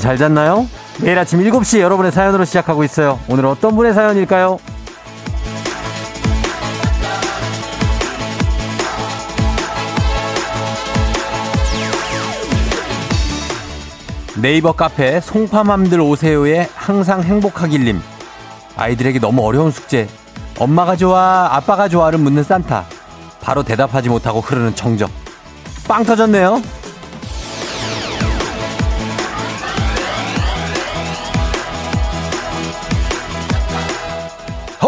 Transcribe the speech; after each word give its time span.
여러분 0.00 0.16
잘 0.16 0.16
잤나요? 0.16 0.66
매일 1.02 1.18
아침 1.18 1.40
7시 1.40 1.80
여러분의 1.80 2.10
사연으로 2.10 2.44
시작하고 2.44 2.82
있어요. 2.84 3.20
오늘 3.28 3.46
어떤 3.46 3.76
분의 3.76 3.92
사연일까요? 3.92 4.58
네이버 14.40 14.72
카페 14.72 15.20
송파맘들 15.20 16.00
오세요에 16.00 16.68
항상 16.74 17.22
행복하길님. 17.22 18.00
아이들에게 18.76 19.18
너무 19.20 19.44
어려운 19.44 19.70
숙제. 19.70 20.08
엄마가 20.58 20.96
좋아, 20.96 21.48
아빠가 21.52 21.88
좋아를 21.88 22.18
묻는 22.18 22.42
산타. 22.42 22.86
바로 23.42 23.62
대답하지 23.62 24.08
못하고 24.08 24.40
흐르는 24.40 24.74
정적. 24.74 25.10
빵 25.86 26.04
터졌네요. 26.04 26.62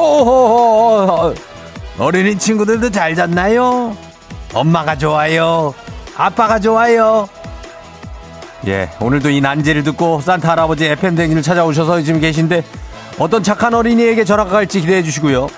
호호호 0.02 1.34
어린이 1.98 2.36
친구들도 2.36 2.90
잘 2.90 3.14
잤나요? 3.14 3.96
엄마가 4.52 4.98
좋아요. 4.98 5.72
아빠가 6.16 6.58
좋아요. 6.58 7.28
예, 8.66 8.90
오늘도 9.00 9.30
이 9.30 9.40
난제를 9.40 9.84
듣고 9.84 10.20
산타 10.20 10.50
할아버지 10.50 10.88
댕기를 11.16 11.42
찾아오셔서 11.42 12.02
지금 12.02 12.20
계신데 12.20 12.64
어떤 13.18 13.42
착한 13.42 13.74
어린이에게 13.74 14.24
전화가 14.24 14.50
갈지 14.50 14.80
기대해 14.80 15.02
주시고요. 15.02 15.48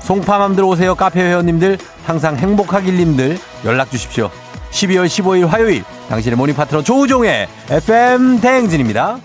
송파맘들 0.00 0.62
오세요 0.64 0.94
카페 0.94 1.20
회원님들 1.20 1.78
항상 2.04 2.36
행복하길님들 2.36 3.38
연락 3.64 3.90
주십시오. 3.90 4.30
12월 4.70 5.06
15일 5.06 5.46
화요일 5.46 5.84
당신의 6.08 6.36
morning 6.36 6.54
파트너 6.54 6.82
조우종의 6.82 7.48
FM 7.70 8.40
대행진입니다. 8.40 9.18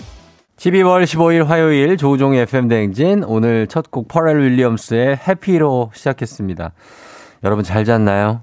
12월 0.58 1.04
15일 1.04 1.46
화요일 1.46 1.98
조우종의 1.98 2.42
FM 2.44 2.68
대행진 2.68 3.24
오늘 3.24 3.68
첫 3.68 3.90
곡 3.92 4.08
퍼렐 4.08 4.40
윌리엄스의 4.40 5.18
Happy로 5.28 5.92
시작했습니다. 5.94 6.72
여러분 7.44 7.64
잘 7.64 7.84
잤나요? 7.86 8.42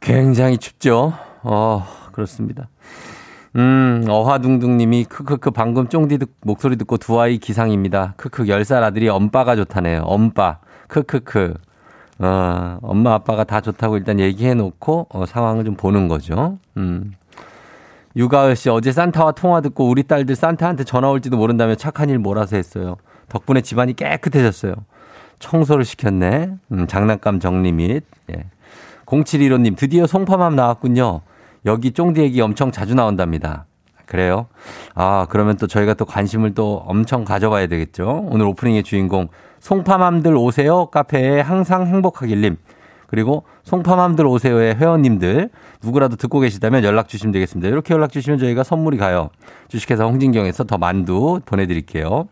굉장히 0.00 0.58
춥죠? 0.58 1.12
어, 1.42 1.86
그렇습니다. 2.12 2.68
음, 3.56 4.04
어화둥둥님이 4.08 5.04
크크크 5.04 5.50
방금 5.50 5.88
쫑디 5.88 6.18
듣, 6.18 6.30
목소리 6.42 6.76
듣고 6.76 6.96
두 6.98 7.20
아이 7.20 7.38
기상입니다. 7.38 8.14
크크 8.16 8.44
10살 8.44 8.82
아들이 8.82 9.08
엄빠가 9.08 9.54
좋다네요. 9.56 10.02
엄빠. 10.02 10.58
크크크. 10.88 11.54
어, 12.18 12.78
엄마 12.82 13.14
아빠가 13.14 13.44
다 13.44 13.60
좋다고 13.60 13.96
일단 13.98 14.18
얘기해 14.18 14.54
놓고 14.54 15.06
어, 15.10 15.26
상황을 15.26 15.64
좀 15.64 15.76
보는 15.76 16.08
거죠. 16.08 16.58
음. 16.76 17.12
유가을 18.16 18.56
씨 18.56 18.70
어제 18.70 18.92
산타와 18.92 19.32
통화 19.32 19.60
듣고 19.60 19.88
우리 19.88 20.02
딸들 20.02 20.34
산타한테 20.36 20.84
전화 20.84 21.10
올지도 21.10 21.36
모른다며 21.36 21.74
착한 21.74 22.08
일 22.08 22.18
몰아서 22.18 22.56
했어요. 22.56 22.96
덕분에 23.28 23.60
집안이 23.60 23.94
깨끗해졌어요. 23.94 24.74
청소를 25.38 25.84
시켰네. 25.84 26.50
음, 26.72 26.86
장난감 26.86 27.40
정리 27.40 27.72
및. 27.72 28.04
예. 28.30 28.44
0715님 29.04 29.76
드디어 29.76 30.06
송파맘 30.06 30.56
나왔군요. 30.56 31.20
여기 31.66 31.92
쫑디 31.92 32.22
얘기 32.22 32.40
엄청 32.40 32.72
자주 32.72 32.94
나온답니다. 32.94 33.66
그래요? 34.06 34.46
아, 34.94 35.26
그러면 35.28 35.56
또 35.56 35.66
저희가 35.66 35.94
또 35.94 36.04
관심을 36.04 36.54
또 36.54 36.82
엄청 36.86 37.24
가져봐야 37.24 37.66
되겠죠? 37.66 38.24
오늘 38.30 38.46
오프닝의 38.46 38.84
주인공, 38.84 39.28
송파맘들 39.60 40.36
오세요 40.36 40.86
카페에 40.86 41.40
항상 41.40 41.86
행복하길님. 41.86 42.56
그리고 43.06 43.44
송파맘들 43.64 44.26
오세요의 44.26 44.76
회원님들, 44.76 45.50
누구라도 45.82 46.16
듣고 46.16 46.40
계시다면 46.40 46.84
연락 46.84 47.08
주시면 47.08 47.32
되겠습니다. 47.32 47.68
이렇게 47.68 47.94
연락 47.94 48.10
주시면 48.10 48.38
저희가 48.38 48.62
선물이 48.64 48.98
가요. 48.98 49.30
주식회사 49.68 50.04
홍진경에서 50.04 50.64
더 50.64 50.78
만두 50.78 51.40
보내드릴게요. 51.44 52.28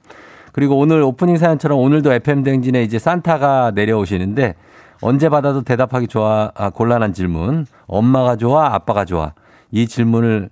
그리고 0.53 0.79
오늘 0.79 1.03
오프닝 1.03 1.37
사연처럼 1.37 1.79
오늘도 1.79 2.13
FM댕진에 2.13 2.83
이제 2.83 2.99
산타가 2.99 3.73
내려오시는데 3.75 4.55
언제 5.01 5.29
받아도 5.29 5.63
대답하기 5.63 6.07
좋아, 6.09 6.51
아, 6.55 6.71
곤란한 6.71 7.13
질문. 7.13 7.67
엄마가 7.87 8.37
좋아, 8.37 8.73
아빠가 8.75 9.05
좋아. 9.05 9.33
이 9.71 9.87
질문을 9.87 10.51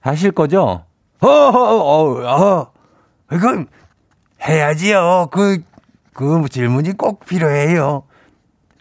하실 0.00 0.32
거죠? 0.32 0.84
어, 1.20 1.26
어, 1.28 1.28
어, 1.28 2.26
어, 2.26 2.72
그건 3.26 3.68
해야지요. 4.46 5.28
그, 5.30 5.58
그 6.12 6.48
질문이 6.48 6.92
꼭 6.92 7.24
필요해요. 7.24 8.02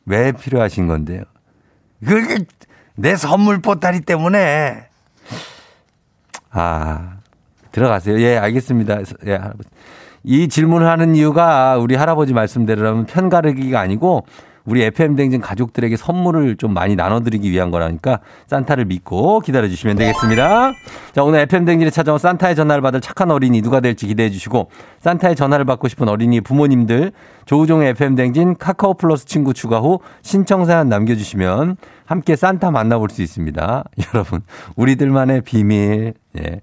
왜 0.06 0.32
필요하신 0.32 0.88
건데요? 0.88 1.24
그게 2.06 2.46
내 2.96 3.16
선물 3.16 3.60
보따리 3.60 4.02
때문에. 4.02 4.88
아, 6.52 7.18
들어가세요. 7.72 8.20
예, 8.20 8.38
알겠습니다. 8.38 9.00
예, 9.26 9.36
할아버지. 9.36 9.70
이 10.24 10.48
질문을 10.48 10.88
하는 10.88 11.16
이유가 11.16 11.78
우리 11.78 11.96
할아버지 11.96 12.34
말씀대로라면 12.34 13.06
편가르기가 13.06 13.80
아니고 13.80 14.26
우리 14.66 14.84
FM댕진 14.84 15.42
가족들에게 15.42 15.96
선물을 15.96 16.58
좀 16.58 16.74
많이 16.74 16.96
나눠드리기 16.96 17.52
위한 17.52 17.72
거라니까 17.72 18.20
산타를 18.48 18.86
믿고 18.86 19.40
기다려주시면 19.42 19.96
되겠습니다. 19.96 20.72
자, 21.14 21.24
오늘 21.24 21.40
FM댕진에 21.42 21.92
찾아온 21.92 22.18
산타의 22.18 22.56
전화를 22.56 22.82
받을 22.82 23.00
착한 23.00 23.32
어린이 23.32 23.62
누가 23.62 23.80
될지 23.80 24.08
기대해 24.08 24.30
주시고 24.30 24.70
산타의 25.00 25.36
전화를 25.36 25.66
받고 25.66 25.88
싶은 25.88 26.10
어린이 26.10 26.42
부모님들 26.42 27.12
조우종의 27.46 27.90
FM댕진 27.90 28.56
카카오 28.58 28.96
플러스 28.96 29.26
친구 29.26 29.54
추가 29.54 29.80
후 29.80 30.00
신청 30.24 30.66
사연 30.66 30.90
남겨주시면 30.90 31.78
함께 32.06 32.36
산타 32.36 32.72
만나볼 32.72 33.10
수 33.12 33.22
있습니다. 33.22 33.84
여러분, 34.14 34.42
우리들만의 34.76 35.42
비밀. 35.42 36.14
예. 36.40 36.62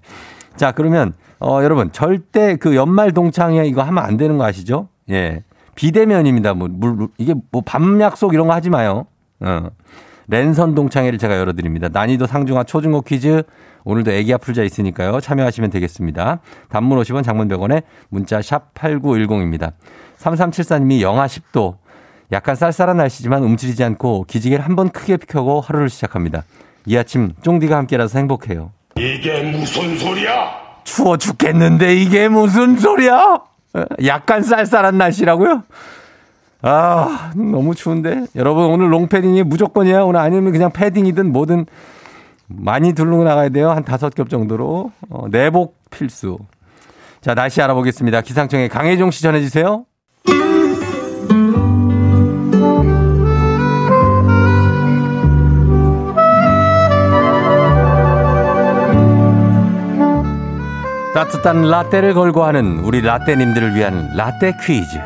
자, 0.55 0.71
그러면 0.71 1.13
어, 1.39 1.61
여러분, 1.63 1.91
절대 1.91 2.55
그 2.55 2.75
연말 2.75 3.11
동창회 3.11 3.65
이거 3.65 3.81
하면 3.81 4.03
안 4.03 4.17
되는 4.17 4.37
거 4.37 4.45
아시죠? 4.45 4.87
예. 5.09 5.43
비대면입니다. 5.75 6.53
뭐, 6.53 6.67
물, 6.71 7.07
이게 7.17 7.33
뭐 7.51 7.61
밤 7.65 7.99
약속 8.01 8.33
이런 8.33 8.47
거 8.47 8.53
하지 8.53 8.69
마요. 8.69 9.05
어. 9.39 9.67
랜선 10.27 10.73
동창회를 10.75 11.19
제가 11.19 11.37
열어드립니다. 11.37 11.89
난이도 11.91 12.27
상중하 12.27 12.63
초중고 12.63 13.01
퀴즈. 13.01 13.43
오늘도 13.83 14.11
애기 14.11 14.33
아플자 14.33 14.63
있으니까요. 14.63 15.19
참여하시면 15.19 15.69
되겠습니다. 15.69 16.39
단문 16.69 16.97
50원 17.01 17.23
장문 17.25 17.49
100원에 17.49 17.83
문자 18.09 18.41
샵 18.41 18.73
8910입니다. 18.73 19.73
3374님이 20.17 21.01
영하 21.01 21.25
10도. 21.27 21.75
약간 22.31 22.55
쌀쌀한 22.55 22.95
날씨지만 22.97 23.43
움츠리지 23.43 23.83
않고 23.83 24.23
기지개를 24.27 24.63
한 24.63 24.75
번 24.77 24.89
크게 24.89 25.17
펴고 25.17 25.59
하루를 25.59 25.89
시작합니다. 25.89 26.43
이 26.85 26.95
아침 26.97 27.33
쫑디가 27.41 27.75
함께라서 27.77 28.17
행복해요. 28.19 28.71
이게 28.97 29.43
무슨 29.51 29.97
소리야? 29.97 30.51
추워 30.85 31.17
죽겠는데 31.17 31.95
이게 31.95 32.29
무슨 32.29 32.77
소리야? 32.77 33.41
약간 34.05 34.43
쌀쌀한 34.43 34.97
날씨라고요? 34.97 35.63
아, 36.61 37.31
너무 37.35 37.75
추운데. 37.75 38.25
여러분, 38.35 38.65
오늘 38.65 38.91
롱패딩이 38.93 39.43
무조건이야. 39.43 40.03
오늘 40.03 40.19
아니면 40.19 40.51
그냥 40.51 40.71
패딩이든 40.71 41.31
뭐든 41.31 41.65
많이 42.47 42.93
두르고 42.93 43.23
나가야 43.23 43.49
돼요. 43.49 43.71
한 43.71 43.83
다섯 43.83 44.13
겹 44.15 44.29
정도로. 44.29 44.91
어, 45.09 45.27
내복 45.29 45.77
필수. 45.89 46.39
자, 47.21 47.33
날씨 47.33 47.61
알아보겠습니다. 47.61 48.21
기상청에 48.21 48.67
강혜종 48.67 49.11
씨 49.11 49.23
전해주세요. 49.23 49.85
따뜻한 61.23 61.69
라떼를 61.69 62.13
걸고 62.15 62.43
하는 62.43 62.79
우리 62.79 62.99
라떼님들을 62.99 63.75
위한 63.75 64.11
라떼 64.13 64.57
퀴즈. 64.61 64.97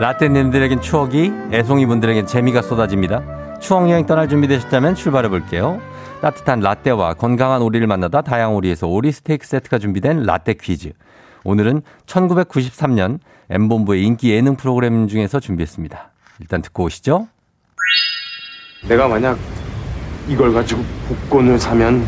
라떼님들에겐 0.00 0.80
추억이, 0.80 1.30
애송이분들에겐 1.52 2.26
재미가 2.26 2.62
쏟아집니다. 2.62 3.22
추억여행 3.60 4.06
떠날 4.06 4.28
준비되셨다면 4.28 4.96
출발해 4.96 5.28
볼게요. 5.28 5.80
따뜻한 6.20 6.58
라떼와 6.58 7.14
건강한 7.14 7.62
오리를 7.62 7.86
만나다 7.86 8.22
다양 8.22 8.56
오리에서 8.56 8.88
오리 8.88 9.12
스테이크 9.12 9.46
세트가 9.46 9.78
준비된 9.78 10.24
라떼 10.24 10.54
퀴즈. 10.54 10.90
오늘은 11.44 11.82
1993년 12.06 13.20
M본부의 13.50 14.02
인기 14.02 14.32
예능 14.32 14.56
프로그램 14.56 15.06
중에서 15.06 15.38
준비했습니다. 15.38 16.10
일단 16.40 16.60
듣고 16.60 16.82
오시죠. 16.82 17.28
내가 18.82 19.08
만약 19.08 19.38
이걸 20.28 20.52
가지고 20.52 20.82
복권을 21.08 21.58
사면 21.58 22.06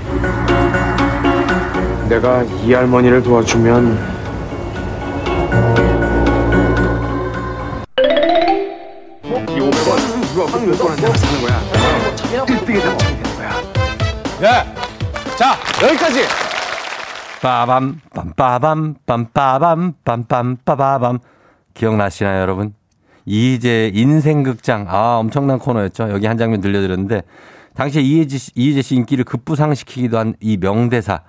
내가 2.09 2.43
이 2.43 2.73
할머니를 2.73 3.23
도와주면 3.23 4.19
이 9.25 9.61
500원 9.61 10.32
이거 10.32 10.44
한 10.47 10.70
600원 10.70 10.97
내가 11.00 11.17
사는 11.17 11.41
거야 11.41 11.61
1등에 12.47 12.82
당첨이 12.82 13.23
되는 13.23 13.37
거야 13.37 13.62
네. 14.41 14.75
자, 15.37 15.55
여기까지. 15.82 16.20
빠밤 17.41 18.00
빰빠밤 18.12 18.94
빰빠밤 19.06 19.94
빰빰빠바밤 20.05 21.20
기억나시나요 21.75 22.41
여러분? 22.41 22.75
이희재 23.28 23.92
인생극장. 23.94 24.86
아, 24.88 25.19
엄청난 25.19 25.58
코너였죠. 25.58 26.10
여기 26.10 26.26
한 26.26 26.38
장면 26.38 26.60
들려드렸는데, 26.62 27.22
당시에 27.75 28.02
이희재 28.02 28.38
씨, 28.38 28.50
이희재 28.54 28.82
씨 28.82 28.96
인기를 28.96 29.25
급부상시키기도 29.25 30.19
한 30.19 30.34
이 30.40 30.56
명대사. 30.56 31.20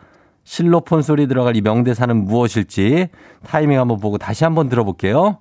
실로폰 0.45 1.01
소리 1.03 1.27
들어갈 1.27 1.55
이 1.55 1.61
명대사는 1.61 2.15
무엇일지 2.25 3.09
타이밍 3.45 3.79
한번 3.79 3.99
보고 3.99 4.17
다시 4.17 4.43
한번 4.45 4.67
들어볼게요. 4.67 5.37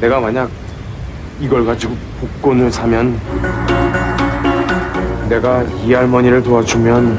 내가 0.00 0.18
만약 0.18 0.50
이걸 1.40 1.64
가지고 1.64 1.94
복권을 2.20 2.72
사면 2.72 3.20
내가 5.28 5.62
이 5.84 5.92
할머니를 5.92 6.42
도와주면 6.42 7.18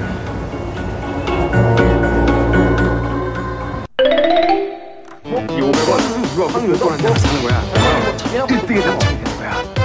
500원 6.37 6.61
누가 6.61 6.87
복권한테 6.87 7.19
사는 7.19 7.41
거야 7.41 7.61
1등이 8.45 8.83
다 8.83 8.91
먹게 8.91 9.07
되는 9.07 9.37
거야 9.37 9.77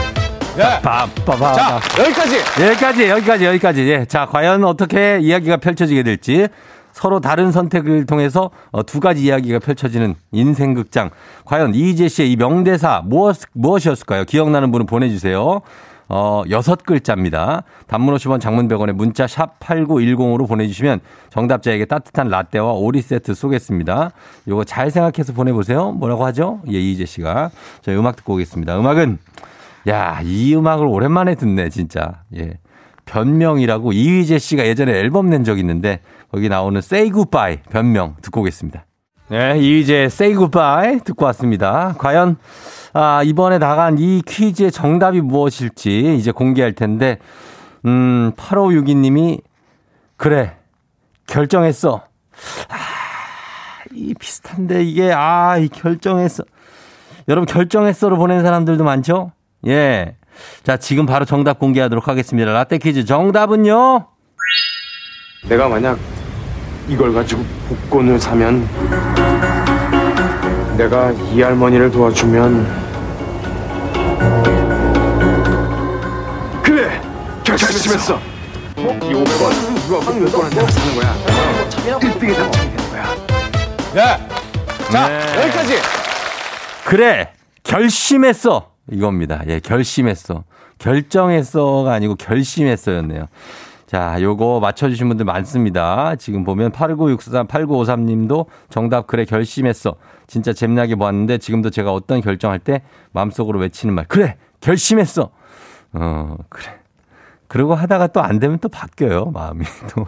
예. 0.59 0.83
빠빠빠. 0.83 1.55
자, 1.55 1.81
여기까지. 1.99 2.37
여기까지, 2.63 3.09
여기까지, 3.09 3.45
여기까지. 3.47 3.81
예. 3.89 4.05
자, 4.05 4.27
과연 4.27 4.65
어떻게 4.65 5.19
이야기가 5.19 5.57
펼쳐지게 5.57 6.03
될지 6.03 6.47
서로 6.93 7.21
다른 7.21 7.53
선택을 7.53 8.05
통해서 8.05 8.51
어, 8.71 8.83
두 8.83 9.01
가지 9.01 9.23
이야기가 9.23 9.61
펼쳐지는 9.61 10.15
인생극장. 10.31 11.09
과연 11.47 11.75
이희재 11.75 12.09
씨의 12.09 12.33
이 12.33 12.37
명대사 12.37 13.01
무엇, 13.07 13.39
무엇이었을까요? 13.55 14.25
기억나는 14.25 14.71
분은 14.73 14.85
보내주세요. 14.85 15.63
어, 16.15 16.43
여섯 16.51 16.85
글자입니다. 16.85 17.63
단문 17.87 18.15
50원 18.17 18.39
장문 18.39 18.69
100원에 18.69 18.93
문자 18.93 19.27
샵 19.27 19.59
8910으로 19.61 20.47
보내주시면 20.47 21.01
정답자에게 21.31 21.87
따뜻한 21.87 22.29
라떼와 22.29 22.73
오리 22.73 23.01
세트 23.01 23.33
쏘겠습니다. 23.33 24.11
요거 24.47 24.65
잘 24.65 24.91
생각해서 24.91 25.33
보내보세요. 25.33 25.93
뭐라고 25.93 26.27
하죠? 26.27 26.61
예, 26.71 26.79
이희재 26.79 27.07
씨가. 27.07 27.51
저희 27.81 27.97
음악 27.97 28.17
듣고 28.17 28.35
오겠습니다. 28.35 28.79
음악은 28.79 29.19
야, 29.89 30.21
이 30.23 30.55
음악을 30.55 30.87
오랜만에 30.87 31.35
듣네, 31.35 31.71
진짜. 31.71 32.21
예. 32.37 32.59
변명이라고 33.07 33.93
이휘재 33.93 34.39
씨가 34.39 34.67
예전에 34.67 34.93
앨범 34.93 35.31
낸 35.31 35.45
적 35.45 35.59
있는데 35.59 36.01
거기 36.31 36.51
나오는 36.51 36.77
Say 36.79 37.11
Goodbye 37.11 37.61
변명 37.71 38.17
듣고 38.21 38.43
오겠습니다. 38.43 38.85
네, 39.33 39.59
이휘재 39.59 39.95
Say 40.03 40.35
Goodbye 40.35 41.01
듣고 41.05 41.25
왔습니다. 41.25 41.95
과연 41.97 42.37
아, 42.93 43.23
이번에 43.23 43.57
나간 43.57 43.97
이 43.99 44.21
퀴즈의 44.27 44.71
정답이 44.71 45.23
무엇일지 45.23 46.17
이제 46.19 46.31
공개할 46.31 46.75
텐데 46.75 47.17
음, 47.87 48.33
8562님이 48.37 49.41
그래 50.19 50.59
결정했어. 51.27 52.05
아, 52.69 52.77
이 53.95 54.13
비슷한데 54.13 54.85
이게 54.85 55.11
아, 55.15 55.57
이 55.57 55.69
결정했어. 55.69 56.45
여러분 57.27 57.47
결정했어로 57.47 58.19
보낸 58.19 58.43
사람들도 58.43 58.85
많죠? 58.85 59.33
예. 59.67 60.15
자, 60.63 60.77
지금 60.77 61.07
바로 61.07 61.25
정답 61.25 61.59
공개하도록 61.59 62.07
하겠습니다. 62.07 62.53
라떼 62.53 62.77
퀴즈 62.77 63.07
정답은요? 63.07 64.09
내가 65.49 65.71
만약 65.71 65.99
이걸 66.87 67.15
가지고 67.15 67.43
복권을 67.69 68.19
사면 68.19 68.69
내가 70.83 71.13
이 71.13 71.41
할머니를 71.41 71.93
도와주면 71.93 72.67
그래 76.61 77.01
결심했어 77.45 78.19
이 78.77 79.15
500원 79.15 79.87
누가 79.87 80.01
복권한테 80.01 80.67
사는 80.73 80.95
거야 80.97 81.15
1등이 82.01 82.35
다 82.35 82.45
먹게 82.45 82.59
되는 82.59 82.91
거야 82.91 83.15
예. 83.95 84.91
자, 84.91 85.09
네. 85.09 85.43
여기까지. 85.43 85.75
그래 86.85 87.33
결심했어 87.63 88.73
이겁니다. 88.91 89.41
예, 89.47 89.61
결심했어. 89.61 90.43
결정했어가 90.79 91.93
아니고 91.93 92.17
결심했어였네요. 92.17 93.29
자, 93.93 94.17
요거 94.23 94.61
맞춰주신 94.61 95.07
분들 95.09 95.27
많습니다. 95.27 96.17
지금 96.17 96.45
보면 96.45 96.73
8963, 96.73 97.47
8953님도 97.47 98.47
정답 98.71 99.07
그래 99.07 99.27
결심했어. 99.27 99.97
진짜 100.33 100.55
재미나게 100.55 100.95
보았는데 100.95 101.37
지금도 101.37 101.69
제가 101.69 101.93
어떤 101.93 102.23
결정할 102.23 102.59
때 102.59 102.81
마음속으로 103.13 103.59
외치는 103.59 103.93
말 103.93 104.07
그래 104.09 104.39
결심했어. 104.61 105.31
어 105.93 106.37
그래. 106.49 106.79
그러고 107.49 107.75
하다가 107.75 108.07
또 108.07 108.23
안 108.23 108.39
되면 108.39 108.59
또 108.59 108.71
바뀌어요 108.71 109.27
마음이 109.27 109.63
또. 109.95 110.07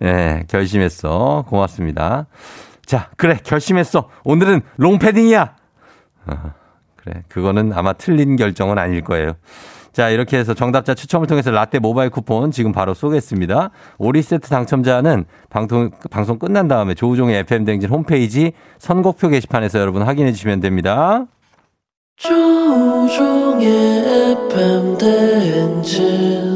예, 0.00 0.42
결심했어. 0.48 1.44
고맙습니다. 1.48 2.28
자, 2.86 3.10
그래 3.18 3.38
결심했어. 3.44 4.08
오늘은 4.24 4.62
롱패딩이야. 4.78 5.54
어, 6.28 6.52
그래. 6.96 7.22
그거는 7.28 7.74
아마 7.74 7.92
틀린 7.92 8.36
결정은 8.36 8.78
아닐 8.78 9.02
거예요. 9.04 9.32
자, 9.96 10.10
이렇게 10.10 10.36
해서 10.36 10.52
정답자 10.52 10.92
추첨을 10.92 11.26
통해서 11.26 11.50
라떼 11.50 11.78
모바일 11.78 12.10
쿠폰 12.10 12.50
지금 12.50 12.70
바로 12.70 12.92
쏘겠습니다. 12.92 13.70
오리 13.96 14.20
세트 14.20 14.50
당첨자는 14.50 15.24
방송, 15.48 15.90
방송 16.10 16.38
끝난 16.38 16.68
다음에 16.68 16.92
조우종의 16.92 17.38
FM댕진 17.38 17.88
홈페이지 17.88 18.52
선곡표 18.76 19.30
게시판에서 19.30 19.78
여러분 19.78 20.02
확인해 20.02 20.32
주시면 20.32 20.60
됩니다. 20.60 21.24
조종의 22.16 23.68
FM 24.50 24.98
대행진 24.98 26.55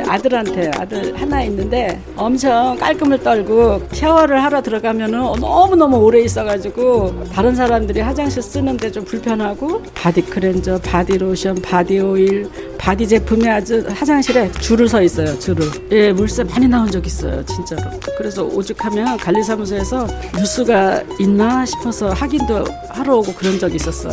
아들한테 0.00 0.70
아들 0.76 1.20
하나 1.20 1.42
있는데 1.44 2.00
엄청 2.16 2.76
깔끔을 2.78 3.18
떨고 3.22 3.82
샤워를 3.92 4.42
하러 4.42 4.62
들어가면은 4.62 5.18
너무너무 5.40 5.98
오래 5.98 6.20
있어가지고 6.20 7.24
다른 7.32 7.54
사람들이 7.54 8.00
화장실 8.00 8.42
쓰는데 8.42 8.90
좀 8.90 9.04
불편하고 9.04 9.82
바디 9.94 10.22
클렌저, 10.22 10.78
바디 10.80 11.18
로션, 11.18 11.56
바디 11.56 12.00
오일, 12.00 12.48
바디 12.78 13.06
제품이 13.06 13.48
아주 13.48 13.86
화장실에 13.88 14.50
줄을 14.52 14.88
서 14.88 15.00
있어요. 15.02 15.38
줄을. 15.38 15.66
예, 15.92 16.12
물세 16.12 16.44
많이 16.44 16.66
나온 16.66 16.90
적 16.90 17.06
있어요. 17.06 17.44
진짜로. 17.46 17.82
그래서 18.18 18.44
오죽하면 18.44 19.16
관리사무소에서 19.18 20.06
누수가 20.36 21.02
있나 21.20 21.64
싶어서 21.64 22.10
확인도 22.10 22.64
하러 22.88 23.18
오고 23.18 23.34
그런 23.34 23.58
적이 23.58 23.76
있었어요. 23.76 24.12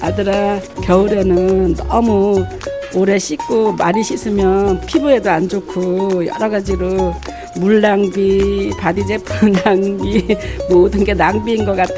아들아, 0.00 0.60
겨울에는 0.82 1.74
너무 1.74 2.44
오래 2.94 3.18
씻고 3.18 3.72
많이 3.72 4.02
씻으면 4.02 4.80
피부에도 4.86 5.30
안 5.30 5.48
좋고 5.48 6.26
여러 6.26 6.48
가지로 6.48 7.14
물 7.56 7.80
낭비, 7.80 8.70
바디 8.78 9.06
제품 9.06 9.52
낭비 9.64 10.36
모든 10.70 11.04
게 11.04 11.14
낭비인 11.14 11.64
것 11.64 11.74
같아. 11.76 11.94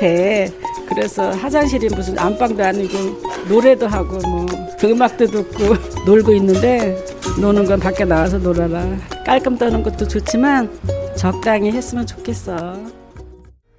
그래서 0.89 1.31
화장실이 1.31 1.89
무슨 1.95 2.19
안방도 2.19 2.65
아니고 2.65 3.21
노래도 3.49 3.87
하고 3.87 4.19
뭐 4.29 4.47
음악도 4.83 5.27
듣고 5.27 5.77
놀고 6.05 6.33
있는데 6.35 6.97
노는 7.41 7.67
건 7.67 7.79
밖에 7.79 8.05
나와서 8.05 8.39
놀아라. 8.39 8.85
깔끔 9.25 9.57
떠는 9.57 9.83
것도 9.83 10.09
좋지만 10.09 10.71
적당히 11.17 11.71
했으면 11.71 12.07
좋겠어. 12.07 12.77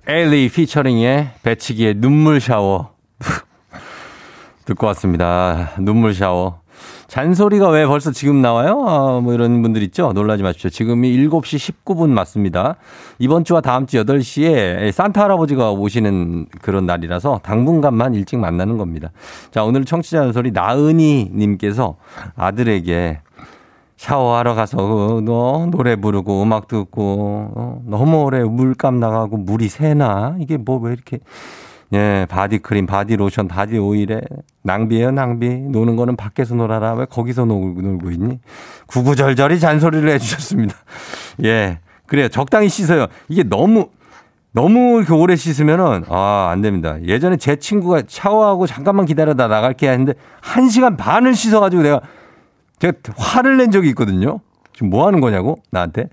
엘리 0.07 0.49
피처링의 0.49 1.29
배치기의 1.43 1.95
눈물 1.95 2.39
샤워. 2.39 2.93
듣고 4.65 4.87
왔습니다. 4.87 5.71
눈물 5.79 6.13
샤워. 6.13 6.60
잔소리가 7.07 7.69
왜 7.69 7.85
벌써 7.85 8.11
지금 8.11 8.41
나와요? 8.41 8.83
아, 8.87 9.19
뭐 9.21 9.33
이런 9.33 9.61
분들 9.61 9.83
있죠? 9.83 10.13
놀라지 10.13 10.43
마십시오. 10.43 10.69
지금이 10.69 11.11
7시 11.17 11.73
19분 11.85 12.09
맞습니다. 12.09 12.77
이번 13.19 13.43
주와 13.43 13.61
다음 13.61 13.85
주 13.85 13.97
8시에 14.03 14.91
산타 14.91 15.23
할아버지가 15.23 15.71
오시는 15.71 16.47
그런 16.61 16.85
날이라서 16.85 17.41
당분간만 17.43 18.13
일찍 18.15 18.37
만나는 18.39 18.77
겁니다. 18.77 19.11
자, 19.51 19.63
오늘 19.63 19.85
청취자 19.85 20.23
잔소리 20.23 20.51
나은이 20.51 21.31
님께서 21.33 21.97
아들에게 22.35 23.19
샤워하러 23.97 24.55
가서 24.55 24.77
어, 24.79 25.21
너 25.21 25.67
노래 25.69 25.95
부르고 25.95 26.41
음악 26.41 26.67
듣고 26.67 27.51
어, 27.55 27.81
너무 27.85 28.23
오래 28.23 28.43
물값 28.43 28.99
나가고 28.99 29.37
물이 29.37 29.67
새나 29.69 30.37
이게 30.39 30.57
뭐 30.57 30.79
왜 30.79 30.93
이렇게 30.93 31.19
예 31.93 32.25
바디 32.29 32.59
크림 32.59 32.85
바디 32.85 33.15
로션 33.17 33.47
바디 33.47 33.77
오일에 33.77 34.21
낭비예요 34.63 35.11
낭비 35.11 35.49
노는 35.49 35.95
거는 35.95 36.15
밖에서 36.15 36.55
놀아라 36.55 36.93
왜 36.93 37.05
거기서 37.05 37.45
놀고, 37.45 37.81
놀고 37.81 38.11
있니 38.11 38.39
구구절절히 38.87 39.59
잔소리를 39.59 40.09
해주셨습니다 40.09 40.75
예 41.43 41.79
그래요 42.07 42.29
적당히 42.29 42.69
씻어요 42.69 43.07
이게 43.27 43.43
너무 43.43 43.89
너무 44.53 44.97
이렇게 44.97 45.13
오래 45.13 45.37
씻으면은, 45.37 46.03
아, 46.09 46.49
안 46.51 46.61
됩니다. 46.61 46.97
예전에 47.03 47.37
제 47.37 47.55
친구가 47.55 48.03
샤워하고 48.07 48.67
잠깐만 48.67 49.05
기다려다 49.05 49.47
나갈게 49.47 49.89
했는데, 49.89 50.13
한 50.41 50.67
시간 50.67 50.97
반을 50.97 51.35
씻어가지고 51.35 51.83
내가, 51.83 52.01
제가 52.79 52.97
화를 53.15 53.55
낸 53.55 53.71
적이 53.71 53.87
있거든요. 53.89 54.41
지금 54.73 54.89
뭐 54.89 55.07
하는 55.07 55.21
거냐고? 55.21 55.57
나한테. 55.69 56.09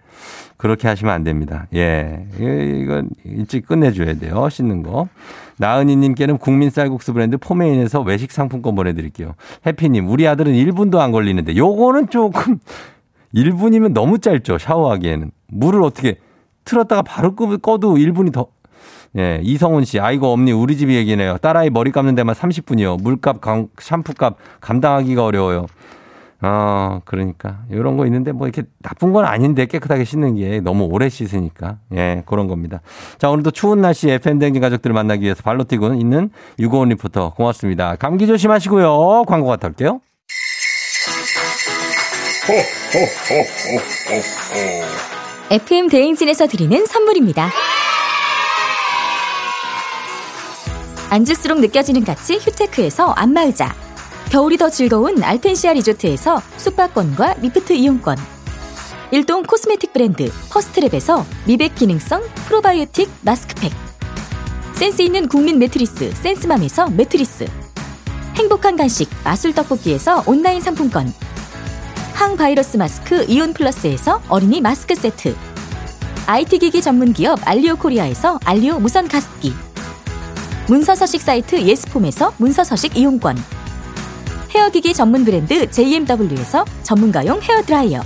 그렇게 0.56 0.88
하시면 0.88 1.12
안 1.12 1.24
됩니다. 1.24 1.66
예. 1.74 2.26
이건 2.38 3.10
일찍 3.24 3.66
끝내줘야 3.66 4.14
돼요. 4.14 4.48
씻는 4.50 4.82
거. 4.82 5.08
나은이님께는 5.58 6.38
국민 6.38 6.70
쌀국수 6.70 7.12
브랜드 7.12 7.36
포메인에서 7.36 8.00
외식 8.00 8.32
상품권 8.32 8.74
보내드릴게요. 8.74 9.34
해피님, 9.66 10.08
우리 10.08 10.26
아들은 10.26 10.52
1분도 10.52 10.98
안 10.98 11.12
걸리는데, 11.12 11.56
요거는 11.56 12.10
조금, 12.10 12.58
1분이면 13.34 13.92
너무 13.92 14.18
짧죠. 14.18 14.58
샤워하기에는. 14.58 15.30
물을 15.48 15.82
어떻게, 15.82 16.16
틀었다가 16.64 17.02
바로 17.02 17.34
꺼도 17.34 17.96
1분이 17.96 18.32
더. 18.32 18.46
예, 19.16 19.40
이성훈 19.42 19.84
씨, 19.84 19.98
아이고, 19.98 20.28
엄니, 20.28 20.52
우리 20.52 20.76
집 20.76 20.90
얘기네요. 20.90 21.38
딸아이 21.38 21.70
머리 21.70 21.90
감는 21.90 22.14
데만 22.14 22.34
30분이요. 22.34 23.02
물값, 23.02 23.40
감, 23.40 23.68
샴푸값 23.78 24.36
감당하기가 24.60 25.24
어려워요. 25.24 25.66
어, 26.40 27.00
그러니까. 27.04 27.64
이런 27.70 27.96
거 27.96 28.06
있는데 28.06 28.32
뭐 28.32 28.46
이렇게 28.46 28.68
나쁜 28.82 29.12
건 29.12 29.24
아닌데 29.24 29.66
깨끗하게 29.66 30.04
씻는 30.04 30.36
게 30.36 30.60
너무 30.60 30.84
오래 30.84 31.08
씻으니까. 31.08 31.78
예, 31.94 32.22
그런 32.26 32.46
겁니다. 32.46 32.80
자, 33.18 33.28
오늘도 33.28 33.50
추운 33.50 33.80
날씨에 33.80 34.14
FM댕진 34.14 34.60
가족들을 34.60 34.94
만나기 34.94 35.24
위해서 35.24 35.42
발로 35.42 35.64
뛰고 35.64 35.94
있는 35.94 36.30
유고원 36.58 36.90
리포터 36.90 37.34
고맙습니다. 37.34 37.96
감기 37.96 38.26
조심하시고요. 38.26 39.24
광고 39.26 39.48
갔다 39.48 39.68
올게요. 39.68 40.00
FM 45.50 45.88
대행진에서 45.88 46.46
드리는 46.46 46.86
선물입니다. 46.86 47.50
앉을수록 51.10 51.60
느껴지는 51.60 52.04
가치 52.04 52.36
휴테크에서 52.36 53.12
안마의자 53.12 53.74
겨울이 54.30 54.58
더 54.58 54.68
즐거운 54.68 55.22
알펜시아 55.22 55.72
리조트에서 55.72 56.42
숙박권과 56.58 57.36
리프트 57.40 57.72
이용권. 57.72 58.16
일동 59.10 59.42
코스메틱 59.42 59.94
브랜드 59.94 60.30
퍼스트랩에서 60.50 61.24
미백 61.46 61.74
기능성 61.74 62.22
프로바이오틱 62.46 63.10
마스크팩. 63.22 63.72
센스 64.74 65.00
있는 65.00 65.28
국민 65.28 65.58
매트리스 65.58 66.12
센스맘에서 66.12 66.90
매트리스. 66.90 67.46
행복한 68.36 68.76
간식 68.76 69.08
마술 69.24 69.54
떡볶이에서 69.54 70.22
온라인 70.26 70.60
상품권. 70.60 71.10
항바이러스 72.12 72.76
마스크 72.76 73.24
이온 73.28 73.54
플러스에서 73.54 74.20
어린이 74.28 74.60
마스크 74.60 74.94
세트. 74.94 75.34
IT 76.26 76.58
기기 76.58 76.82
전문 76.82 77.14
기업 77.14 77.38
알리오 77.48 77.76
코리아에서 77.76 78.38
알리오 78.44 78.78
무선 78.78 79.08
가습기. 79.08 79.54
문서 80.68 80.94
서식 80.94 81.22
사이트 81.22 81.58
예스폼에서 81.62 82.34
문서 82.36 82.62
서식 82.62 82.94
이용권 82.94 83.42
헤어기기 84.50 84.94
전문 84.94 85.24
브랜드 85.24 85.70
JMW에서 85.70 86.64
전문가용 86.82 87.40
헤어드라이어. 87.42 88.02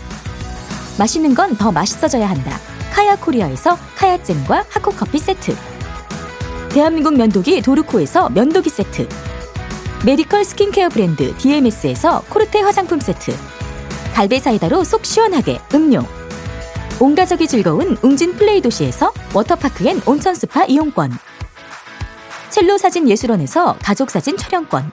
맛있는 0.99 1.35
건 1.35 1.57
더 1.57 1.73
맛있어져야 1.73 2.29
한다. 2.29 2.59
카야 2.93 3.17
코리아에서 3.17 3.77
카야잼과 3.97 4.67
하코커피 4.69 5.19
세트. 5.19 5.57
대한민국 6.71 7.17
면도기 7.17 7.63
도르코에서 7.63 8.29
면도기 8.31 8.71
세트. 8.71 9.09
메디컬 10.05 10.45
스킨케어 10.45 10.89
브랜드 10.89 11.35
DMS에서 11.39 12.23
코르테 12.29 12.61
화장품 12.61 12.99
세트. 13.01 13.35
갈배 14.15 14.41
사이다로 14.41 14.85
속 14.85 15.05
시원하게 15.07 15.61
음료. 15.75 16.05
온 17.01 17.15
가족이 17.15 17.47
즐거운 17.47 17.97
웅진 18.03 18.37
플레이 18.37 18.61
도시에서 18.61 19.13
워터파크 19.33 19.87
and 19.89 20.01
온천 20.07 20.35
스파 20.35 20.65
이용권. 20.65 21.13
첼로 22.51 22.77
사진 22.77 23.09
예술원에서 23.09 23.77
가족 23.83 24.11
사진 24.11 24.37
촬영권 24.37 24.93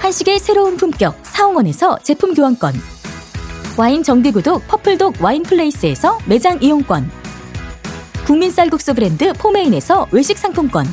한식의 0.00 0.38
새로운 0.38 0.76
품격 0.76 1.18
사홍원에서 1.22 1.98
제품 2.02 2.34
교환권. 2.34 2.74
와인 3.76 4.02
정기구독 4.02 4.66
퍼플독 4.68 5.16
와인플레이스에서 5.20 6.18
매장 6.26 6.58
이용권. 6.62 7.10
국민 8.24 8.50
쌀국수 8.50 8.94
브랜드 8.94 9.32
포메인에서 9.34 10.06
외식 10.12 10.38
상품권. 10.38 10.86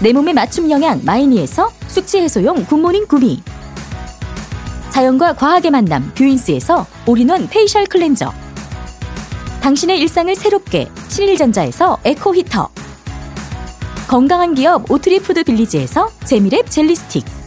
내 0.00 0.12
몸에 0.12 0.32
맞춤 0.32 0.70
영양 0.70 1.00
마이니에서 1.04 1.70
숙취 1.86 2.18
해소용 2.18 2.64
굿모닝 2.64 3.06
구미. 3.06 3.42
자연과 4.90 5.34
과학의 5.34 5.70
만남 5.70 6.12
뷰인스에서 6.14 6.86
올인원 7.06 7.48
페이셜 7.48 7.86
클렌저. 7.86 8.32
당신의 9.60 10.00
일상을 10.00 10.34
새롭게 10.34 10.90
신일전자에서 11.08 11.98
에코 12.04 12.34
히터. 12.34 12.68
건강한 14.08 14.54
기업 14.54 14.90
오트리푸드 14.90 15.44
빌리지에서 15.44 16.08
재미랩 16.24 16.70
젤리 16.70 16.96
스틱 16.96 17.37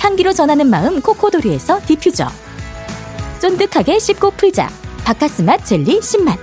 향기로 0.00 0.32
전하는 0.32 0.68
마음 0.68 1.00
코코도리에서 1.00 1.80
디퓨저. 1.86 2.28
쫀득하게 3.38 3.98
씹고 3.98 4.32
풀자. 4.32 4.68
박카스맛 5.04 5.64
젤리 5.64 6.00
10만 6.00 6.38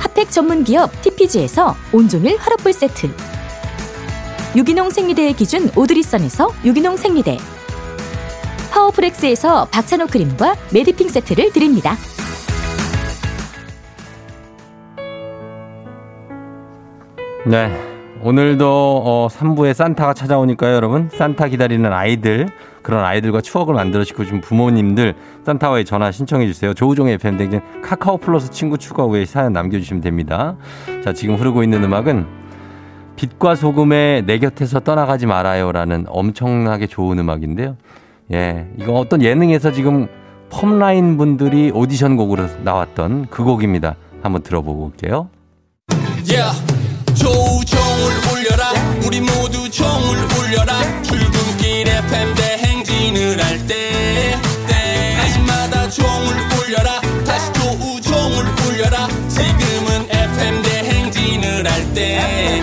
핫팩 0.00 0.30
전문 0.30 0.64
기업 0.64 0.90
TPG에서 1.02 1.76
온종일 1.92 2.36
화롯불 2.38 2.72
세트. 2.72 3.10
유기농 4.56 4.90
생리대의 4.90 5.34
기준 5.34 5.70
오드리선에서 5.76 6.52
유기농 6.64 6.96
생리대. 6.96 7.38
파워프렉스에서 8.70 9.66
박찬호 9.66 10.06
크림과 10.06 10.56
메디핑 10.72 11.08
세트를 11.08 11.52
드립니다. 11.52 11.96
네. 17.46 17.89
오늘도 18.22 19.02
어 19.04 19.28
3부에 19.30 19.72
산타가 19.72 20.12
찾아오니까요, 20.12 20.74
여러분. 20.74 21.08
산타 21.10 21.48
기다리는 21.48 21.90
아이들, 21.90 22.48
그런 22.82 23.02
아이들과 23.02 23.40
추억을 23.40 23.74
만들어 23.74 24.04
싶고 24.04 24.24
싶은 24.24 24.42
부모님들 24.42 25.14
산타와의 25.46 25.86
전화 25.86 26.12
신청해 26.12 26.46
주세요. 26.46 26.74
조우종의 26.74 27.14
FM 27.14 27.38
댕진 27.38 27.60
카카오 27.82 28.18
플러스 28.18 28.50
친구 28.50 28.76
추가 28.76 29.04
후에 29.04 29.24
사연 29.24 29.54
남겨 29.54 29.78
주시면 29.78 30.02
됩니다. 30.02 30.56
자, 31.02 31.14
지금 31.14 31.36
흐르고 31.36 31.62
있는 31.62 31.82
음악은 31.82 32.26
빛과 33.16 33.54
소금의 33.54 34.26
내 34.26 34.38
곁에서 34.38 34.80
떠나가지 34.80 35.26
말아요 35.26 35.72
라는 35.72 36.04
엄청나게 36.08 36.86
좋은 36.88 37.18
음악인데요. 37.18 37.76
예. 38.32 38.66
이거 38.78 38.92
어떤 38.94 39.22
예능에서 39.22 39.72
지금 39.72 40.08
펌라인 40.50 41.16
분들이 41.16 41.70
오디션 41.74 42.16
곡으로 42.16 42.46
나왔던 42.64 43.28
그 43.30 43.44
곡입니다. 43.44 43.96
한번 44.22 44.42
들어보고 44.42 44.84
올게요. 44.84 45.28
Yeah. 46.28 46.70
울려라 47.22 47.89
우리 49.10 49.20
모두 49.22 49.68
종을 49.68 50.16
울려라. 50.38 51.02
출근길 51.02 51.88
FM 51.88 52.32
대행진을 52.36 53.44
할때 53.44 54.38
때마다 54.68 55.90
종을 55.90 56.32
울려라. 56.56 57.00
다시 57.26 57.52
조우 57.54 58.00
종을 58.00 58.44
울려라. 58.68 59.08
지금은 59.28 60.06
FM 60.12 60.62
대행진을 60.62 61.68
할때 61.68 62.62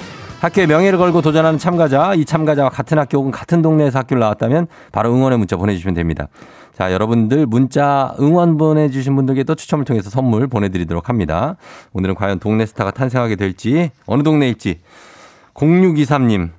학교의 0.41 0.65
명예를 0.65 0.97
걸고 0.97 1.21
도전하는 1.21 1.59
참가자, 1.59 2.15
이 2.15 2.25
참가자와 2.25 2.69
같은 2.69 2.97
학교 2.97 3.19
혹은 3.19 3.29
같은 3.29 3.61
동네에서 3.61 3.99
학교를 3.99 4.19
나왔다면 4.21 4.65
바로 4.91 5.13
응원의 5.13 5.37
문자 5.37 5.55
보내주시면 5.55 5.93
됩니다. 5.93 6.29
자, 6.75 6.91
여러분들 6.91 7.45
문자 7.45 8.15
응원 8.19 8.57
보내주신 8.57 9.15
분들께 9.15 9.43
또 9.43 9.53
추첨을 9.53 9.85
통해서 9.85 10.09
선물 10.09 10.47
보내드리도록 10.47 11.09
합니다. 11.09 11.57
오늘은 11.93 12.15
과연 12.15 12.39
동네 12.39 12.65
스타가 12.65 12.89
탄생하게 12.89 13.35
될지, 13.35 13.91
어느 14.07 14.23
동네일지. 14.23 14.79
0623님, 15.53 16.49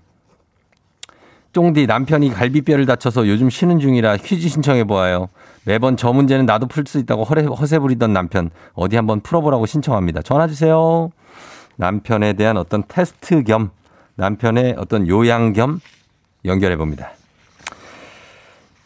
쫑디 1.52 1.88
남편이 1.88 2.30
갈비뼈를 2.30 2.86
다쳐서 2.86 3.26
요즘 3.26 3.50
쉬는 3.50 3.80
중이라 3.80 4.18
퀴즈 4.18 4.48
신청해 4.48 4.84
보아요. 4.84 5.28
매번 5.64 5.96
저 5.96 6.12
문제는 6.12 6.46
나도 6.46 6.66
풀 6.68 6.84
수 6.86 7.00
있다고 7.00 7.24
허세 7.24 7.80
부리던 7.80 8.12
남편 8.12 8.50
어디 8.74 8.94
한번 8.94 9.20
풀어보라고 9.20 9.66
신청합니다. 9.66 10.22
전화 10.22 10.46
주세요. 10.46 11.10
남편에 11.76 12.34
대한 12.34 12.56
어떤 12.56 12.82
테스트 12.86 13.42
겸 13.44 13.70
남편의 14.16 14.76
어떤 14.78 15.08
요양 15.08 15.52
겸 15.52 15.80
연결해 16.44 16.76
봅니다. 16.76 17.12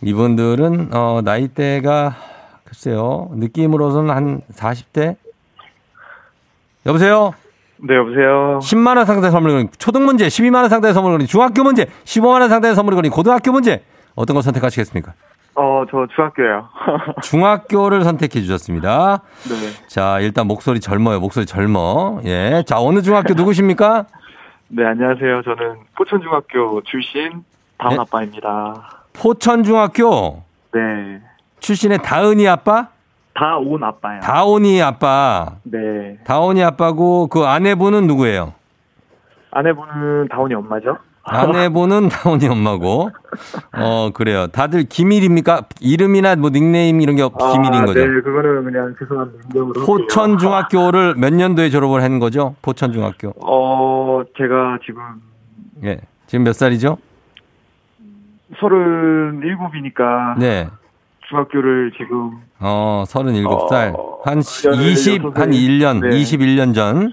이분들은 0.02 0.95
어 0.95 1.21
나이대가 1.25 2.16
글쎄요 2.64 3.31
느낌으로서는 3.35 4.11
한 4.11 4.40
40대 4.52 5.16
여보세요. 6.85 7.35
네, 7.78 7.95
여보세요. 7.95 8.59
10만 8.62 8.97
원 8.97 9.05
상당의 9.05 9.31
선물 9.31 9.52
거린 9.52 9.69
초등 9.78 10.07
문제, 10.07 10.26
12만 10.28 10.62
원 10.62 10.69
상당의 10.69 10.95
선물 10.95 11.12
거린 11.12 11.26
중학교 11.26 11.62
문제, 11.62 11.87
15만 12.05 12.40
원 12.40 12.49
상당의 12.49 12.75
선물 12.75 12.95
거린 12.95 13.11
고등학교 13.11 13.52
문제 13.52 13.83
어떤 14.14 14.35
걸 14.35 14.43
선택하시겠습니까? 14.43 15.12
어, 15.57 15.85
저 15.91 16.07
중학교예요. 16.15 16.69
중학교를 17.23 18.05
선택해 18.05 18.41
주셨습니다. 18.41 19.23
네. 19.49 19.89
자, 19.89 20.21
일단 20.21 20.47
목소리 20.47 20.81
젊어요. 20.81 21.19
목소리 21.19 21.47
젊어. 21.47 22.21
예. 22.25 22.63
자, 22.67 22.79
어느 22.79 23.01
중학교 23.01 23.33
누구십니까? 23.35 24.05
네, 24.69 24.85
안녕하세요. 24.85 25.43
저는 25.43 25.77
포천중학교 25.97 26.83
출신 26.83 27.43
다운 27.79 27.95
네. 27.95 28.01
아빠입니다. 28.01 29.05
포천중학교 29.15 30.43
네. 30.75 31.23
출신의 31.61 31.99
다은이 32.03 32.47
아빠? 32.49 32.89
다온 33.33 33.83
아빠요. 33.83 34.21
다온이 34.21 34.83
아빠. 34.83 35.57
네. 35.63 36.19
다온이 36.25 36.63
아빠고 36.63 37.29
그 37.29 37.45
아내분은 37.45 38.07
누구예요? 38.07 38.53
아내분은 39.53 40.28
다운이 40.28 40.54
엄마죠? 40.54 40.99
아내분은 41.26 42.08
다온이 42.10 42.49
엄마고. 42.49 43.10
어, 43.76 44.10
그래요. 44.15 44.47
다들 44.47 44.84
기밀입니까? 44.84 45.62
이름이나 45.80 46.36
뭐 46.36 46.50
닉네임 46.50 47.00
이런 47.00 47.17
게 47.17 47.23
기밀인 47.52 47.84
거죠? 47.84 48.00
네, 48.00 48.21
그거는 48.23 48.65
그냥 48.65 48.95
죄송한. 48.99 49.32
할게요. 49.45 49.73
포천중학교를 49.84 51.15
몇 51.17 51.34
년도에 51.34 51.71
졸업을 51.71 52.02
한 52.02 52.19
거죠? 52.19 52.54
포천중학교. 52.62 53.34
어, 53.45 54.23
제가 54.39 54.78
지금 54.86 55.02
예. 55.84 55.99
지금 56.26 56.45
몇 56.45 56.52
살이죠? 56.54 56.97
37이니까 58.60 60.39
네. 60.39 60.69
중학교를 61.28 61.93
지금 61.99 62.39
어, 62.60 63.04
37살. 63.06 63.95
어, 63.99 64.21
한 64.25 64.39
20, 64.39 65.23
한16 65.23 65.34
1년, 65.34 66.00
네. 66.00 66.10
21년 66.10 66.75
전. 66.75 67.12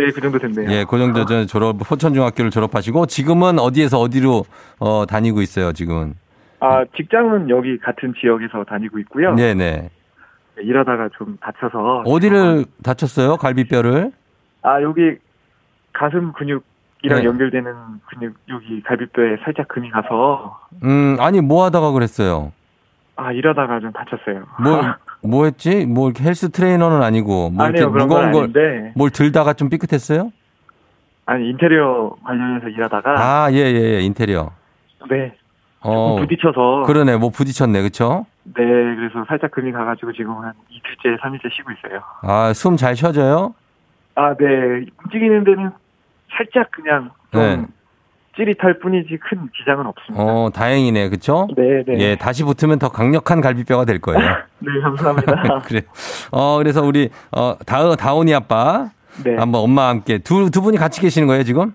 네, 0.00 0.10
그 0.12 0.20
정도 0.20 0.38
됐네요. 0.38 0.70
예, 0.70 0.84
그 0.88 0.98
정도 0.98 1.24
전 1.24 1.46
졸업, 1.46 1.78
포천중학교를 1.78 2.50
졸업하시고, 2.50 3.06
지금은 3.06 3.58
어디에서 3.58 3.98
어디로, 3.98 4.44
어, 4.78 5.06
다니고 5.06 5.42
있어요, 5.42 5.72
지금은. 5.72 6.14
아, 6.60 6.84
직장은 6.96 7.50
여기 7.50 7.78
같은 7.78 8.14
지역에서 8.20 8.64
다니고 8.64 8.98
있고요. 9.00 9.34
네네. 9.34 9.54
네, 9.54 9.90
일하다가 10.60 11.10
좀 11.16 11.36
다쳐서 11.40 12.02
어디를 12.04 12.64
다쳤어요, 12.82 13.36
갈비뼈를? 13.36 14.12
아, 14.62 14.82
여기 14.82 15.16
가슴 15.92 16.32
근육 16.32 16.64
이랑 17.02 17.20
네. 17.20 17.24
연결되는 17.26 17.72
근육 18.06 18.34
여기 18.48 18.82
갈비뼈에 18.82 19.36
살짝 19.44 19.68
금이 19.68 19.90
가서 19.90 20.58
음, 20.82 21.16
아니, 21.20 21.40
뭐 21.40 21.64
하다가 21.64 21.92
그랬어요? 21.92 22.52
아, 23.14 23.30
일하다가 23.32 23.80
좀 23.80 23.92
다쳤어요. 23.92 24.44
뭐, 24.60 24.80
뭐 25.22 25.44
했지? 25.44 25.84
뭐, 25.86 26.08
이렇게 26.08 26.24
헬스 26.24 26.50
트레이너는 26.50 27.02
아니고, 27.02 27.50
뭐, 27.50 27.66
이렇게 27.66 27.82
아니요, 27.84 27.92
건 27.92 28.08
무거운 28.08 28.32
걸. 28.32 28.92
뭘 28.94 29.10
들다가 29.10 29.52
좀 29.52 29.68
삐끗했어요? 29.68 30.30
아니, 31.26 31.50
인테리어 31.50 32.16
관련해서 32.24 32.68
일하다가 32.68 33.14
아, 33.18 33.52
예, 33.52 33.56
예, 33.56 33.96
예, 33.96 34.00
인테리어. 34.00 34.50
네. 35.10 35.34
어, 35.80 36.16
부딪혀서 36.16 36.84
그러네, 36.86 37.16
뭐 37.18 37.30
부딪혔네, 37.30 37.82
그쵸? 37.82 38.26
네, 38.44 38.54
그래서 38.64 39.24
살짝 39.28 39.50
금이 39.50 39.70
가가지고 39.72 40.12
지금 40.12 40.32
한 40.38 40.52
이틀째, 40.70 41.18
삼일째 41.20 41.48
쉬고 41.52 41.70
있어요. 41.72 42.00
아, 42.22 42.52
숨 42.54 42.76
잘 42.76 42.96
쉬어져요? 42.96 43.54
아, 44.14 44.34
네. 44.34 44.46
움직이는 45.04 45.44
데는 45.44 45.70
살짝 46.30 46.70
그냥 46.70 47.10
좀 47.32 47.40
네. 47.42 47.66
찌릿할 48.38 48.78
뿐이지 48.78 49.18
큰 49.18 49.50
지장은 49.58 49.86
없습니다. 49.86 50.24
어, 50.24 50.50
다행이네, 50.50 51.08
그쵸? 51.08 51.48
네, 51.56 51.82
네. 51.84 51.98
예, 51.98 52.16
다시 52.16 52.44
붙으면 52.44 52.78
더 52.78 52.88
강력한 52.88 53.40
갈비뼈가 53.40 53.84
될 53.84 53.98
거예요. 54.00 54.20
네, 54.60 54.68
감사합니다. 54.80 55.62
그래. 55.66 55.82
어, 56.30 56.58
그래서 56.58 56.82
우리, 56.82 57.10
어, 57.32 57.56
다, 57.66 57.96
다온이 57.96 58.32
아빠. 58.32 58.90
네. 59.24 59.34
한번 59.36 59.62
엄마와 59.62 59.88
함께. 59.88 60.18
두, 60.18 60.50
두 60.50 60.62
분이 60.62 60.78
같이 60.78 61.00
계시는 61.00 61.26
거예요, 61.26 61.42
지금? 61.42 61.74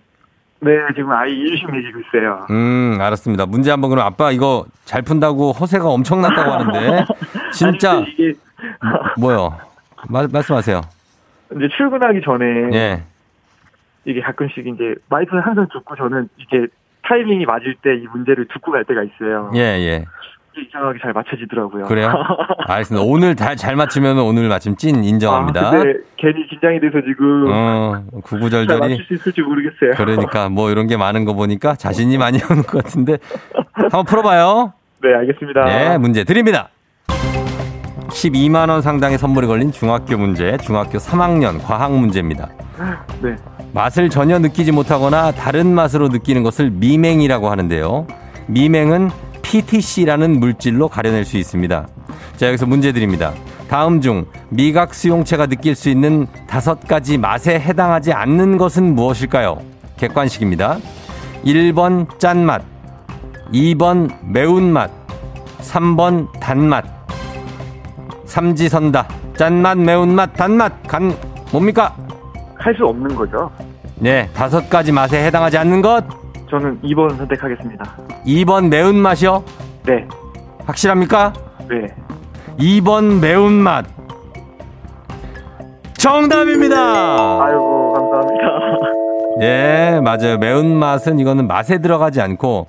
네, 0.62 0.72
지금 0.96 1.12
아이 1.12 1.34
일심 1.34 1.70
매기고 1.72 2.00
있어요. 2.00 2.48
음, 2.50 2.98
알았습니다. 3.02 3.46
문제 3.46 3.70
한번 3.70 3.90
그럼 3.90 4.06
아빠 4.06 4.32
이거 4.32 4.66
잘 4.86 5.02
푼다고 5.02 5.52
허세가 5.52 5.90
엄청났다고 5.90 6.52
하는데. 6.52 7.06
진짜, 7.52 7.98
아니, 7.98 8.06
이게 8.18 8.34
뭐요? 9.20 9.58
말, 10.08 10.30
말씀하세요. 10.32 10.80
이제 11.58 11.68
출근하기 11.76 12.22
전에 12.24 12.46
예. 12.74 13.04
이게 14.06 14.22
가끔씩 14.22 14.66
이제 14.68 14.96
와이프는 15.10 15.42
항상 15.44 15.68
듣고 15.72 15.96
저는 15.96 16.30
이게 16.38 16.68
타이밍이 17.08 17.46
맞을 17.46 17.76
때 17.82 17.92
이 17.92 18.08
문제를 18.12 18.48
듣고 18.54 18.72
갈 18.72 18.84
때가 18.86 19.02
있어요. 19.04 19.52
예, 19.56 19.60
예. 19.60 20.06
이상하게 20.56 21.00
잘 21.02 21.14
맞춰지더라고요. 21.14 21.86
그래요? 21.86 22.14
알겠습니다. 22.68 23.04
오늘 23.06 23.36
잘, 23.36 23.56
잘 23.56 23.76
맞추면 23.76 24.20
오늘 24.20 24.48
마침 24.50 24.76
찐 24.76 25.04
인정합니다. 25.04 25.68
아, 25.68 25.72
근데 25.72 26.00
괜히 26.16 26.46
긴장이 26.48 26.80
돼서 26.80 27.02
지금 27.02 27.46
어, 27.52 28.04
잘 28.12 28.22
구구절절이. 28.22 28.80
맞출 28.80 29.06
수 29.06 29.14
있을지 29.16 29.42
모르겠어요. 29.42 29.92
그러니까 29.98 30.50
뭐 30.54 30.70
이런 30.70 30.86
게 30.88 30.96
많은 30.96 31.26
거 31.26 31.34
보니까 31.34 31.74
자신이 31.76 32.18
많이 32.20 32.38
오는 32.50 32.62
것 32.62 32.84
같은데. 32.84 33.18
한번 33.74 34.06
풀어봐요. 34.06 34.74
네, 35.02 35.14
알겠습니다. 35.16 35.66
네, 35.66 35.98
문제 35.98 36.24
드립니다. 36.24 36.70
12만 37.08 38.70
원 38.70 38.82
상당의 38.84 39.18
선물이 39.18 39.48
걸린 39.48 39.72
중학교 39.72 40.18
문제, 40.18 40.56
중학교 40.58 41.00
3학년 41.00 41.60
과학 41.66 41.92
문제입니다. 41.92 42.48
네. 43.24 43.36
맛을 43.74 44.10
전혀 44.10 44.38
느끼지 44.40 44.72
못하거나 44.72 45.32
다른 45.32 45.74
맛으로 45.74 46.08
느끼는 46.08 46.44
것을 46.44 46.70
미맹이라고 46.70 47.50
하는데요. 47.50 48.08
미맹은 48.48 49.10
PTC라는 49.42 50.40
물질로 50.40 50.88
가려낼 50.88 51.26
수 51.26 51.38
있습니다. 51.38 51.88
자, 52.38 52.48
여기서 52.48 52.66
문제 52.68 52.92
드립니다. 52.92 53.34
다음 53.68 54.00
중 54.00 54.26
미각 54.50 54.94
수용체가 54.94 55.48
느낄 55.48 55.74
수 55.76 55.90
있는 55.90 56.28
다섯 56.48 56.88
가지 56.88 57.18
맛에 57.18 57.60
해당하지 57.60 58.14
않는 58.14 58.58
것은 58.58 58.94
무엇일까요? 58.96 59.60
객관식입니다. 59.98 60.78
1번 61.44 62.20
짠맛, 62.20 62.62
2번 63.52 64.12
매운맛, 64.24 64.92
3번 65.62 66.28
단맛. 66.40 66.86
삼지선다. 68.26 69.08
짠맛, 69.38 69.78
매운맛, 69.78 70.34
단맛. 70.34 70.84
간 70.88 71.16
뭡니까? 71.52 71.96
할 72.64 72.74
수 72.76 72.86
없는 72.86 73.14
거죠. 73.16 73.52
네, 73.96 74.30
다섯 74.34 74.70
가지 74.70 74.92
맛에 74.92 75.22
해당하지 75.26 75.58
않는 75.58 75.82
것. 75.82 76.04
저는 76.50 76.80
2번 76.82 77.18
선택하겠습니다. 77.18 77.84
2번 78.26 78.70
매운맛이요? 78.70 79.44
네. 79.86 80.08
확실합니까? 80.66 81.34
네. 81.70 81.88
2번 82.58 83.20
매운맛. 83.20 83.86
정답입니다. 85.98 87.44
아이고, 87.44 87.94
감사합니다. 87.94 88.46
예, 89.42 90.00
맞아요. 90.04 90.38
매운맛은 90.38 91.20
이거는 91.20 91.48
맛에 91.48 91.80
들어가지 91.80 92.22
않고 92.22 92.68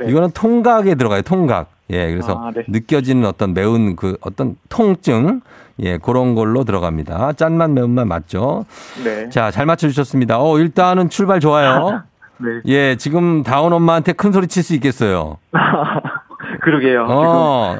네. 0.00 0.06
이거는 0.10 0.30
통각에 0.32 0.94
들어가요. 0.96 1.22
통각. 1.22 1.68
예, 1.90 2.10
그래서 2.10 2.40
아, 2.42 2.50
네. 2.54 2.64
느껴지는 2.66 3.26
어떤 3.26 3.54
매운 3.54 3.94
그 3.96 4.16
어떤 4.22 4.56
통증 4.68 5.40
예, 5.80 5.98
그런 5.98 6.34
걸로 6.34 6.64
들어갑니다. 6.64 7.32
짠맛 7.34 7.70
매운맛 7.70 8.06
맞죠? 8.06 8.64
네. 9.04 9.28
자, 9.28 9.50
잘 9.50 9.66
맞춰 9.66 9.88
주셨습니다. 9.88 10.38
어, 10.40 10.58
일단은 10.58 11.10
출발 11.10 11.38
좋아요. 11.40 12.02
네. 12.38 12.48
예, 12.66 12.96
지금 12.96 13.42
다운 13.42 13.72
엄마한테 13.72 14.12
큰 14.12 14.32
소리 14.32 14.46
칠 14.46 14.62
수 14.62 14.74
있겠어요. 14.74 15.38
그러게요. 16.62 17.06
어, 17.08 17.76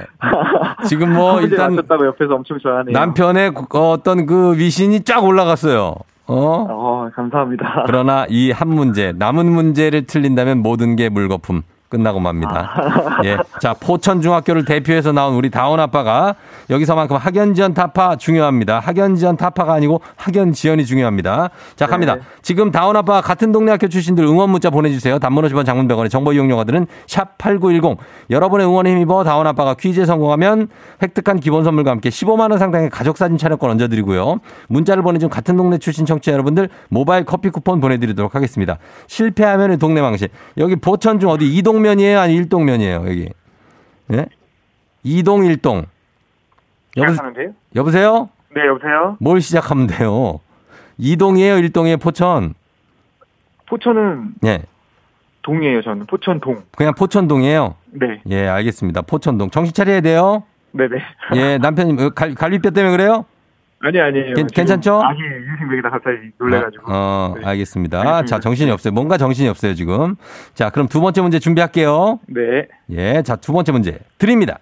지금 0.86 1.12
뭐 1.12 1.40
일단 1.42 1.72
일단 1.72 1.76
맞췄다고 1.76 2.06
옆에서 2.06 2.34
엄청 2.34 2.58
좋아하네요. 2.58 2.92
남편의 2.92 3.52
그 3.68 3.78
어떤 3.90 4.26
그 4.26 4.56
위신이 4.58 5.00
쫙 5.04 5.24
올라갔어요. 5.24 5.94
어? 6.28 6.66
어, 6.68 7.08
감사합니다. 7.14 7.84
그러나 7.86 8.26
이 8.28 8.50
한 8.50 8.68
문제, 8.68 9.12
남은 9.16 9.46
문제를 9.50 10.06
틀린다면 10.06 10.58
모든 10.58 10.96
게 10.96 11.08
물거품. 11.08 11.62
끝나고 11.96 12.20
맙니다. 12.20 12.74
예. 13.24 13.36
자, 13.60 13.74
포천중학교를 13.74 14.64
대표해서 14.64 15.12
나온 15.12 15.34
우리 15.34 15.50
다운 15.50 15.80
아빠가 15.80 16.34
여기서만큼 16.70 17.16
학연지원 17.16 17.74
타파 17.74 18.16
중요합니다. 18.16 18.80
학연지원 18.80 19.36
타파가 19.36 19.72
아니고 19.74 20.00
학연지원이 20.16 20.84
중요합니다. 20.84 21.50
자, 21.74 21.86
갑니다. 21.86 22.16
네. 22.16 22.20
지금 22.42 22.70
다운 22.70 22.96
아빠 22.96 23.20
같은 23.20 23.52
동네 23.52 23.70
학교 23.70 23.88
출신들 23.88 24.24
응원 24.24 24.50
문자 24.50 24.70
보내주세요. 24.70 25.18
단문 25.18 25.44
50원 25.44 25.64
장문 25.64 25.88
100원의 25.88 26.10
정보 26.10 26.32
이용료가들은 26.32 26.86
샵8910. 27.06 27.96
여러분의 28.30 28.66
응원에 28.66 28.90
힘입어 28.92 29.24
다운 29.24 29.46
아빠가 29.46 29.74
퀴즈에 29.74 30.04
성공하면 30.04 30.68
획득한 31.02 31.40
기본 31.40 31.64
선물과 31.64 31.90
함께 31.90 32.10
15만원 32.10 32.58
상당의 32.58 32.90
가족사진 32.90 33.38
촬영권 33.38 33.70
얹어드리고요. 33.70 34.40
문자를 34.68 35.02
보내준 35.02 35.30
같은 35.30 35.56
동네 35.56 35.78
출신 35.78 36.04
청취자 36.04 36.32
여러분들 36.32 36.68
모바일 36.88 37.24
커피 37.24 37.50
쿠폰 37.50 37.80
보내드리도록 37.80 38.34
하겠습니다. 38.34 38.78
실패하면 39.06 39.78
동네 39.78 40.02
방식. 40.02 40.30
여기 40.58 40.76
포천중 40.76 41.30
어디 41.30 41.46
이동면 41.56 41.85
이에요? 41.94 42.20
아니 42.20 42.34
일동면이에요? 42.34 42.94
여기. 43.06 43.28
예? 44.12 44.26
이동 45.02 45.44
일동. 45.44 45.84
여보, 46.96 47.10
시작하는데요? 47.10 47.50
여보세요? 47.74 48.30
네, 48.54 48.66
여보세요? 48.66 49.16
뭘 49.20 49.40
시작하면 49.40 49.86
돼요? 49.86 50.40
이동이에요? 50.98 51.58
일동이에요? 51.58 51.98
포천? 51.98 52.54
포천은 53.66 54.34
예. 54.44 54.62
동이에요, 55.42 55.82
저는. 55.82 56.06
포천동. 56.06 56.62
그냥 56.76 56.94
포천동이에요? 56.94 57.76
네. 57.92 58.20
예, 58.30 58.48
알겠습니다. 58.48 59.02
포천동. 59.02 59.50
정신 59.50 59.74
차려야 59.74 60.00
돼요? 60.00 60.42
네네. 60.72 60.96
예, 61.36 61.58
남편님, 61.58 61.98
어, 61.98 62.10
갈, 62.10 62.34
갈비뼈 62.34 62.70
때문에 62.70 62.96
그래요? 62.96 63.24
아니, 63.86 64.00
아니에요. 64.00 64.34
괜- 64.34 64.46
괜찮죠? 64.48 65.00
아기 65.02 65.20
유생백이다 65.22 65.90
갑자기 65.90 66.16
놀래가지고. 66.40 66.84
어, 66.88 67.34
네. 67.38 67.46
알겠습니다. 67.46 67.98
알겠습니다. 68.00 68.24
자, 68.24 68.40
정신이 68.40 68.70
없어요. 68.72 68.92
뭔가 68.92 69.16
정신이 69.16 69.48
없어요, 69.48 69.74
지금. 69.74 70.16
자, 70.54 70.70
그럼 70.70 70.88
두 70.88 71.00
번째 71.00 71.20
문제 71.20 71.38
준비할게요. 71.38 72.18
네. 72.26 72.66
예, 72.90 73.22
자, 73.22 73.36
두 73.36 73.52
번째 73.52 73.70
문제 73.72 73.98
드립니다. 74.18 74.58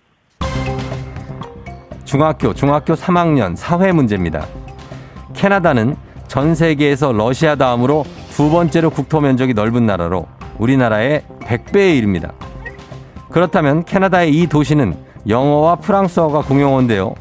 중학교, 2.04 2.52
중학교 2.52 2.94
3학년 2.94 3.56
사회 3.56 3.92
문제입니다. 3.92 4.46
캐나다는 5.32 5.96
전 6.28 6.54
세계에서 6.54 7.12
러시아 7.12 7.54
다음으로 7.56 8.04
두 8.30 8.50
번째로 8.50 8.90
국토 8.90 9.20
면적이 9.20 9.54
넓은 9.54 9.86
나라로 9.86 10.26
우리나라의 10.58 11.22
100배에 11.40 11.96
이릅니다. 11.96 12.32
그렇다면 13.30 13.84
캐나다의 13.84 14.32
이 14.32 14.46
도시는 14.46 14.94
영어와 15.28 15.76
프랑스어가 15.76 16.42
공용어인데요. 16.42 17.14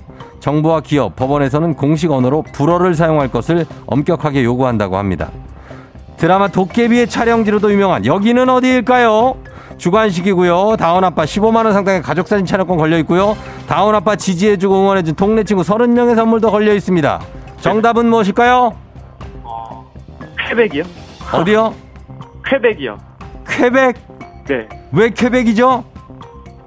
정부와 0.44 0.82
기업, 0.82 1.16
법원에서는 1.16 1.76
공식 1.76 2.12
언어로 2.12 2.44
불어를 2.52 2.96
사용할 2.96 3.30
것을 3.30 3.66
엄격하게 3.86 4.44
요구한다고 4.44 4.98
합니다. 4.98 5.32
드라마 6.18 6.50
도깨비의 6.50 7.08
촬영지로도 7.08 7.72
유명한 7.72 8.06
여기는 8.06 8.50
어디일까요? 8.50 9.38
주관식이고요. 9.78 10.76
다운 10.78 11.06
아빠 11.06 11.24
15만 11.24 11.64
원 11.64 11.72
상당의 11.72 12.02
가족 12.02 12.28
사진 12.28 12.46
촬영권 12.46 12.78
걸려 12.78 12.98
있고요. 13.00 13.38
다운 13.68 13.96
아빠 13.96 14.18
지지해주고 14.18 14.82
응원해준 14.82 15.16
동네 15.16 15.46
친구 15.46 15.64
30명의 15.64 16.16
선물도 16.16 16.52
걸려 16.52 16.74
있습니다. 16.74 17.22
정답은 17.62 18.08
무엇일까요? 18.08 18.76
쾌백이요? 20.50 20.84
어디요? 21.32 21.74
쾌백이요. 22.46 22.98
퀘벡. 23.48 23.96
네. 24.50 24.68
왜 24.92 25.10
퀘벡이죠? 25.10 25.86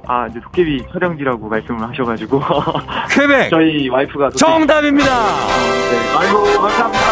아, 0.09 0.27
이제 0.29 0.40
도깨비 0.40 0.87
촬영지라고 0.92 1.49
말씀을 1.49 1.88
하셔가지고. 1.88 2.40
퀘벡. 3.11 3.51
저희 3.51 3.88
와이프가. 3.88 4.29
도깨비- 4.31 4.37
정답입니다. 4.38 5.11
네. 5.11 6.16
아이고, 6.19 6.42
감사합니다. 6.45 7.07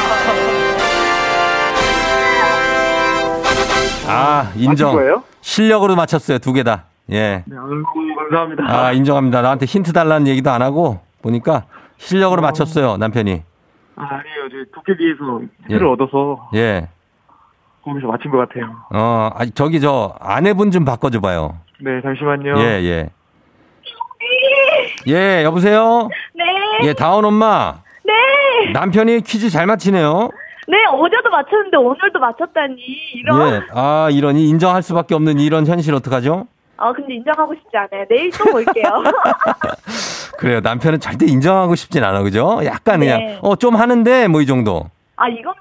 아 4.07 4.53
인정. 4.57 5.23
실력으로 5.41 5.97
맞췄어요 5.97 6.39
두 6.39 6.53
개 6.53 6.63
다. 6.63 6.85
예. 7.11 7.43
네, 7.47 7.57
아이고, 7.57 7.83
감사합니다. 8.17 8.65
아 8.69 8.93
인정합니다. 8.93 9.43
나한테 9.43 9.67
힌트 9.67 9.93
달라는 9.93 10.27
얘기도 10.29 10.51
안 10.51 10.63
하고 10.63 11.01
보니까 11.23 11.65
실력으로 11.99 12.41
어. 12.41 12.43
맞췄어요 12.43 12.97
남편이. 12.99 13.43
아, 13.97 14.03
아니에요. 14.03 14.49
저 14.51 14.75
도깨비에서 14.75 15.41
예. 15.43 15.47
힌트를 15.75 15.87
얻어서 15.89 16.49
예. 16.55 16.89
거기서 17.85 18.07
맞힌 18.07 18.31
것 18.31 18.39
같아요. 18.39 18.77
어, 18.93 19.31
아, 19.35 19.45
저기 19.55 19.81
저 19.81 20.15
아내분 20.21 20.71
좀 20.71 20.85
바꿔줘봐요. 20.85 21.59
네, 21.81 22.01
잠시만요. 22.03 22.55
예, 22.59 22.65
예. 22.83 23.09
예, 25.07 25.45
여보세요? 25.45 26.09
네. 26.35 26.45
예, 26.89 26.93
다운 26.95 27.25
엄마. 27.25 27.75
네. 28.05 28.71
남편이 28.73 29.21
퀴즈 29.23 29.51
잘 29.51 29.67
맞히네요. 29.67 30.31
네, 30.67 30.77
어제도 30.93 31.29
맞췄는데 31.31 31.77
오늘도 31.77 32.19
맞췄다니. 32.19 32.77
이런. 33.15 33.53
예. 33.55 33.61
아, 33.73 34.09
이러니 34.11 34.49
인정할 34.49 34.83
수밖에 34.83 35.15
없는 35.15 35.39
이런 35.41 35.67
현실 35.67 35.95
어떡하죠? 35.95 36.47
어, 36.77 36.93
근데 36.93 37.15
인정하고 37.15 37.55
싶지 37.55 37.77
않아요. 37.77 38.05
내일 38.09 38.31
또 38.31 38.45
볼게요. 38.51 38.85
그래요. 40.39 40.61
남편은 40.61 41.01
절대 41.01 41.27
인정하고 41.27 41.75
싶진 41.75 42.03
않아, 42.03 42.23
그죠? 42.23 42.61
약간 42.65 43.01
그냥, 43.01 43.19
네. 43.21 43.39
어, 43.43 43.57
좀 43.57 43.77
하는데, 43.77 44.27
뭐 44.29 44.41
이 44.41 44.47
정도. 44.47 44.91
아, 45.17 45.29
이거는 45.29 45.55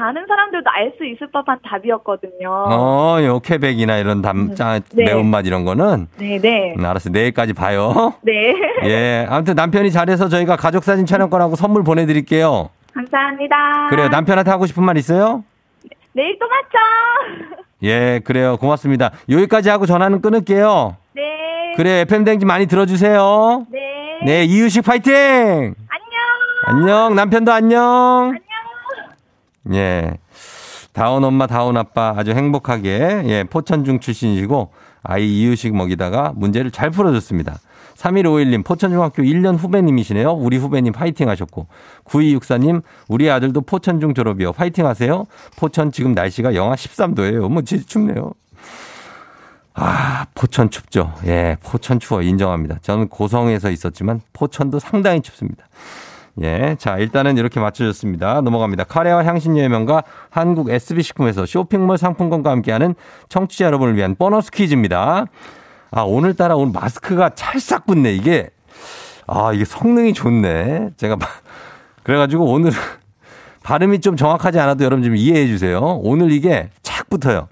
좀 0.00 0.06
다른 0.06 0.26
사람들도 0.26 0.70
알 0.70 0.92
수 0.96 1.04
있을 1.04 1.28
법한 1.30 1.58
답이었거든요. 1.62 2.48
어, 2.50 3.18
요 3.22 3.40
퀘벡이나 3.40 3.98
이런 3.98 4.22
담, 4.22 4.54
짜, 4.54 4.80
네. 4.94 5.04
매운맛 5.04 5.46
이런 5.46 5.64
거는. 5.64 6.08
네, 6.18 6.38
네. 6.38 6.74
음, 6.76 6.84
알았어. 6.84 7.10
내일까지 7.10 7.52
봐요. 7.52 8.14
네. 8.22 8.54
예. 8.84 9.26
아무튼 9.28 9.54
남편이 9.54 9.90
잘해서 9.90 10.28
저희가 10.28 10.56
가족사진 10.56 11.06
촬영권하고 11.06 11.54
선물 11.56 11.84
보내드릴게요. 11.84 12.70
감사합니다. 12.94 13.88
그래요. 13.90 14.08
남편한테 14.08 14.50
하고 14.50 14.66
싶은 14.66 14.82
말 14.84 14.96
있어요? 14.96 15.44
내일 16.12 16.38
또 16.38 16.46
맞춰. 16.48 17.62
예, 17.84 18.20
그래요. 18.24 18.56
고맙습니다. 18.58 19.10
여기까지 19.28 19.68
하고 19.70 19.86
전화는 19.86 20.20
끊을게요. 20.22 20.96
네. 21.14 21.22
그래, 21.76 22.00
FM댕지 22.00 22.44
많이 22.46 22.66
들어주세요. 22.66 23.66
네. 23.70 23.80
네, 24.24 24.44
이유식 24.44 24.84
파이팅! 24.84 25.12
안녕. 25.14 25.74
안녕, 26.66 27.14
남편도 27.14 27.52
안녕. 27.52 27.80
안녕. 28.34 28.49
예. 29.72 30.12
다운 30.92 31.22
엄마, 31.24 31.46
다운 31.46 31.76
아빠 31.76 32.14
아주 32.16 32.32
행복하게, 32.32 33.22
예, 33.26 33.44
포천중 33.44 34.00
출신이시고, 34.00 34.72
아이 35.02 35.26
이유식 35.26 35.74
먹이다가 35.74 36.32
문제를 36.34 36.70
잘 36.70 36.90
풀어줬습니다. 36.90 37.58
3151님, 37.96 38.64
포천중학교 38.64 39.22
1년 39.22 39.58
후배님이시네요. 39.58 40.32
우리 40.32 40.56
후배님 40.56 40.92
파이팅 40.92 41.28
하셨고. 41.28 41.66
9264님, 42.04 42.82
우리 43.08 43.30
아들도 43.30 43.60
포천중 43.60 44.14
졸업이요. 44.14 44.52
파이팅 44.52 44.86
하세요. 44.86 45.26
포천 45.56 45.92
지금 45.92 46.12
날씨가 46.12 46.54
영하 46.54 46.74
13도예요. 46.74 47.50
뭐, 47.50 47.62
진짜 47.62 47.84
춥네요. 47.86 48.32
아, 49.74 50.26
포천 50.34 50.70
춥죠. 50.70 51.14
예, 51.26 51.56
포천 51.62 52.00
추워. 52.00 52.22
인정합니다. 52.22 52.78
저는 52.82 53.08
고성에서 53.08 53.70
있었지만 53.70 54.20
포천도 54.32 54.78
상당히 54.78 55.20
춥습니다. 55.20 55.66
예, 56.42 56.76
자, 56.78 56.96
일단은 56.96 57.36
이렇게 57.36 57.60
맞춰줬습니다. 57.60 58.40
넘어갑니다. 58.40 58.84
카레와 58.84 59.24
향신료의 59.24 59.68
명가 59.68 60.04
한국 60.30 60.70
SB식품에서 60.70 61.44
쇼핑몰 61.44 61.98
상품권과 61.98 62.50
함께하는 62.50 62.94
청취자 63.28 63.66
여러분을 63.66 63.96
위한 63.96 64.14
보너스 64.14 64.50
퀴즈입니다. 64.50 65.26
아, 65.90 66.02
오늘따라 66.02 66.54
오늘 66.56 66.72
마스크가 66.72 67.30
찰싹 67.30 67.86
붙네. 67.86 68.12
이게, 68.14 68.48
아, 69.26 69.52
이게 69.52 69.64
성능이 69.64 70.14
좋네. 70.14 70.90
제가, 70.96 71.16
바- 71.16 71.26
그래가지고 72.04 72.44
오늘 72.44 72.70
발음이 73.62 74.00
좀 74.00 74.16
정확하지 74.16 74.58
않아도 74.60 74.84
여러분 74.84 75.04
좀 75.04 75.16
이해해 75.16 75.46
주세요. 75.46 75.80
오늘 76.02 76.30
이게 76.30 76.70
착 76.82 77.10
붙어요. 77.10 77.48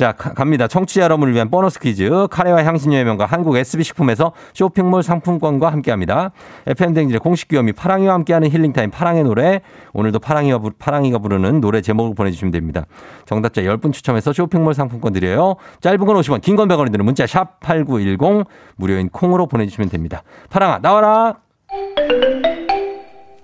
자, 0.00 0.12
가- 0.12 0.32
갑니다. 0.32 0.66
청취자 0.66 1.02
여러분을 1.02 1.34
위한 1.34 1.50
보너스 1.50 1.78
퀴즈. 1.78 2.26
카레와 2.30 2.64
향신료의 2.64 3.04
명가 3.04 3.26
한국 3.26 3.54
SB식품에서 3.58 4.32
쇼핑몰 4.54 5.02
상품권과 5.02 5.70
함께합니다. 5.70 6.30
FM댕진의 6.66 7.18
공식 7.20 7.48
귀요미 7.48 7.72
파랑이와 7.72 8.14
함께하는 8.14 8.50
힐링타임 8.50 8.90
파랑의 8.92 9.24
노래. 9.24 9.60
오늘도 9.92 10.18
파랑이가, 10.20 10.56
부, 10.56 10.70
파랑이가 10.78 11.18
부르는 11.18 11.60
노래 11.60 11.82
제목을 11.82 12.14
보내주시면 12.14 12.50
됩니다. 12.50 12.86
정답자 13.26 13.60
10분 13.60 13.92
추첨해서 13.92 14.32
쇼핑몰 14.32 14.72
상품권 14.72 15.12
드려요. 15.12 15.56
짧은 15.82 15.98
건 16.06 16.16
50원, 16.16 16.40
긴 16.40 16.56
건 16.56 16.66
100원이 16.68 16.90
드는 16.92 17.04
문자 17.04 17.26
샵 17.26 17.60
8910 17.60 18.46
무료인 18.76 19.10
콩으로 19.10 19.48
보내주시면 19.48 19.90
됩니다. 19.90 20.22
파랑아, 20.48 20.78
나와라! 20.80 21.36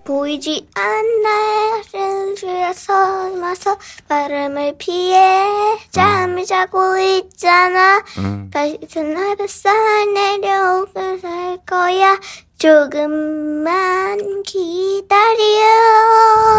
보이지 0.06 0.68
않는 0.74 2.36
주에서 2.36 3.30
마서 3.36 3.76
바람을 4.08 4.76
피해 4.78 5.76
잠을 5.90 6.44
자고 6.46 6.96
있잖아 6.98 7.98
음. 8.18 8.50
다시 8.52 8.78
하늘살 8.94 10.14
내려오게 10.14 11.18
살 11.18 11.58
거야 11.66 12.18
조금만 12.58 14.42
기다려 14.44 15.36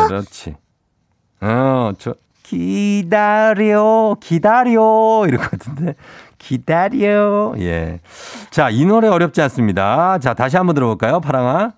그렇지. 0.07 0.55
어, 1.41 1.91
저, 1.97 2.15
기다려, 2.43 4.15
기다려. 4.21 5.25
이럴 5.27 5.39
것 5.39 5.51
같은데. 5.51 5.95
기다려. 6.37 7.53
예. 7.59 7.99
자, 8.51 8.69
이 8.69 8.85
노래 8.85 9.07
어렵지 9.07 9.41
않습니다. 9.41 10.17
자, 10.19 10.33
다시 10.33 10.55
한번 10.55 10.73
들어볼까요? 10.75 11.19
파랑아. 11.19 11.73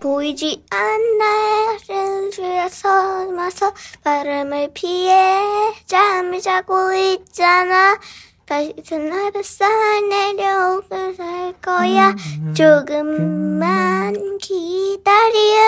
보이지 0.00 0.64
않나요? 0.70 2.30
주에서 2.30 3.30
마서 3.32 3.72
바람을 4.02 4.70
피해 4.72 5.42
잠을 5.86 6.40
자고 6.40 6.92
있잖아. 6.94 7.98
다시 8.46 8.72
나를 8.90 9.44
쌓아 9.44 10.00
내려오게 10.00 10.88
될 11.16 11.52
거야. 11.60 12.14
조금만 12.54 14.38
기다려. 14.38 15.60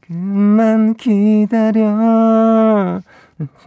그만 0.00 0.94
기다려. 0.94 3.00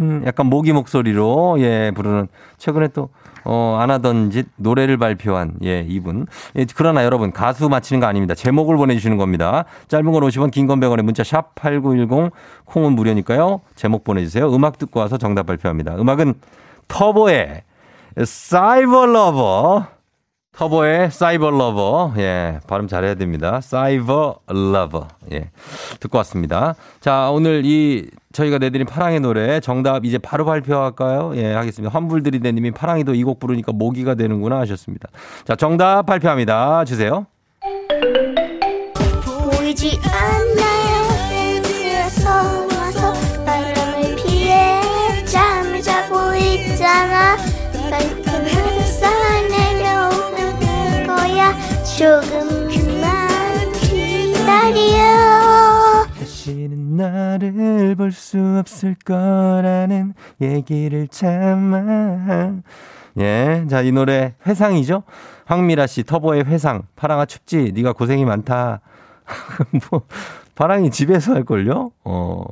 음, 0.02 0.24
약간 0.26 0.48
모기 0.48 0.74
목소리로, 0.74 1.56
예, 1.60 1.92
부르는, 1.96 2.28
최근에 2.58 2.90
또, 2.90 3.10
어, 3.44 3.78
안 3.80 3.90
하던 3.92 4.32
짓 4.32 4.48
노래를 4.58 4.98
발표한, 4.98 5.56
예, 5.64 5.86
이분. 5.88 6.28
예, 6.56 6.66
그러나 6.76 7.04
여러분, 7.04 7.32
가수 7.32 7.70
맞히는 7.70 8.00
거 8.00 8.06
아닙니다. 8.08 8.36
제목을 8.36 8.78
보내주시는 8.78 9.18
겁니다. 9.18 9.66
짧은 9.88 10.12
건 10.12 10.24
50원, 10.24 10.52
긴 10.52 10.68
건 10.68 10.80
100원에 10.80 11.02
문자 11.02 11.24
샵 11.24 11.56
8910, 11.56 12.32
콩은 12.66 12.94
무료니까요. 12.94 13.62
제목 13.76 14.04
보내주세요. 14.04 14.54
음악 14.54 14.78
듣고 14.78 15.00
와서 15.00 15.18
정답 15.18 15.46
발표합니다. 15.48 15.96
음악은 15.96 16.36
터보의 16.88 17.64
Cyber 18.26 19.06
Lover. 19.06 19.86
터보의 20.54 21.12
Cyber 21.12 21.50
Lover. 21.50 22.14
예, 22.18 22.60
발음 22.68 22.88
잘해야 22.88 23.16
됩니다. 23.16 23.62
Cyber 23.62 24.40
Lover. 24.48 25.08
예, 25.32 25.50
듣고 26.00 26.18
왔습니다. 26.20 26.76
자, 27.00 27.30
오늘 27.32 27.62
이 27.66 28.10
저희가 28.34 28.58
내드린 28.58 28.86
파랑의 28.86 29.22
노래 29.22 29.60
정답 29.60 30.06
이제 30.06 30.18
바로 30.18 30.46
발표할까요? 30.46 31.32
예, 31.36 31.54
하겠습니다. 31.54 31.94
환불들이대님이 31.94 32.72
파랑이도 32.72 33.16
이 33.16 33.24
곡 33.24 33.40
부르니까 33.40 33.72
모기가 33.72 34.16
되는구나 34.16 34.60
하셨습니다. 34.60 35.08
자, 35.46 35.56
정답 35.56 36.06
발표합니다. 36.06 36.84
주세요. 36.86 37.26
보이지 39.58 40.00
않나 40.04 40.71
조금만 52.02 53.72
기다려. 53.74 54.98
다시는 56.18 56.96
나를 56.98 57.94
볼 57.96 58.12
수 58.12 58.40
없을 58.60 58.96
거라는 59.06 60.16
얘기를 60.42 61.08
참아. 61.08 62.54
예, 63.20 63.68
자, 63.70 63.82
이 63.82 63.92
노래 63.92 64.34
회상이죠? 64.48 65.04
황미라 65.46 65.86
씨, 65.86 66.04
터보의 66.04 66.46
회상. 66.46 66.82
파랑아 66.96 67.26
춥지? 67.26 67.72
네가 67.76 67.94
고생이 67.94 68.26
많다. 68.26 68.82
뭐, 69.92 70.02
파랑이 70.56 70.92
집에서 70.92 71.34
할걸요? 71.34 71.92
어. 72.04 72.44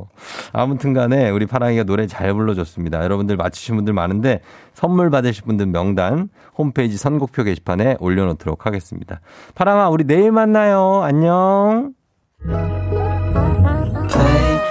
아무튼 0.53 0.93
간에 0.93 1.29
우리 1.29 1.45
파랑이가 1.45 1.83
노래 1.83 2.07
잘 2.07 2.33
불러줬습니다. 2.33 3.03
여러분들 3.03 3.37
맞히신 3.37 3.75
분들 3.75 3.93
많은데 3.93 4.41
선물 4.73 5.09
받으실 5.09 5.43
분들 5.45 5.67
명단 5.67 6.29
홈페이지 6.57 6.97
선곡표 6.97 7.43
게시판에 7.43 7.97
올려놓도록 7.99 8.65
하겠습니다. 8.65 9.21
파랑아, 9.55 9.89
우리 9.89 10.05
내일 10.05 10.31
만나요. 10.31 11.01
안녕. 11.03 11.93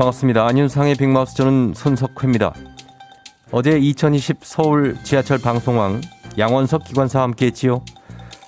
반갑습니다. 0.00 0.46
안윤상의 0.46 0.94
빅마우스 0.94 1.36
저는 1.36 1.74
손석회입니다. 1.74 2.54
어제 3.50 3.78
2020 3.78 4.38
서울 4.40 4.96
지하철 5.02 5.36
방송왕 5.36 6.00
양원석 6.38 6.84
기관사와 6.84 7.24
함께 7.24 7.46
했지요. 7.46 7.84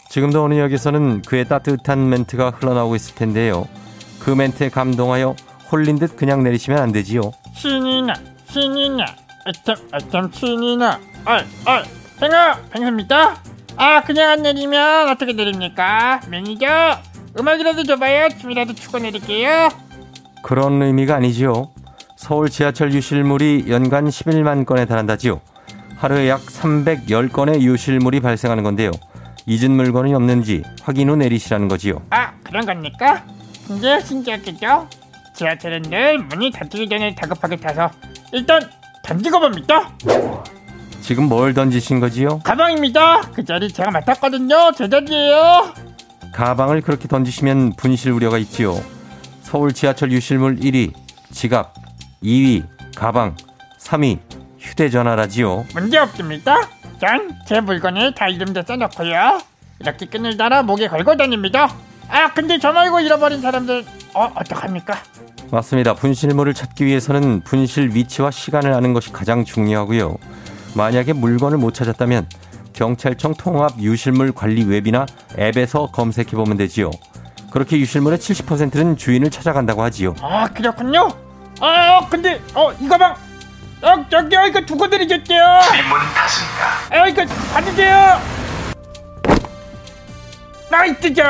지금도 0.08 0.42
어느 0.42 0.58
역에서는 0.58 1.20
그의 1.20 1.46
따뜻한 1.46 2.08
멘트가 2.08 2.50
흘러나오고 2.50 2.96
있을 2.96 3.14
텐데요. 3.16 3.68
그 4.18 4.30
멘트에 4.30 4.70
감동하여 4.70 5.36
홀린 5.70 5.98
듯 5.98 6.16
그냥 6.16 6.42
내리시면 6.42 6.80
안 6.80 6.90
되지요. 6.90 7.20
신이 7.54 8.02
나 8.02 8.14
신이 8.50 8.88
나 8.90 9.04
애템 9.46 9.76
애템 9.94 10.32
신이 10.32 10.78
나 10.78 10.98
어이 11.26 11.40
어이 11.66 11.82
팽아 12.18 12.62
팽입니다 12.70 13.36
아 13.76 14.02
그냥 14.02 14.30
안 14.30 14.42
내리면 14.42 15.10
어떻게 15.10 15.34
내립니까 15.34 16.22
매니저 16.28 16.66
음악이라도 17.38 17.84
줘봐요 17.84 18.30
춤이라도 18.40 18.74
추고 18.74 19.00
내릴게요 19.00 19.68
그런 20.42 20.82
의미가 20.82 21.14
아니지요. 21.16 21.70
서울 22.16 22.48
지하철 22.50 22.92
유실물이 22.92 23.66
연간 23.68 24.06
11만 24.06 24.66
건에 24.66 24.84
달한다지요. 24.84 25.40
하루에 25.96 26.28
약 26.28 26.40
310건의 26.40 27.60
유실물이 27.60 28.20
발생하는 28.20 28.64
건데요. 28.64 28.90
잊은 29.46 29.70
물건이 29.72 30.14
없는지 30.14 30.62
확인 30.82 31.10
후 31.10 31.16
내리시라는 31.16 31.68
거지요. 31.68 32.02
아 32.10 32.32
그런 32.44 32.64
겁니까 32.66 33.24
근데 33.66 34.00
신기하겠죠 34.00 34.88
지하철은 35.34 35.82
늘 35.82 36.18
문이 36.18 36.50
닫히기 36.52 36.88
전에 36.88 37.14
다급하게 37.14 37.56
타서 37.56 37.90
일단 38.32 38.60
던지고 39.02 39.40
봅니다 39.40 39.90
지금 41.00 41.24
뭘 41.28 41.54
던지신 41.54 42.00
거지요? 42.00 42.40
가방입니다 42.44 43.22
그 43.34 43.44
자리 43.44 43.72
제가 43.72 43.90
맡았거든요 43.90 44.72
제 44.76 44.88
자리예요 44.88 45.72
가방을 46.32 46.82
그렇게 46.82 47.08
던지시면 47.08 47.74
분실 47.76 48.10
우려가 48.12 48.38
있지요. 48.38 48.80
서울 49.52 49.74
지하철 49.74 50.10
유실물 50.10 50.60
1위 50.60 50.94
지갑, 51.30 51.74
2위 52.22 52.64
가방, 52.96 53.36
3위 53.78 54.18
휴대전화라지요. 54.58 55.66
문제 55.74 55.98
없습니다. 55.98 56.56
전 56.98 57.28
제 57.46 57.60
물건에 57.60 58.14
다 58.14 58.28
이름도 58.28 58.62
써놓고요. 58.66 59.42
이렇게 59.80 60.06
끈을 60.06 60.38
달아 60.38 60.62
목에 60.62 60.88
걸고 60.88 61.18
다닙니다. 61.18 61.70
아 62.08 62.32
근데 62.32 62.58
저 62.58 62.72
말고 62.72 63.00
잃어버린 63.00 63.42
사람들 63.42 63.84
어 64.14 64.32
어떡합니까? 64.36 64.94
맞습니다. 65.50 65.96
분실물을 65.96 66.54
찾기 66.54 66.86
위해서는 66.86 67.42
분실 67.42 67.90
위치와 67.92 68.30
시간을 68.30 68.72
아는 68.72 68.94
것이 68.94 69.12
가장 69.12 69.44
중요하고요. 69.44 70.16
만약에 70.74 71.12
물건을 71.12 71.58
못 71.58 71.74
찾았다면 71.74 72.26
경찰청 72.72 73.34
통합 73.34 73.78
유실물 73.78 74.32
관리 74.32 74.64
웹이나 74.64 75.04
앱에서 75.38 75.90
검색해 75.92 76.30
보면 76.30 76.56
되지요. 76.56 76.90
그렇게 77.52 77.78
유실물의 77.78 78.18
70%는 78.18 78.96
주인을 78.96 79.30
찾아간다고 79.30 79.82
하지요. 79.82 80.14
아 80.22 80.48
그렇군요. 80.48 81.08
아 81.60 82.00
근데 82.08 82.40
어 82.54 82.72
이 82.80 82.88
가방 82.88 83.14
어 83.82 84.08
저기요 84.08 84.46
이거 84.46 84.60
두고 84.62 84.88
드리겠게요. 84.88 85.60
질문 85.70 85.98
탔습니다. 86.14 87.02
아 87.02 87.06
이거 87.06 87.24
받으세요. 87.52 88.20
나이스 90.70 91.12
전. 91.12 91.26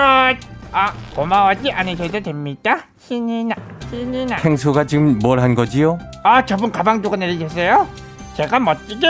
아 0.74 0.92
고마워하지 1.14 1.72
않으셔도 1.72 2.20
됩니다. 2.20 2.78
신이 3.00 3.44
나 3.44 3.56
신이 3.90 4.26
나. 4.26 4.36
탱수가 4.36 4.86
지금 4.86 5.18
뭘 5.18 5.40
한 5.40 5.54
거지요? 5.56 5.98
아 6.22 6.44
저분 6.44 6.70
가방 6.70 7.02
두고 7.02 7.16
내리셨어요? 7.16 7.88
제가 8.36 8.60
멋지게 8.60 9.08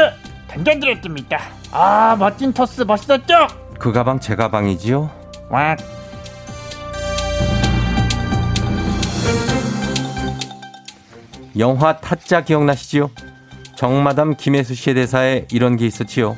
던져드렸습니다. 0.49 1.39
아 1.73 2.17
멋진 2.19 2.53
토스 2.55 2.83
멋있었죠? 2.83 3.47
그 3.79 3.93
가방 3.93 4.19
제 4.19 4.35
가방이지요? 4.35 5.11
와 5.51 5.77
영화 11.59 11.97
타짜 11.97 12.43
기억나시지요? 12.43 13.11
정마담 13.77 14.37
김혜수 14.37 14.75
씨의 14.75 14.95
대사에 14.95 15.47
이런 15.51 15.77
게 15.77 15.87
있었지요. 15.87 16.37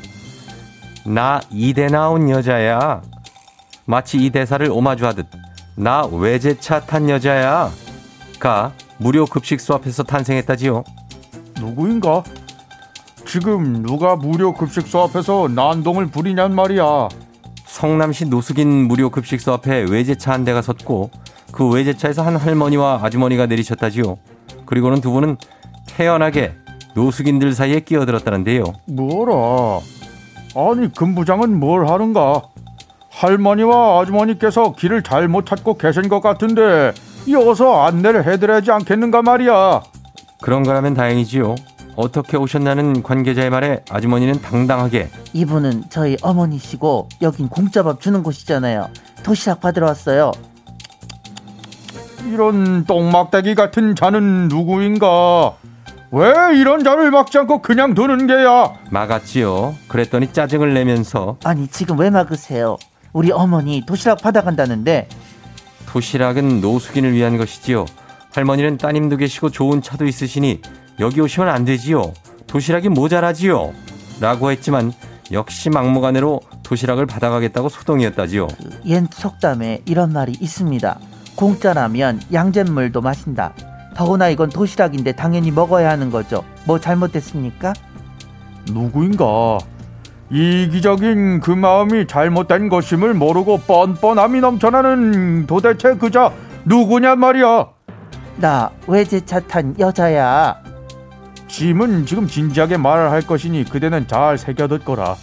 나 1.07 1.41
이대 1.51 1.87
나온 1.87 2.31
여자야. 2.31 3.03
마치 3.85 4.17
이 4.19 4.31
대사를 4.31 4.67
오마주하듯 4.71 5.27
나 5.77 6.07
외제차 6.07 6.81
탄 6.81 7.09
여자야. 7.11 7.71
가 8.39 8.73
무료 8.99 9.27
급식소 9.27 9.75
앞에서 9.75 10.03
탄생했다지요. 10.03 10.85
누구인가? 11.61 12.23
지금 13.27 13.83
누가 13.83 14.17
무료 14.17 14.55
급식소 14.55 15.03
앞에서 15.03 15.49
난동을 15.49 16.07
부리냔 16.07 16.55
말이야. 16.55 17.09
성남시 17.67 18.27
노숙인 18.27 18.87
무료 18.87 19.11
급식소 19.11 19.53
앞에 19.55 19.87
외제차 19.91 20.33
한 20.33 20.45
대가 20.45 20.63
섰고 20.63 21.11
그 21.53 21.69
외제차에서 21.69 22.23
한 22.23 22.37
할머니와 22.37 23.01
아주머니가 23.03 23.47
내리셨다지요. 23.47 24.17
그리고는 24.67 25.01
두 25.01 25.11
분은 25.11 25.37
태연하게 25.87 26.55
노숙인들 26.95 27.53
사이에 27.53 27.81
끼어들었다는데요. 27.81 28.65
뭐라? 28.87 29.81
아니 30.57 30.93
금부장은 30.93 31.59
뭘 31.59 31.89
하는가? 31.89 32.43
할머니와 33.11 34.01
아주머니께서 34.01 34.73
길을 34.73 35.03
잘못 35.03 35.47
찾고 35.47 35.79
계신 35.79 36.09
것 36.09 36.21
같은데 36.21 36.93
이어서 37.27 37.83
안내를 37.85 38.27
해드려야지 38.27 38.71
않겠는가 38.71 39.23
말이야. 39.23 39.83
그런 40.41 40.63
거라면 40.63 40.95
다행이지요. 40.95 41.55
어떻게 41.97 42.37
오셨나는 42.37 43.03
관계자의 43.03 43.51
말에 43.51 43.85
아주머니는 43.89 44.43
당당하게 44.43 45.09
이분은 45.33 45.85
저희 45.91 46.17
어머니시고 46.23 47.09
여긴 47.23 47.49
공짜밥 47.49 48.01
주는 48.01 48.23
곳이잖아요. 48.23 48.89
도시락 49.23 49.61
받으러 49.61 49.87
왔어요. 49.87 50.33
이런 52.27 52.85
똥막대기 52.85 53.55
같은 53.55 53.95
자는 53.95 54.49
누구인가? 54.49 55.55
왜 56.11 56.57
이런 56.59 56.85
자를 56.85 57.11
막지 57.11 57.39
않고 57.39 57.61
그냥 57.61 57.95
두는 57.95 58.27
게야? 58.27 58.73
막았지요. 58.91 59.75
그랬더니 59.89 60.33
짜증을 60.33 60.73
내면서 60.75 61.37
아니 61.45 61.67
지금 61.69 61.99
왜 61.99 62.11
막으세요? 62.11 62.77
우리 63.13 63.31
어머니 63.33 63.85
도시락 63.85 64.23
받아간다는데 64.23 65.09
도시락은 65.87 66.61
노숙인을 66.61 67.13
위한 67.13 67.37
것이지요. 67.37 67.85
할머니는 68.35 68.79
따님도 68.79 69.17
계시고 69.17 69.51
좋은 69.51 69.83
차도 69.83 70.07
있으시니 70.07 70.61
여기 71.01 71.21
오시면 71.21 71.49
안 71.49 71.65
되지요. 71.65 72.13
도시락이 72.47 72.89
모자라지요. 72.89 73.73
라고 74.21 74.51
했지만 74.51 74.93
역시 75.33 75.71
막무가내로 75.71 76.41
도시락을 76.63 77.07
받아가겠다고 77.07 77.69
소동이었다지요. 77.69 78.49
옛 78.87 79.05
속담에 79.13 79.83
이런 79.87 80.13
말이 80.13 80.33
있습니다. 80.41 80.99
공짜라면 81.37 82.21
양잿물도 82.33 83.01
마신다. 83.01 83.53
더구나 83.95 84.29
이건 84.29 84.51
도시락인데 84.51 85.13
당연히 85.13 85.51
먹어야 85.51 85.91
하는 85.91 86.11
거죠. 86.11 86.45
뭐 86.67 86.79
잘못됐습니까? 86.79 87.73
누구인가? 88.67 89.59
이기적인 90.31 91.41
그 91.41 91.51
마음이 91.51 92.07
잘못된 92.07 92.69
것임을 92.69 93.15
모르고 93.15 93.59
뻔뻔함이 93.59 94.41
넘쳐나는 94.41 95.47
도대체 95.47 95.95
그자 95.95 96.33
누구냔 96.65 97.19
말이야. 97.19 97.69
나 98.37 98.71
외제차 98.89 99.41
탄 99.41 99.75
여자야. 99.79 100.57
짐은 101.47 102.07
지금 102.07 102.27
진지하게 102.27 102.79
말을 102.79 103.11
할 103.11 103.23
것이니 103.23 103.65
그대는 103.65 104.09
잘 104.09 104.39
새겨듣거라. 104.39 105.15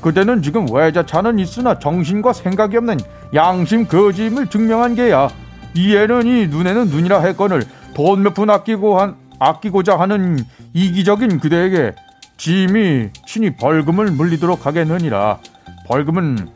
그대는 0.00 0.42
지금 0.42 0.66
외제차는 0.72 1.38
있으나 1.38 1.78
정신과 1.78 2.32
생각이 2.32 2.76
없는 2.78 2.98
양심 3.34 3.86
거짐을 3.86 4.48
증명한 4.48 4.94
게야. 4.96 5.28
이에는 5.74 6.26
이 6.26 6.46
눈에는 6.48 6.88
눈이라 6.88 7.20
했거늘 7.20 7.62
돈몇 7.94 8.34
푼 8.34 8.50
아끼고 8.50 9.00
한 9.00 9.16
아끼고자 9.38 9.98
하는 9.98 10.38
이기적인 10.74 11.40
그대에게 11.40 11.94
짐이 12.36 13.10
친히 13.26 13.56
벌금을 13.56 14.10
물리도록 14.12 14.66
하겠느니라. 14.66 15.38
벌금은 15.86 16.48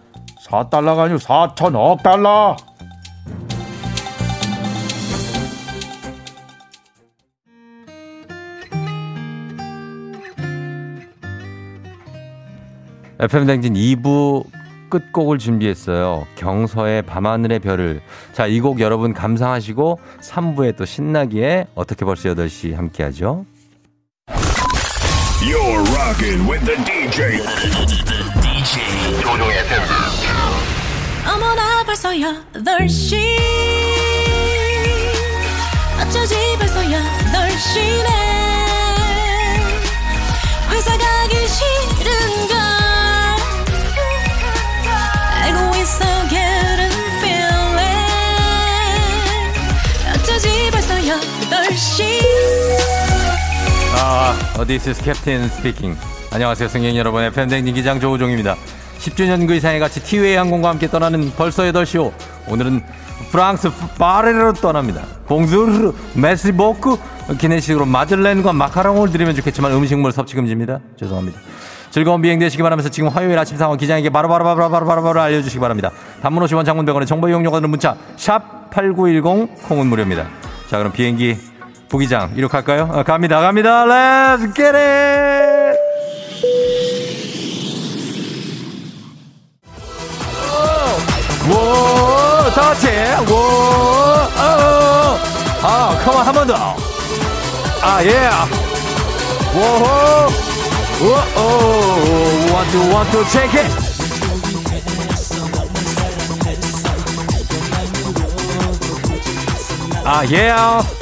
4달러가 0.47 1.01
아니고 1.01 1.19
4천억 1.19 2.03
달러. 2.03 2.57
FM 13.19 13.47
댕진 13.47 13.75
2부 13.75 14.45
끝곡을 14.93 15.39
준비했어요. 15.39 16.27
경서의 16.37 17.01
밤하늘의 17.03 17.61
별을. 17.61 18.03
자, 18.35 18.47
이 18.47 18.61
곡 18.61 18.81
여러분 18.81 19.15
감상하시고 19.15 19.99
3부에 20.21 20.77
또 20.77 20.85
신나기에 20.85 21.67
어떻게 21.75 22.05
벌써 22.05 22.29
8시 22.29 22.75
함께 22.75 23.03
하죠. 23.05 23.47
You're 25.41 25.83
rocking 25.97 26.47
with 26.49 26.65
the 26.67 26.77
DJ. 26.85 27.41
DJ. 28.43 28.83
어머나 31.27 31.83
벌써 31.85 32.11
8시 32.11 33.17
어쩌지 36.03 36.35
벌써 36.59 36.81
8시네 36.83 38.09
회사 40.71 40.97
가 40.99 41.05
아, 54.33 54.61
어, 54.61 54.65
this 54.65 54.89
is 54.89 55.03
Captain 55.03 55.45
speaking. 55.45 55.99
안녕하세요, 56.33 56.67
승객 56.67 56.97
여러분. 56.97 57.23
FM 57.23 57.51
댕진 57.51 57.75
기장 57.75 58.01
조우종입니다. 58.01 58.57
10주년 58.99 59.47
그 59.47 59.55
이상의 59.55 59.79
같이 59.79 60.03
티웨이 60.03 60.37
항공과 60.37 60.71
함께 60.71 60.89
떠나는 60.89 61.33
벌써 61.37 61.65
8시오. 61.65 62.11
오늘은 62.49 62.83
프랑스 63.31 63.71
파리로 63.99 64.55
떠납니다. 64.55 65.03
봉주르, 65.27 65.93
메시보크, 66.15 66.97
기내식으로 67.39 67.85
마들렌과 67.85 68.55
마카롱을 68.55 69.13
드리면 69.13 69.35
좋겠지만 69.37 69.73
음식물 69.73 70.13
섭취 70.13 70.35
금지입니다. 70.35 70.81
죄송합니다. 70.99 71.39
즐거운 71.91 72.23
비행 72.23 72.39
되시기 72.39 72.63
바라면서 72.63 72.89
지금 72.89 73.11
화요일 73.11 73.39
아침 73.39 73.59
상황 73.59 73.77
기장에게 73.77 74.09
바로바로 74.09 74.45
바로 74.45 74.71
바로 74.71 75.03
바로 75.03 75.21
알려주시기 75.21 75.61
바랍니다. 75.61 75.91
단문 76.23 76.43
50원 76.45 76.65
장문 76.65 76.87
100원의 76.87 77.07
정보 77.07 77.29
이용료가 77.29 77.59
드는 77.59 77.69
문자 77.69 77.97
샵 78.17 78.71
8910 78.71 79.69
콩은 79.69 79.89
무료입니다. 79.89 80.27
자 80.71 80.79
그럼 80.79 80.91
비행기 80.91 81.52
부기장 81.93 82.33
이륙할까요? 82.37 82.89
아, 82.93 83.03
갑니다 83.05 83.41
갑니다 83.41 83.85
Let's 83.85 84.53
get 84.57 84.77
it 84.77 85.79
워 91.49 92.51
다같이 92.55 92.89
워 93.31 93.93
아, 95.65 95.97
come 96.05 96.19
on 96.19 96.27
한번 96.27 96.45
더. 96.45 96.77
아, 97.83 98.03
예. 98.05 98.29
워호. 99.55 99.85
워오. 101.01 102.53
one 102.53 102.73
two 102.73 102.93
one 102.93 103.11
two 103.11 103.29
check. 103.29 103.59
아, 110.05 110.25
예. 110.33 111.02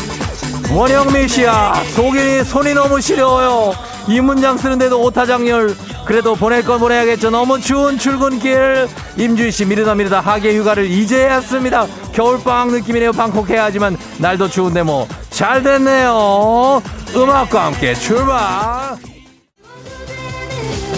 원영민 0.75 1.29
씨야. 1.29 1.75
속이 1.95 2.45
손이 2.45 2.75
너무 2.75 3.01
시려워요. 3.01 3.75
이 4.09 4.21
문장 4.21 4.57
쓰는데도 4.57 5.01
오타 5.03 5.21
작렬. 5.21 5.75
그래도 6.05 6.35
보낼 6.35 6.65
건 6.65 6.79
보내야겠죠. 6.81 7.31
너무 7.31 7.61
추운 7.61 7.99
출근길. 7.99 8.89
임주희 9.17 9.51
씨 9.51 9.65
미루다 9.65 9.95
미루다 9.95 10.21
하계 10.21 10.57
휴가를 10.57 10.91
이제 10.91 11.29
했습니다. 11.29 11.87
겨울방학 12.13 12.69
느낌이네요. 12.73 13.13
방콕 13.13 13.49
해야 13.51 13.65
하지만 13.65 13.97
날도 14.19 14.49
추운데 14.49 14.83
뭐 14.83 15.07
잘 15.41 15.63
됐네요. 15.63 16.83
음악과 17.17 17.65
함께 17.67 17.95
출발. 17.95 18.95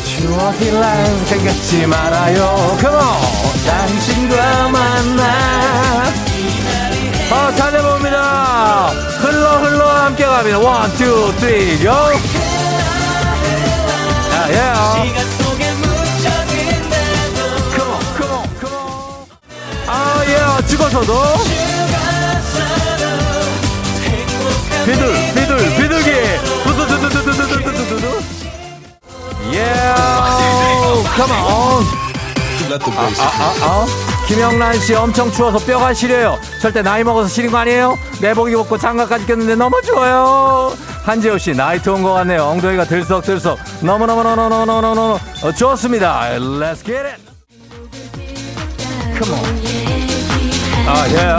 추억이란 0.05 1.25
생각지 1.27 1.87
말아요. 1.87 2.43
On. 2.85 3.65
당신과 3.65 4.69
만나. 4.69 6.32
아, 7.35 7.51
잘해봅니다. 7.57 8.89
흘러 9.23 9.57
흘러 9.61 9.89
함께 9.89 10.27
갑니다. 10.27 10.59
one, 10.59 10.95
two, 10.97 11.33
three, 11.41 11.79
go. 11.79 11.91
야, 11.91 12.13
예. 14.51 14.59
아, 19.87 20.23
예. 20.27 20.67
죽어서도. 20.67 21.23
비둘, 24.85 25.15
비둘, 25.35 25.59
비둘기. 25.77 26.11
두두두두두두두두두두. 26.65 28.23
예. 29.55 29.73
Come 31.17 31.33
on. 31.33 31.87
아, 33.19 33.25
아, 33.25 33.55
아. 33.63 34.12
김영란 34.33 34.81
씨 34.81 34.95
엄청 34.95 35.31
추워서 35.31 35.59
뼈가 35.59 35.93
시려요. 35.93 36.39
절대 36.59 36.81
나이 36.81 37.05
먹어서 37.05 37.29
시린 37.29 37.51
거 37.51 37.59
아니에요? 37.59 37.99
내복 38.19 38.51
입었고 38.51 38.79
장갑까지 38.79 39.27
꼈는데 39.27 39.57
너무 39.57 39.79
추워요. 39.83 40.73
한지호 41.05 41.37
씨 41.37 41.53
나이트 41.53 41.91
온것 41.91 42.15
같네요. 42.15 42.45
엉덩이가 42.45 42.87
들썩들썩. 42.87 43.59
너무너무너무너무너무너무 43.83 45.19
어, 45.43 45.53
좋습니다. 45.53 46.31
Let's 46.39 46.83
get 46.83 47.05
it. 47.05 47.21
Come 49.23 49.39
on. 49.39 49.63
아, 50.89 51.07
예. 51.11 51.37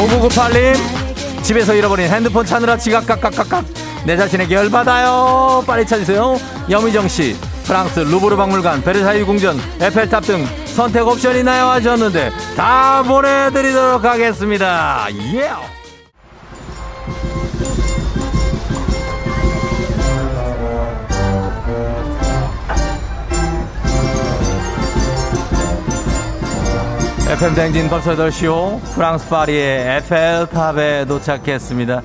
5998님. 0.00 1.08
집에서 1.42 1.74
잃어버린 1.74 2.08
핸드폰 2.08 2.46
찾느라 2.46 2.76
지각 2.76 3.04
깍깍깍깍 3.06 3.64
내 4.04 4.16
자신에게 4.18 4.54
열받아요 4.54 5.64
빨리 5.66 5.86
찾으세요 5.86 6.38
여미정 6.68 7.08
씨 7.08 7.36
프랑스 7.64 8.00
루브르 8.00 8.36
박물관 8.36 8.82
베르사유 8.82 9.24
궁전 9.24 9.58
에펠탑 9.80 10.24
등 10.24 10.46
선택 10.78 11.04
옵션 11.08 11.34
있나요? 11.38 11.64
하셨는데 11.64 12.30
다 12.56 13.02
보내드리도록 13.02 14.04
하겠습니다. 14.04 15.08
예 15.34 15.50
FM 27.32 27.54
대행진 27.56 27.88
벌써 27.88 28.14
8시오. 28.14 28.80
프랑스 28.94 29.28
파리의 29.28 29.96
에펠탑에 29.96 31.06
도착했습니다. 31.06 32.02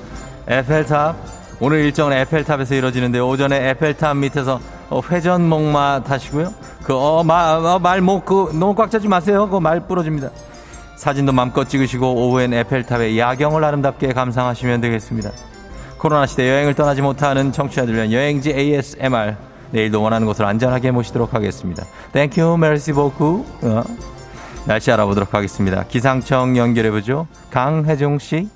에펠탑 0.48 1.16
오늘 1.60 1.86
일정은 1.86 2.14
에펠탑에서 2.14 2.74
이루어지는데 2.74 3.20
오전에 3.20 3.70
에펠탑 3.70 4.18
밑에서 4.18 4.60
어, 4.90 5.00
회전목마 5.12 6.04
타시고요. 6.04 6.73
그어말 6.84 8.02
목 8.02 8.26
그 8.26 8.52
너무 8.54 8.76
꽉 8.76 8.92
차지 8.92 9.08
마세요. 9.08 9.50
그 9.50 9.60
말 9.60 9.82
부러집니다. 9.88 10.30
사진도 10.96 11.32
마음껏 11.32 11.66
찍으시고 11.68 12.14
오후엔 12.14 12.54
에펠탑의 12.54 13.18
야경을 13.20 13.64
아름답게 13.64 14.14
감상하시면 14.14 14.82
되겠습니다. 14.82 15.32
코로나 15.98 16.26
시대 16.26 16.50
여행을 16.50 16.74
떠나지 16.76 17.02
못하는 17.02 17.52
청취자들 17.52 17.94
위한 17.96 18.12
여행지 18.12 18.52
ASMR 18.52 19.36
내일도 19.72 20.02
원하는 20.02 20.28
곳을 20.28 20.46
안전하게 20.46 20.92
모시도록 20.92 21.34
하겠습니다. 21.34 21.84
Thank 22.12 22.58
you 22.58 22.71
merci 22.71 22.94
beaucoup 22.94 23.46
어. 23.64 23.84
날씨 24.66 24.92
알아보도록 24.92 25.34
하겠습니다. 25.34 25.84
기상청 25.88 26.56
연결해보죠. 26.58 27.28
강혜종 27.52 28.20
씨. 28.20 28.48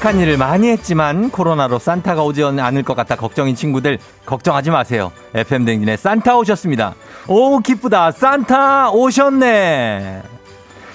착한 0.00 0.18
일을 0.18 0.38
많이 0.38 0.70
했지만 0.70 1.28
코로나로 1.28 1.78
산타가 1.78 2.22
오지 2.22 2.42
않을 2.42 2.84
것 2.84 2.94
같아 2.94 3.16
걱정인 3.16 3.54
친구들 3.54 3.98
걱정하지 4.24 4.70
마세요. 4.70 5.12
FM 5.34 5.66
댕진에 5.66 5.98
산타 5.98 6.38
오셨습니다. 6.38 6.94
오 7.28 7.58
기쁘다. 7.58 8.10
산타 8.10 8.92
오셨네. 8.92 10.22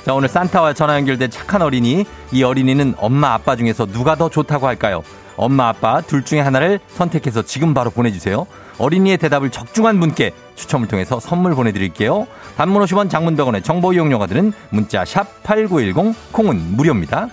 자 0.04 0.14
오늘 0.16 0.28
산타와 0.28 0.74
전화 0.74 0.96
연결된 0.96 1.30
착한 1.30 1.62
어린이. 1.62 2.04
이 2.32 2.42
어린이는 2.42 2.96
엄마 2.98 3.36
아빠 3.36 3.56
중에서 3.56 3.86
누가 3.86 4.16
더 4.16 4.28
좋다고 4.28 4.66
할까요? 4.66 5.04
엄마 5.38 5.68
아빠 5.68 6.02
둘 6.02 6.26
중에 6.26 6.40
하나를 6.40 6.80
선택해서 6.88 7.44
지금 7.44 7.76
바로 7.76 7.92
보내주세요. 7.92 8.48
어린이의 8.80 9.20
대답을 9.20 9.52
적중한 9.52 10.00
분께 10.00 10.32
추첨을 10.56 10.88
통해서 10.88 11.20
선물 11.20 11.54
보내드릴게요. 11.54 12.26
단문 12.58 12.84
50원 12.84 13.12
장문 13.12 13.38
100원의 13.38 13.64
정보 13.64 13.94
이용료가 13.94 14.26
드는 14.26 14.52
문자 14.72 15.06
샵 15.06 15.44
8910 15.44 16.16
콩은 16.32 16.76
무료입니다. 16.76 17.28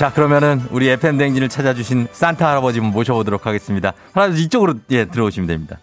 자, 0.00 0.10
그러면은 0.10 0.62
우리 0.70 0.88
FM 0.88 1.18
대행진을 1.18 1.50
찾아주신 1.50 2.08
산타 2.10 2.48
할아버지 2.48 2.80
모셔보도록 2.80 3.44
하겠습니다. 3.44 3.92
할아버지 4.14 4.44
이쪽으로 4.44 4.76
예 4.92 5.04
들어오시면 5.04 5.46
됩니다. 5.46 5.76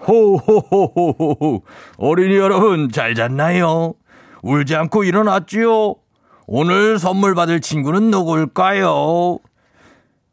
호호호호호호 0.00 1.62
어린이 1.98 2.34
여러분 2.38 2.90
잘 2.90 3.14
잤나요? 3.14 3.94
울지 4.42 4.74
않고 4.74 5.04
일어났지요? 5.04 5.94
오늘 6.48 6.98
선물 6.98 7.36
받을 7.36 7.60
친구는 7.60 8.10
누굴까요? 8.10 9.38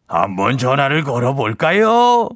한번 0.07 0.57
전화를 0.57 1.03
걸어볼까요? 1.03 2.29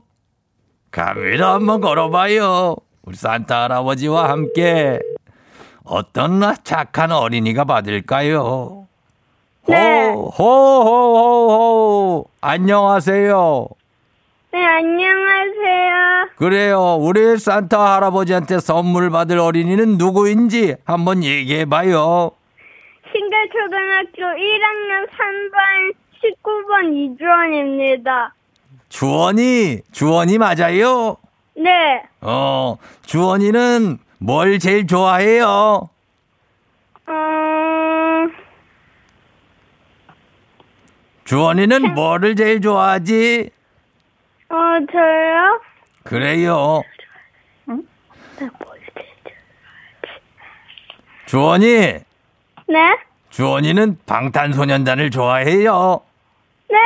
갑니다. 0.91 1.55
한번 1.55 1.81
걸어봐요. 1.81 2.75
우리 3.01 3.17
산타 3.17 3.63
할아버지와 3.63 4.29
함께 4.29 4.99
어떤 5.83 6.39
착한 6.63 7.11
어린이가 7.11 7.65
받을까요? 7.65 8.87
네. 9.67 10.11
호호호호 10.37 12.25
안녕하세요. 12.41 13.67
네, 14.53 14.63
안녕하세요. 14.65 16.29
그래요. 16.37 16.95
우리 16.99 17.37
산타 17.37 17.95
할아버지한테 17.95 18.59
선물 18.59 19.09
받을 19.09 19.39
어린이는 19.39 19.97
누구인지 19.97 20.75
한번 20.85 21.23
얘기해 21.23 21.65
봐요. 21.65 22.31
신갈 23.11 23.49
초등학교 23.49 24.21
1학년 24.39 25.07
3반 25.17 25.93
19번 26.23 27.13
이주원입니다. 27.15 28.33
주원이 28.89 29.81
주원이 29.91 30.37
맞아요? 30.37 31.17
네, 31.55 32.03
어, 32.21 32.77
주원이는 33.05 33.97
뭘 34.19 34.59
제일 34.59 34.87
좋아해요? 34.87 35.89
어, 37.07 37.11
주원이는 41.27 41.93
뭐를 41.93 42.37
제일 42.37 42.61
좋아하지? 42.61 43.49
어, 44.47 44.55
저요? 44.89 45.61
그래요. 46.03 46.81
주원이, 51.25 51.65
네? 51.65 52.97
주원이는 53.29 53.99
방탄소년단을 54.05 55.11
좋아해요. 55.11 55.99
네, 56.69 56.77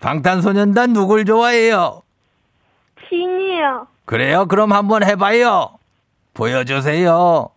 방탄소년단 0.00 0.92
누굴 0.92 1.24
좋아해요? 1.24 2.02
진이요. 3.08 3.86
그래요? 4.04 4.44
그럼 4.48 4.74
한번 4.74 5.02
해봐요. 5.02 5.78
보여주세요. 6.34 7.48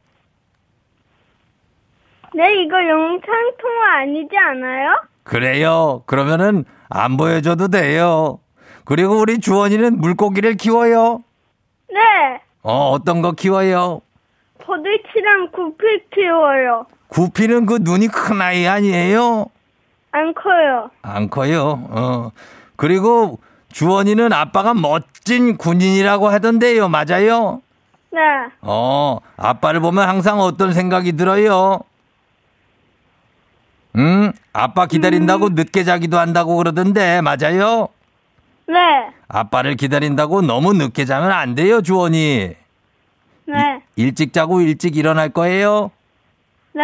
네, 2.34 2.64
이거 2.64 2.78
영상통화 2.88 3.98
아니지 3.98 4.38
않아요? 4.38 5.02
그래요. 5.26 6.04
그러면은 6.06 6.64
안 6.88 7.18
보여줘도 7.18 7.68
돼요. 7.68 8.40
그리고 8.86 9.20
우리 9.20 9.40
주원이는 9.40 10.00
물고기를 10.00 10.56
키워요. 10.56 11.24
네, 11.92 12.00
어, 12.62 12.92
어떤 12.92 13.22
거 13.22 13.32
키워요? 13.32 14.02
버들치랑 14.60 15.50
구피 15.52 15.84
키워요. 16.14 16.86
구피는 17.08 17.66
그 17.66 17.80
눈이 17.82 18.08
큰 18.08 18.42
아이 18.42 18.68
아니에요? 18.68 19.48
안 20.12 20.34
커요. 20.34 20.92
안 21.02 21.30
커요. 21.30 21.88
어. 21.90 22.32
그리고 22.76 23.40
주원이는 23.72 24.32
아빠가 24.32 24.74
멋진 24.76 25.58
군인이라고 25.58 26.30
하던데요. 26.30 26.88
맞아요? 26.88 27.62
네, 28.12 28.22
어, 28.62 29.18
아빠를 29.38 29.80
보면 29.82 30.08
항상 30.08 30.40
어떤 30.40 30.72
생각이 30.72 31.14
들어요? 31.14 31.80
응? 33.98 34.32
아빠 34.54 34.86
기다린다고 34.88 35.50
늦게 35.50 35.84
자기도 35.84 36.18
한다고 36.20 36.58
그러던데, 36.58 37.22
맞아요? 37.22 37.90
네, 38.68 38.76
아빠를 39.28 39.76
기다린다고 39.76 40.42
너무 40.42 40.74
늦게 40.74 41.06
자면 41.06 41.32
안 41.32 41.56
돼요, 41.56 41.82
주원이. 41.82 42.56
네, 43.48 43.82
일찍 43.96 44.34
자고 44.34 44.62
일찍 44.62 44.98
일어날 44.98 45.30
거예요? 45.30 45.92
네, 46.74 46.82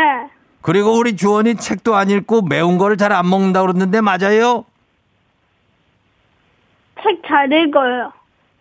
그리고 0.61 0.97
우리 0.97 1.15
주원이 1.15 1.55
책도 1.55 1.95
안 1.95 2.09
읽고 2.09 2.43
매운 2.43 2.77
거를 2.77 2.97
잘 2.97 3.11
안 3.11 3.29
먹는다고 3.29 3.67
그러는데, 3.67 3.99
맞아요? 4.01 4.65
책 7.03 7.21
잘 7.27 7.51
읽어요. 7.51 8.13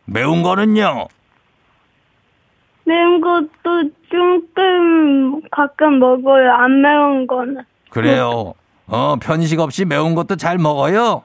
매운 0.07 0.43
거는요? 0.43 1.07
매운 2.85 3.21
것도 3.21 3.91
조금 4.11 5.43
가끔 5.51 5.99
먹어요. 6.01 6.51
안 6.53 6.81
매운 6.81 7.27
거는. 7.27 7.63
그래요. 7.91 8.55
어, 8.87 9.17
편식 9.21 9.61
없이 9.61 9.85
매운 9.85 10.15
것도 10.15 10.37
잘 10.37 10.59
먹어요? 10.59 11.23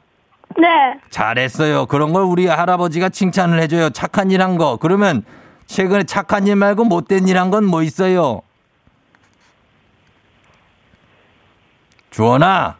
네, 0.57 0.67
잘했어요. 1.09 1.85
그런 1.87 2.13
걸 2.13 2.23
우리 2.23 2.45
할아버지가 2.47 3.09
칭찬을 3.09 3.59
해줘요. 3.61 3.89
착한 3.89 4.29
일 4.31 4.41
한 4.41 4.57
거. 4.57 4.77
그러면 4.77 5.23
최근에 5.65 6.03
착한 6.03 6.47
일 6.47 6.55
말고 6.55 6.85
못된 6.85 7.27
일 7.27 7.37
한 7.37 7.49
건 7.51 7.65
뭐 7.65 7.81
있어요? 7.81 8.41
주원아, 12.11 12.77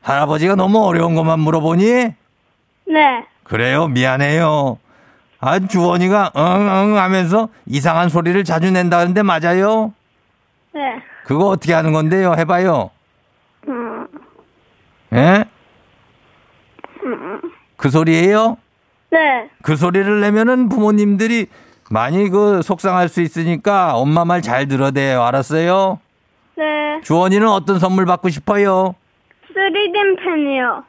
할아버지가 0.00 0.54
너무 0.54 0.82
어려운 0.86 1.14
것만 1.14 1.40
물어보니? 1.40 1.84
네, 1.84 2.14
그래요. 3.44 3.88
미안해요. 3.88 4.78
아, 5.40 5.58
주원이가 5.60 6.32
응 6.36 6.42
응 6.42 6.96
하면서 6.96 7.48
이상한 7.66 8.08
소리를 8.08 8.42
자주 8.44 8.70
낸다는데 8.70 9.22
맞아요? 9.22 9.92
네. 10.72 10.80
그거 11.28 11.48
어떻게 11.48 11.74
하는 11.74 11.92
건데요? 11.92 12.32
해봐요. 12.38 12.88
음, 13.68 14.08
예? 15.12 15.44
음, 17.04 17.40
그 17.76 17.90
소리예요? 17.90 18.56
네. 19.10 19.50
그 19.62 19.76
소리를 19.76 20.22
내면은 20.22 20.70
부모님들이 20.70 21.48
많이 21.90 22.30
그 22.30 22.62
속상할 22.62 23.10
수 23.10 23.20
있으니까 23.20 23.94
엄마 23.96 24.24
말 24.24 24.40
잘 24.40 24.68
들어대요. 24.68 25.22
알았어요? 25.22 26.00
네. 26.56 26.64
주원이는 27.04 27.46
어떤 27.46 27.78
선물 27.78 28.06
받고 28.06 28.30
싶어요? 28.30 28.94
3D 29.54 30.18
펜이요. 30.24 30.84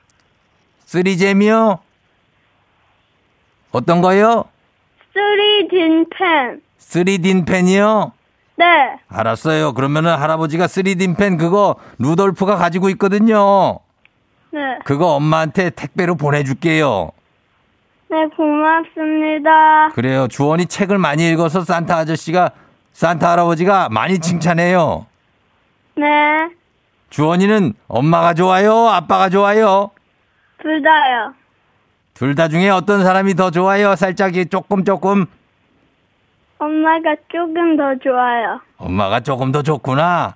쓰리잼이요? 0.86 1.80
어떤 3.74 4.02
거요? 4.02 4.46
3D 5.14 6.08
펜. 6.18 6.62
3D 6.80 7.46
펜이요? 7.46 8.14
네. 8.60 8.66
알았어요. 9.08 9.74
그러면은 9.74 10.14
할아버지가 10.18 10.66
3D 10.66 11.18
펜 11.18 11.38
그거 11.38 11.78
루돌프가 12.00 12.58
가지고 12.58 12.90
있거든요. 12.90 13.80
네. 14.52 14.60
그거 14.84 15.14
엄마한테 15.16 15.70
택배로 15.70 16.16
보내줄게요. 16.16 17.12
네, 18.12 18.18
고맙습니다. 18.36 19.90
그래요. 19.94 20.28
주원이 20.28 20.66
책을 20.66 20.98
많이 20.98 21.30
읽어서 21.30 21.64
산타 21.64 21.96
아저씨가 21.96 22.52
산타 22.92 23.32
할아버지가 23.32 23.88
많이 23.90 24.20
칭찬해요. 24.20 25.06
네. 25.96 26.06
주원이는 27.12 27.74
엄마가 27.88 28.34
좋아요? 28.34 28.90
아빠가 28.90 29.30
좋아요? 29.30 29.92
둘 30.62 30.84
다요. 30.84 31.34
둘 32.14 32.36
다 32.36 32.50
중에 32.50 32.70
어떤 32.70 33.04
사람이 33.06 33.36
더 33.36 33.52
좋아요? 33.52 33.96
살짝 33.96 34.34
조금 34.52 34.84
조금 34.84 35.26
엄마가 36.60 37.16
조금 37.32 37.78
더 37.78 37.96
좋아요. 37.96 38.60
엄마가 38.78 39.22
조금 39.22 39.52
더 39.52 39.64
좋구나. 39.64 40.36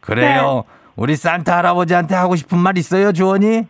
그래요. 0.00 0.64
우리 0.96 1.16
산타 1.16 1.58
할아버지한테 1.58 2.14
하고 2.14 2.36
싶은 2.36 2.58
말 2.58 2.76
있어요, 2.76 3.12
주원이? 3.12 3.66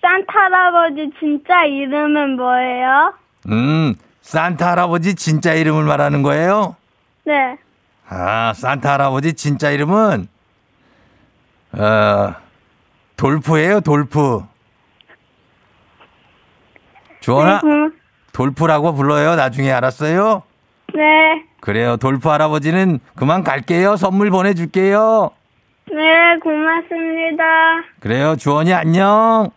산타 0.00 0.32
할아버지 0.32 1.10
진짜 1.20 1.64
이름은 1.64 2.36
뭐예요? 2.36 3.14
음, 3.50 3.94
산타 4.22 4.70
할아버지 4.72 5.14
진짜 5.14 5.52
이름을 5.52 5.84
말하는 5.84 6.22
거예요? 6.22 6.76
네. 7.24 7.58
아, 8.08 8.52
산타 8.54 8.94
할아버지 8.94 9.34
진짜 9.34 9.70
이름은 9.70 10.28
어, 11.72 12.34
돌프예요, 13.16 13.80
돌프. 13.80 14.42
주원아, 17.20 17.60
네, 17.62 17.90
돌프라고 18.36 18.92
불러요. 18.92 19.34
나중에 19.34 19.72
알았어요? 19.72 20.42
네. 20.94 21.42
그래요. 21.60 21.96
돌프 21.96 22.28
할아버지는 22.28 23.00
그만 23.14 23.42
갈게요. 23.42 23.96
선물 23.96 24.30
보내줄게요. 24.30 25.30
네, 25.90 26.38
고맙습니다. 26.42 27.44
그래요. 27.98 28.36
주원이 28.36 28.74
안녕. 28.74 29.48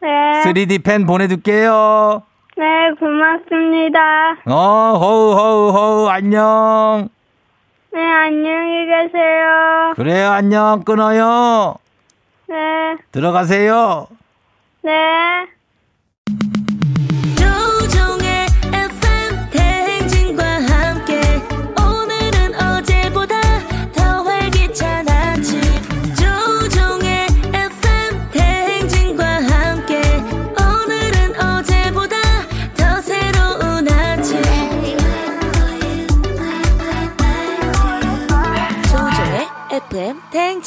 네. 0.00 0.08
3D 0.42 0.82
펜 0.82 1.04
보내줄게요. 1.04 2.22
네, 2.56 2.64
고맙습니다. 2.98 4.00
어, 4.46 4.96
호우, 4.98 5.34
호우, 5.34 5.70
호우, 5.70 6.08
안녕. 6.08 7.10
네, 7.92 8.00
안녕히 8.00 8.86
계세요. 8.86 9.92
그래요, 9.94 10.30
안녕. 10.30 10.84
끊어요. 10.84 11.74
네. 12.48 12.56
들어가세요. 13.12 14.06
네. 14.82 15.59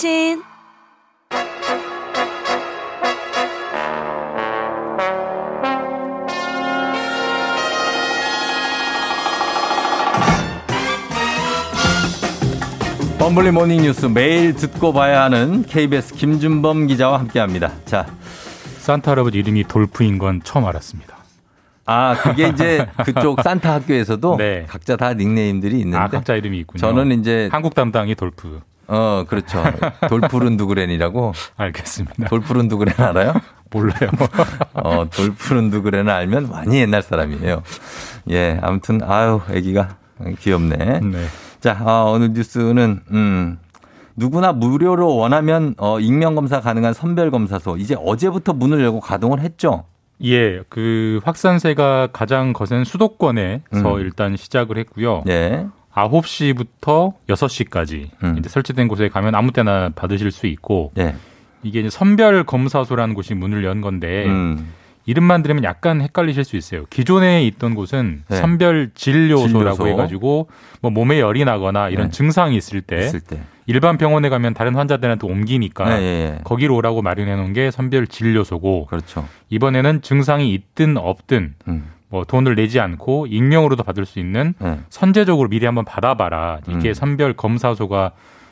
대행진 0.04 0.44
범블리 13.18 13.52
모닝 13.52 13.82
뉴스 13.84 14.06
매일 14.08 14.54
듣고 14.54 14.92
봐야 14.92 15.24
하는 15.24 15.64
KBS 15.64 16.16
김준범 16.16 16.88
기자와 16.88 17.20
함께 17.20 17.40
합니다. 17.40 17.72
자. 17.86 18.06
산타 18.80 19.12
할아버지 19.12 19.40
이름이 19.40 19.64
돌프인 19.70 20.18
건 20.18 20.42
처음 20.44 20.66
알았습니다. 20.66 21.16
아, 21.86 22.16
그게 22.22 22.50
이제 22.50 22.86
그쪽 23.06 23.42
산타 23.42 23.74
학교에서도 23.74 24.36
네. 24.36 24.66
각자 24.68 24.98
다 24.98 25.14
닉네임들이 25.14 25.80
있는데. 25.80 25.98
아, 25.98 26.10
각자 26.10 26.36
이름이 26.36 26.60
있군요. 26.60 26.82
저는 26.82 27.18
이제 27.18 27.48
한국 27.54 27.76
담당이 27.76 28.16
돌프. 28.16 28.60
어, 28.88 29.24
그렇죠. 29.28 29.64
돌푸른 30.10 30.58
두그렌이라고. 30.58 31.34
알겠습니다. 31.58 32.28
돌푸른 32.28 32.68
두그렌 32.68 32.94
알아요? 32.98 33.34
몰라요. 33.72 34.12
어, 34.74 35.10
돌푸른 35.10 35.70
두그렌을 35.72 36.12
알면 36.12 36.50
많이 36.50 36.78
옛날 36.80 37.02
사람이에요. 37.02 37.64
예, 38.30 38.60
아무튼 38.62 39.02
아유, 39.04 39.42
아기가 39.50 39.98
귀엽네. 40.40 41.00
네. 41.00 41.26
자, 41.60 41.78
어, 41.82 42.12
오늘 42.12 42.34
뉴스는 42.34 43.02
음. 43.12 43.58
누구나 44.16 44.52
무료로 44.52 45.16
원하면 45.16 45.74
어, 45.78 46.00
익명 46.00 46.36
검사 46.36 46.62
가능한 46.62 46.94
선별 46.94 47.32
검사소 47.32 47.78
이제 47.78 47.96
어제부터 47.98 48.54
문을 48.54 48.82
열고 48.82 49.00
가동을 49.00 49.40
했죠. 49.40 49.86
예, 50.24 50.62
그 50.70 51.20
확산세가 51.24 52.10
가장 52.14 52.54
거센 52.54 52.84
수도권에서 52.84 53.62
음. 53.74 54.00
일단 54.00 54.38
시작을 54.38 54.78
했고요. 54.78 55.24
네. 55.96 56.02
9시부터 56.02 57.14
6시까지 57.28 58.10
음. 58.24 58.36
이제 58.38 58.50
설치된 58.50 58.88
곳에 58.88 59.10
가면 59.10 59.36
아무 59.36 59.52
때나 59.52 59.90
받으실 59.96 60.32
수 60.32 60.48
있고 60.48 60.92
네. 60.96 61.16
이게 61.62 61.80
이제 61.80 61.90
선별 61.90 62.44
검사소라는 62.44 63.16
곳이 63.16 63.34
문을 63.34 63.64
연 63.64 63.82
건데 63.82 64.26
음. 64.26 64.74
이름만 65.06 65.44
들으면 65.44 65.66
약간 65.66 66.02
헷갈리실 66.02 66.46
수 66.46 66.56
있어요. 66.56 66.86
기존에 66.90 67.46
있던 67.48 67.76
곳은 67.76 68.24
네. 68.30 68.38
선별 68.38 68.92
진료소라고 68.94 69.76
진료소. 69.76 69.88
해가지고 69.88 70.50
뭐 70.82 70.92
몸에 70.92 71.20
열이 71.20 71.44
나거나 71.44 71.90
이런 71.90 72.08
네. 72.08 72.12
증상이 72.12 72.56
있을 72.56 72.82
때, 72.82 73.00
있을 73.00 73.20
때. 73.20 73.42
일반 73.66 73.98
병원에 73.98 74.30
가면 74.30 74.54
다른 74.54 74.76
환자들한테 74.76 75.28
옮기니까 75.28 75.86
네, 75.98 76.02
예, 76.02 76.06
예. 76.06 76.40
거기로 76.44 76.76
오라고 76.76 77.02
마련해 77.02 77.36
놓은 77.36 77.54
게 77.54 77.70
선별 77.72 78.08
진료소고 78.08 78.88
그렇죠. 78.88 79.28
이번에는 79.50 80.02
증상이 80.02 80.54
있든 80.54 80.98
없든 80.98 81.56
음. 81.68 81.86
뭐 82.14 82.24
돈을 82.26 82.54
내지 82.54 82.80
않고 82.80 83.26
익명으로도 83.26 83.82
받을 83.82 84.06
수 84.06 84.20
있는 84.20 84.54
네. 84.60 84.78
선제적으로 84.92 85.50
미리 85.50 85.66
한번 85.66 85.84
받아봐라. 85.84 86.60
이게 86.68 86.90
음. 86.90 86.94
선별 86.94 87.34
검사소가 87.34 88.12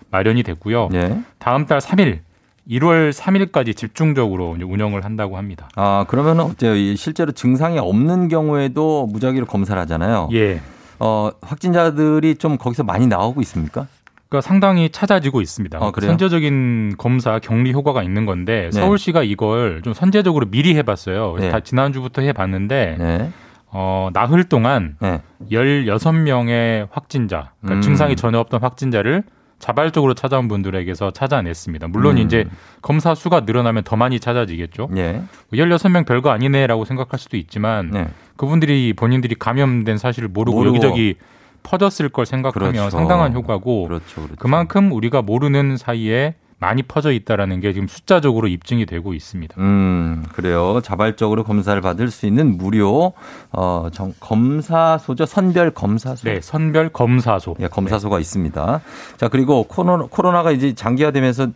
마련이 0.09 0.41
됐고요. 0.41 0.89
예. 0.95 1.22
다음 1.38 1.68
달 1.68 1.78
3일, 1.78 2.22
1월 2.68 3.14
3일까지 3.14 3.78
집중적으로 3.78 4.57
운영을 4.59 5.05
한다고 5.05 5.38
합니다. 5.38 5.70
아, 5.76 6.05
그러면 6.07 6.39
어때요? 6.39 6.76
이 6.76 6.95
실제로 6.95 7.32
증상이 7.34 7.78
없는 7.78 8.30
경우에도 8.30 9.05
무작위로 9.05 9.45
검사를 9.45 9.80
하잖아요. 9.80 10.30
예. 10.34 10.59
어, 10.97 11.30
확진자들이 11.43 12.38
좀 12.38 12.57
거기서 12.57 12.84
많이 12.84 13.05
나오고 13.05 13.41
있습니까? 13.41 13.86
그러니까 14.28 14.47
상당히 14.47 14.89
찾아지고 14.89 15.41
있습니다. 15.41 15.78
아? 15.78 15.91
선제적인 16.01 16.95
검사 16.97 17.38
격리 17.38 17.74
효과가 17.74 18.01
있는 18.01 18.26
건데 18.26 18.72
네. 18.74 18.80
서울시가 18.80 19.22
이걸 19.22 19.82
좀 19.84 19.93
선제적으로 19.93 20.47
미리 20.49 20.74
해봤어요. 20.78 21.36
네. 21.38 21.51
다 21.51 21.59
지난주부터 21.59 22.22
해봤는데 22.24 22.95
네. 22.97 23.32
어, 23.72 24.09
나흘 24.13 24.43
동안 24.45 24.97
네. 24.99 25.22
16명의 25.49 26.88
확진자, 26.91 27.51
그러니까 27.61 27.80
음. 27.80 27.82
증상이 27.82 28.15
전혀 28.15 28.39
없던 28.39 28.61
확진자를 28.61 29.24
자발적으로 29.59 30.13
찾아온 30.13 30.47
분들에게서 30.47 31.11
찾아냈습니다. 31.11 31.88
물론 31.88 32.17
음. 32.17 32.24
이제 32.24 32.45
검사 32.82 33.13
수가 33.13 33.41
늘어나면 33.41 33.84
더 33.84 33.95
많이 33.95 34.19
찾아지겠죠. 34.19 34.89
예. 34.97 35.22
16명 35.53 36.05
별거 36.05 36.32
아니네라고 36.32 36.84
생각할 36.84 37.19
수도 37.19 37.38
있지만 37.38 37.91
네. 37.91 38.07
그분들이 38.36 38.93
본인들이 38.93 39.36
감염된 39.36 39.97
사실을 39.97 40.30
모르고, 40.30 40.57
모르고. 40.57 40.76
여기저기 40.78 41.15
퍼졌을 41.63 42.09
걸 42.09 42.26
생각하면 42.26 42.72
그렇죠. 42.72 42.89
상당한 42.89 43.34
효과고 43.34 43.88
그렇죠. 43.88 44.22
그렇죠. 44.22 44.36
그만큼 44.39 44.91
우리가 44.91 45.22
모르는 45.22 45.78
사이에 45.78 46.34
많이 46.62 46.84
퍼져 46.84 47.12
있다라는 47.12 47.59
게 47.59 47.74
지금 47.74 47.88
숫자적으로 47.88 48.47
입증이 48.47 48.86
되고 48.86 49.16
있습니다. 49.16 49.55
음, 49.57 50.24
그래요. 50.32 50.80
자발적으로 50.84 51.43
검사를 51.43 51.80
받을 51.82 52.12
수 52.12 52.28
있는 52.28 52.55
무료 52.55 53.14
어, 53.51 53.89
정, 53.91 54.14
검사소죠. 54.20 55.26
선별 55.26 55.72
검사소. 55.72 56.30
네, 56.30 56.39
선별 56.39 56.89
검사소. 56.89 57.55
예, 57.62 57.68
검사소가 57.68 58.20
있습니다. 58.20 58.82
자, 59.18 59.28
그리고 59.28 59.64
코로나, 59.64 60.05
코로나가 60.05 60.51
이제 60.51 60.76
장기화되면서 60.76 61.47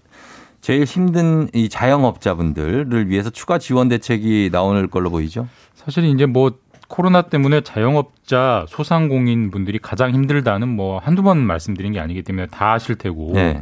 제일 0.61 0.85
힘든 0.85 1.49
이 1.53 1.69
자영업자분들을 1.69 3.07
위해서 3.07 3.29
추가 3.29 3.59
지원 3.59 3.87
대책이 3.89 4.49
나오는 4.51 4.89
걸로 4.89 5.11
보이죠. 5.11 5.47
사실 5.75 6.05
이제 6.05 6.25
뭐 6.25 6.51
코로나 6.87 7.23
때문에 7.23 7.61
자영업자 7.61 8.65
소상공인 8.69 9.51
분들이 9.51 9.79
가장 9.79 10.11
힘들다는 10.11 10.67
뭐 10.67 10.99
한두 10.99 11.23
번 11.23 11.39
말씀드린 11.39 11.93
게 11.93 11.99
아니기 11.99 12.21
때문에 12.21 12.47
다 12.47 12.73
아실 12.73 12.95
테고 12.95 13.31
네. 13.33 13.61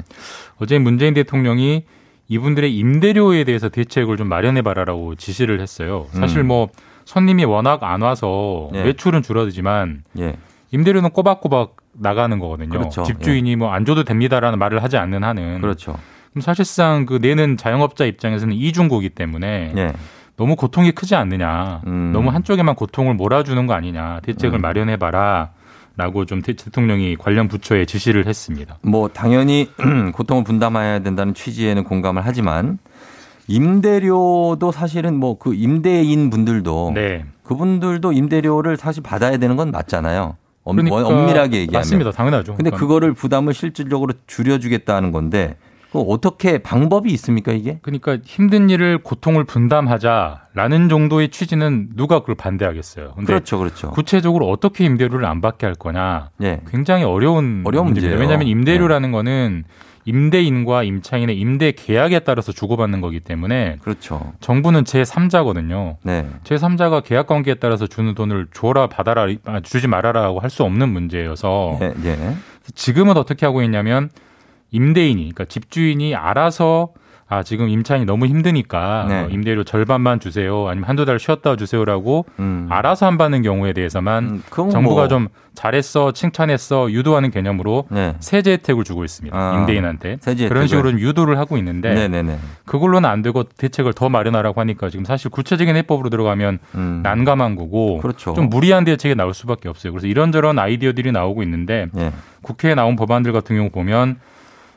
어제 0.58 0.80
문재인 0.80 1.14
대통령이 1.14 1.84
이분들의 2.28 2.76
임대료에 2.76 3.44
대해서 3.44 3.70
대책을 3.70 4.18
좀 4.18 4.28
마련해 4.28 4.62
봐라라고 4.62 5.16
지시를 5.16 5.60
했어요. 5.62 6.08
사실 6.12 6.40
음. 6.40 6.48
뭐 6.48 6.70
손님이 7.06 7.46
워낙 7.46 7.84
안 7.84 8.02
와서 8.02 8.70
예. 8.74 8.84
매출은 8.84 9.24
줄어들지만 9.24 10.04
예. 10.20 10.38
임대료는 10.72 11.12
꼬박꼬박 11.12 11.76
나가는 11.94 12.38
거거든요. 12.40 12.70
그렇죠. 12.70 13.04
집주인이 13.04 13.56
뭐안 13.56 13.86
줘도 13.86 14.04
됩니다라는 14.04 14.58
말을 14.58 14.82
하지 14.82 14.98
않는 14.98 15.24
한은 15.24 15.62
그렇죠. 15.62 15.96
그럼 16.32 16.42
사실상 16.42 17.06
그 17.06 17.20
내는 17.22 17.58
자영업자 17.58 18.06
입장에서는 18.06 18.56
이중고기 18.56 19.10
때문에 19.10 19.74
예. 19.78 19.94
너무 20.36 20.56
고통이 20.56 20.92
크지 20.92 21.16
않느냐. 21.16 21.82
음. 21.88 22.12
너무 22.14 22.30
한쪽에만 22.32 22.76
고통을 22.76 23.14
몰아주는 23.14 23.68
거 23.68 23.74
아니냐. 23.74 24.20
대책을 24.24 24.60
음. 24.60 24.62
마련해봐라. 24.62 25.52
라고 25.96 26.26
좀 26.26 26.42
대- 26.42 26.56
대통령이 26.56 27.16
관련 27.18 27.48
부처에 27.48 27.86
지시를 27.86 28.26
했습니다. 28.26 28.78
뭐 28.82 29.10
당연히 29.10 29.70
고통을 30.16 30.44
분담해야 30.44 31.00
된다는 31.00 31.36
취지에는 31.36 31.84
공감을 31.84 32.24
하지만 32.26 32.80
임대료도 33.48 34.72
사실은 34.72 35.16
뭐 35.20 35.38
그 35.38 35.54
임대인 35.54 36.30
분들도 36.32 36.94
네. 36.96 37.26
그분들도 37.44 38.12
임대료를 38.12 38.78
사실 38.78 39.04
받아야 39.04 39.38
되는 39.38 39.56
건 39.56 39.70
맞잖아요. 39.70 40.36
엄, 40.64 40.78
그러니까 40.78 41.08
엄밀하게 41.08 41.58
얘기하면. 41.62 41.80
맞습니다. 41.80 42.12
당연하죠. 42.12 42.54
근데 42.56 42.70
그러니까 42.70 42.78
그거를 42.80 43.14
부담을 43.14 43.54
실질적으로 43.54 44.14
줄여주겠다는 44.26 45.12
건데 45.12 45.58
그 45.94 46.00
어떻게 46.02 46.58
방법이 46.58 47.12
있습니까 47.14 47.52
이게? 47.52 47.78
그러니까 47.84 48.18
힘든 48.26 48.72
일을 48.72 48.98
고통을 49.04 49.44
분담하자라는 49.44 50.90
정도의 50.90 51.30
취지는 51.30 51.90
누가 51.96 52.20
그걸 52.22 52.34
반대하겠어요. 52.34 53.12
근데 53.14 53.28
그렇죠, 53.28 53.60
그렇죠. 53.60 53.92
구체적으로 53.92 54.50
어떻게 54.50 54.86
임대료를 54.86 55.24
안 55.26 55.40
받게 55.40 55.68
할 55.68 55.76
거냐 55.76 56.32
예. 56.42 56.62
굉장히 56.72 57.04
어려운 57.04 57.62
어려운 57.66 57.86
문제입니다. 57.86 57.94
문제예요. 57.94 58.20
왜냐하면 58.20 58.48
임대료라는 58.48 59.12
거는 59.12 59.66
임대인과 60.06 60.82
임차인의 60.84 61.40
임대 61.40 61.72
계약에 61.72 62.20
따라서 62.20 62.52
주고받는 62.52 63.00
거기 63.00 63.20
때문에 63.20 63.78
그렇죠. 63.84 64.34
정부는 64.42 64.84
제3자거든요. 64.86 65.98
네. 66.02 66.28
제3자가 66.44 67.04
계약 67.04 67.28
관계에 67.28 67.54
따라서 67.56 67.86
주는 67.88 68.14
돈을 68.16 68.48
줘라 68.54 68.88
받아라 68.88 69.28
아, 69.46 69.60
주지 69.62 69.88
말아라고 69.88 70.40
할 70.40 70.50
수 70.50 70.64
없는 70.64 70.90
문제여서 70.90 71.78
예, 71.82 71.94
예. 72.06 72.36
지금은 72.74 73.16
어떻게 73.16 73.46
하고 73.46 73.62
있냐면 73.62 74.10
임대인이 74.74 75.22
그러니까 75.22 75.46
집주인이 75.46 76.14
알아서 76.16 76.90
아 77.30 77.42
지금 77.42 77.70
임차인이 77.70 78.06
너무 78.06 78.26
힘드니까 78.28 79.06
네. 79.08 79.22
어, 79.22 79.28
임대료 79.32 79.64
절반만 79.64 80.20
주세요 80.20 80.68
아니면 80.68 80.90
한두 80.90 81.06
달 81.06 81.20
쉬었다 81.20 81.56
주세요라고 81.56 82.26
음. 82.40 82.68
알아서 82.70 83.08
안 83.08 83.18
받는 83.18 83.42
경우에 83.44 83.72
대해서만 83.74 84.44
그건 84.50 84.70
정부가 84.70 84.96
뭐- 85.04 85.08
좀 85.08 85.28
잘했어 85.56 86.12
칭찬했어 86.12 86.92
유도하는 86.92 87.32
개념으로 87.32 87.86
네. 87.90 88.16
세제 88.20 88.52
혜택을 88.54 88.84
주고 88.84 89.04
있습니다 89.06 89.36
아, 89.36 89.58
임대인한테 89.60 90.18
그런. 90.50 90.68
식으로 90.68 90.92
좀 90.92 91.00
유도를 91.00 91.38
하고 91.40 91.58
있는데 91.58 91.94
네네네. 91.94 92.38
그걸로는 92.66 93.10
안 93.10 93.22
되고 93.22 93.44
대책을 93.44 93.94
더 93.94 94.10
마련하라고 94.10 94.60
하니까 94.62 94.90
지금 94.90 95.06
사실 95.06 95.32
구체적인 95.32 95.76
해법으로 95.78 96.10
들어가면 96.10 96.60
음. 96.76 97.00
난감한 97.04 97.56
거고 97.56 98.00
그렇죠. 98.00 98.34
좀 98.34 98.50
무리한 98.50 98.84
대책이 98.84 99.16
나올 99.16 99.34
수밖에 99.34 99.70
없어요. 99.70 99.94
그래서 99.94 100.08
이런저런 100.08 100.60
아이디어들이 100.60 101.12
나오고 101.12 101.42
있는데 101.44 101.88
예. 101.98 102.12
국회에 102.42 102.76
나온 102.76 102.96
법안들 102.96 103.32
같은 103.32 103.56
경우 103.56 103.70
보면 103.70 104.18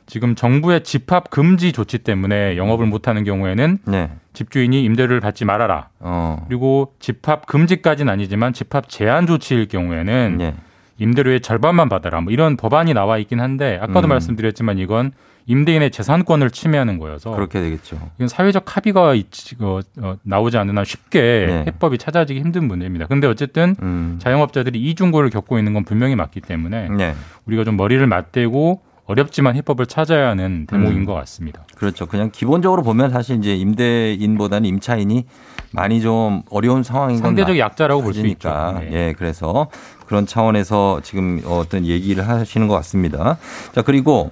지금 0.06 0.34
정부의 0.36 0.84
집합 0.84 1.30
금지 1.30 1.72
조치 1.72 1.98
때문에 1.98 2.56
영업을 2.56 2.86
못하는 2.86 3.24
경우에는 3.24 3.78
네. 3.86 4.10
집주인이 4.34 4.84
임대료를 4.84 5.20
받지 5.20 5.44
말아라. 5.44 5.88
어. 5.98 6.44
그리고 6.46 6.94
집합 7.00 7.46
금지까지는 7.46 8.12
아니지만 8.12 8.52
집합 8.52 8.88
제한 8.88 9.26
조치일 9.26 9.66
경우에는 9.66 10.38
예. 10.40 10.54
임대료의 10.98 11.40
절반만 11.40 11.88
받아라. 11.88 12.20
뭐 12.20 12.32
이런 12.32 12.56
법안이 12.56 12.94
나와 12.94 13.18
있긴 13.18 13.40
한데 13.40 13.78
아까도 13.82 14.06
음. 14.06 14.10
말씀드렸지만 14.10 14.78
이건 14.78 15.12
임대인의 15.48 15.90
재산권을 15.90 16.50
침해하는 16.50 16.98
거여서 16.98 17.30
그렇게 17.32 17.60
되겠죠. 17.60 17.96
이건 18.16 18.28
사회적 18.28 18.76
합의가 18.76 19.14
있- 19.14 19.60
어, 19.60 19.80
어, 20.00 20.16
나오지 20.22 20.56
않는 20.58 20.76
한 20.78 20.84
쉽게 20.84 21.20
네. 21.20 21.64
해법이 21.68 21.98
찾아지기 21.98 22.40
힘든 22.40 22.66
문제입니다. 22.66 23.06
근데 23.06 23.26
어쨌든 23.26 23.76
음. 23.82 24.16
자영업자들이 24.20 24.80
이중고를 24.80 25.30
겪고 25.30 25.58
있는 25.58 25.72
건 25.74 25.84
분명히 25.84 26.16
맞기 26.16 26.40
때문에 26.40 26.88
네. 26.90 27.14
우리가 27.46 27.62
좀 27.64 27.76
머리를 27.76 28.04
맞대고 28.06 28.82
어렵지만 29.06 29.54
해법을 29.54 29.86
찾아야 29.86 30.28
하는 30.30 30.66
대목인 30.66 30.98
음. 30.98 31.04
것 31.04 31.14
같습니다. 31.14 31.64
그렇죠. 31.76 32.06
그냥 32.06 32.30
기본적으로 32.32 32.82
보면 32.82 33.10
사실 33.10 33.36
이제 33.38 33.54
임대인보다는 33.54 34.68
임차인이 34.68 35.24
많이 35.72 36.00
좀 36.00 36.42
어려운 36.50 36.82
상황인 36.82 37.16
건 37.16 37.30
상대적 37.30 37.50
맞- 37.50 37.58
약자라고 37.58 38.02
볼 38.02 38.14
수 38.14 38.26
있죠. 38.26 38.48
네. 38.80 38.88
예, 38.92 39.14
그래서 39.16 39.68
그런 40.06 40.26
차원에서 40.26 41.00
지금 41.02 41.40
어떤 41.46 41.84
얘기를 41.84 42.26
하시는 42.26 42.66
것 42.68 42.74
같습니다. 42.74 43.38
자, 43.72 43.82
그리고 43.82 44.30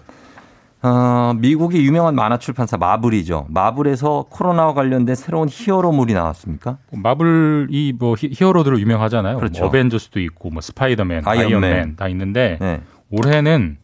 어, 0.82 1.32
미국의 1.38 1.82
유명한 1.84 2.14
만화 2.14 2.36
출판사 2.38 2.76
마블이죠. 2.76 3.46
마블에서 3.48 4.26
코로나와 4.28 4.74
관련된 4.74 5.14
새로운 5.14 5.48
히어로물이 5.50 6.12
나왔습니까? 6.12 6.76
마블이 6.92 7.94
뭐 7.98 8.14
히- 8.16 8.28
히어로들로 8.32 8.78
유명하잖아요. 8.80 9.38
그렇죠. 9.38 9.60
뭐 9.60 9.68
어벤져스도 9.68 10.20
있고 10.20 10.50
뭐 10.50 10.60
스파이더맨, 10.60 11.22
아이언맨. 11.24 11.64
아이언맨, 11.64 11.96
다 11.96 12.08
있는데 12.08 12.58
네. 12.60 12.80
올해는 13.10 13.78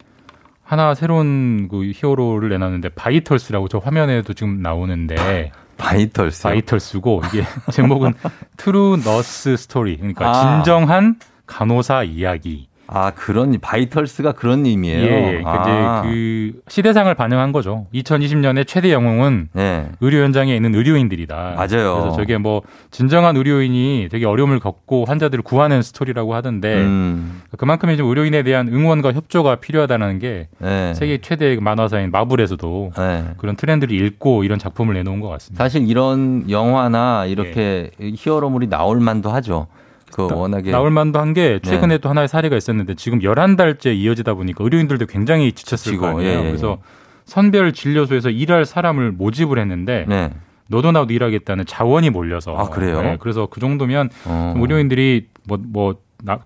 하나 0.71 0.95
새로운 0.95 1.67
그 1.69 1.91
히어로를 1.93 2.49
내놨는데 2.51 2.91
Vitals라고 2.91 3.67
저 3.67 3.79
화면에도 3.79 4.35
지금 4.35 4.63
나오는데 4.63 5.51
Vitals. 5.77 6.45
Vitals고 6.45 7.23
이게 7.27 7.45
제목은 7.73 8.15
True 8.57 9.01
Nurse 9.05 9.57
Story 9.57 9.97
그러니까 9.97 10.31
아. 10.31 10.63
진정한 10.63 11.19
간호사 11.47 12.05
이야기. 12.05 12.69
아, 12.93 13.13
그런 13.13 13.57
Vitals가 13.61 14.33
그런 14.33 14.67
의미예요. 14.67 15.05
예, 15.05 15.11
예. 15.11 15.23
그러니까 15.39 15.53
아. 15.53 16.03
이제 16.05 16.11
그 16.11 16.61
시대상을 16.69 17.13
반영한 17.15 17.53
거죠. 17.53 17.87
2020년에 17.95 18.67
최대 18.67 18.93
영웅은 18.93 19.51
네. 19.53 19.89
의료 20.01 20.25
현장에 20.25 20.55
있는 20.57 20.75
의료인들이다. 20.75 21.55
맞아요. 21.57 22.01
그래서 22.01 22.17
저게 22.17 22.37
뭐 22.37 22.63
진정한 22.91 23.37
의료인이 23.37 24.09
되게 24.11 24.27
어려움을 24.27 24.59
겪고 24.59 25.05
환자들을 25.05 25.43
구하는 25.45 25.83
스토리라고 25.83 26.35
하던데 26.35 26.75
음. 26.79 27.43
그만큼 27.57 27.91
이제 27.91 28.03
의료인에 28.03 28.43
대한 28.43 28.67
응원과 28.67 29.13
협조가 29.13 29.57
필요하다는 29.57 30.19
게 30.19 30.49
네. 30.59 30.93
세계 30.95 31.19
최대 31.19 31.57
만화사인 31.61 32.11
마블에서도 32.11 32.93
네. 32.97 33.25
그런 33.37 33.55
트렌드를 33.55 33.95
읽고 33.95 34.43
이런 34.43 34.59
작품을 34.59 34.95
내놓은 34.95 35.21
것 35.21 35.29
같습니다. 35.29 35.63
사실 35.63 35.89
이런 35.89 36.51
영화나 36.51 37.25
이렇게 37.27 37.91
히어로물이 38.01 38.69
나올 38.69 38.99
만도 38.99 39.31
하죠. 39.31 39.69
그 40.13 40.27
워낙에 40.27 40.71
나올 40.71 40.91
만도 40.91 41.19
한게 41.19 41.61
네. 41.63 41.71
최근에 41.71 41.99
또 41.99 42.09
하나의 42.09 42.29
사례가 42.29 42.57
있었는데 42.57 42.95
지금 42.95 43.21
11달째 43.21 43.95
이어지다 43.95 44.35
보니까 44.35 44.65
의료인들도 44.65 45.07
굉장히 45.07 45.53
지쳤을 45.53 45.93
지치고, 45.93 46.01
거 46.01 46.09
아니에요. 46.19 46.31
예, 46.31 46.35
예, 46.35 46.39
예. 46.41 46.47
그래서 46.49 46.79
선별 47.25 47.73
진료소에서 47.73 48.31
일할 48.31 48.65
사람을 48.65 49.13
모집을 49.13 49.59
했는데 49.59 50.05
네. 50.09 50.31
너도 50.69 50.93
나도 50.93 51.13
일하겠다는 51.13 51.67
자원이 51.67 52.11
몰려서 52.11 52.57
아, 52.57 52.69
그래요? 52.69 53.03
네, 53.03 53.17
그래서 53.21 53.47
그 53.47 53.61
정도면 53.61 54.11
어. 54.25 54.55
의료인들이 54.57 55.29
뭐뭐 55.45 55.97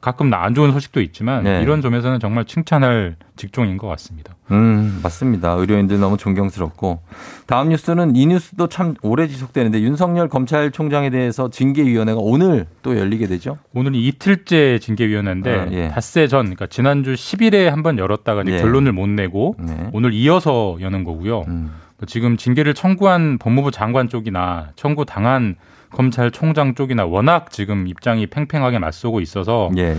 가끔 0.01 0.31
나- 0.31 0.43
안 0.45 0.55
좋은 0.55 0.73
소식도 0.73 1.01
있지만 1.01 1.45
네. 1.45 1.61
이런 1.63 1.81
점에서는 1.81 2.21
정말 2.21 2.45
칭찬할 2.45 3.17
직종인 3.37 3.77
것 3.79 3.89
같습니다. 3.89 4.35
음, 4.51 5.01
맞습니다. 5.03 5.53
의료인들 5.53 5.99
너무 5.99 6.17
존경스럽고. 6.17 7.01
다음 7.47 7.71
뉴스는 7.71 8.15
이 8.15 8.27
뉴스도 8.27 8.69
참 8.69 8.95
오래 9.03 9.27
지속되는데 9.27 9.81
윤석열 9.81 10.29
검찰총장에 10.29 11.11
대해서 11.11 11.51
징계위원회가 11.51 12.21
오늘 12.21 12.67
또 12.83 12.97
열리게 12.99 13.27
되죠? 13.27 13.57
오늘이 13.75 14.07
이틀째 14.07 14.79
징계위원회인데 14.81 15.55
아, 15.59 15.69
예. 15.73 15.89
닷새 15.89 16.29
전, 16.29 16.43
그러니까 16.45 16.67
지난주 16.67 17.15
10일에 17.15 17.65
한번 17.65 17.99
열었다가 17.99 18.45
예. 18.47 18.59
결론을 18.59 18.93
못 18.93 19.09
내고 19.09 19.57
네. 19.59 19.89
오늘 19.93 20.13
이어서 20.13 20.77
여는 20.81 21.05
거고요. 21.05 21.45
음. 21.49 21.73
지금 22.07 22.37
징계를 22.37 22.75
청구한 22.75 23.39
법무부 23.39 23.71
장관 23.71 24.09
쪽이나 24.09 24.69
청구 24.77 25.05
당한 25.07 25.57
검찰총장 25.95 26.75
쪽이나 26.75 27.07
워낙 27.07 27.51
지금 27.51 27.87
입장이 27.87 28.27
팽팽하게 28.27 28.79
맞서고 28.79 29.21
있어서 29.21 29.71
예. 29.77 29.97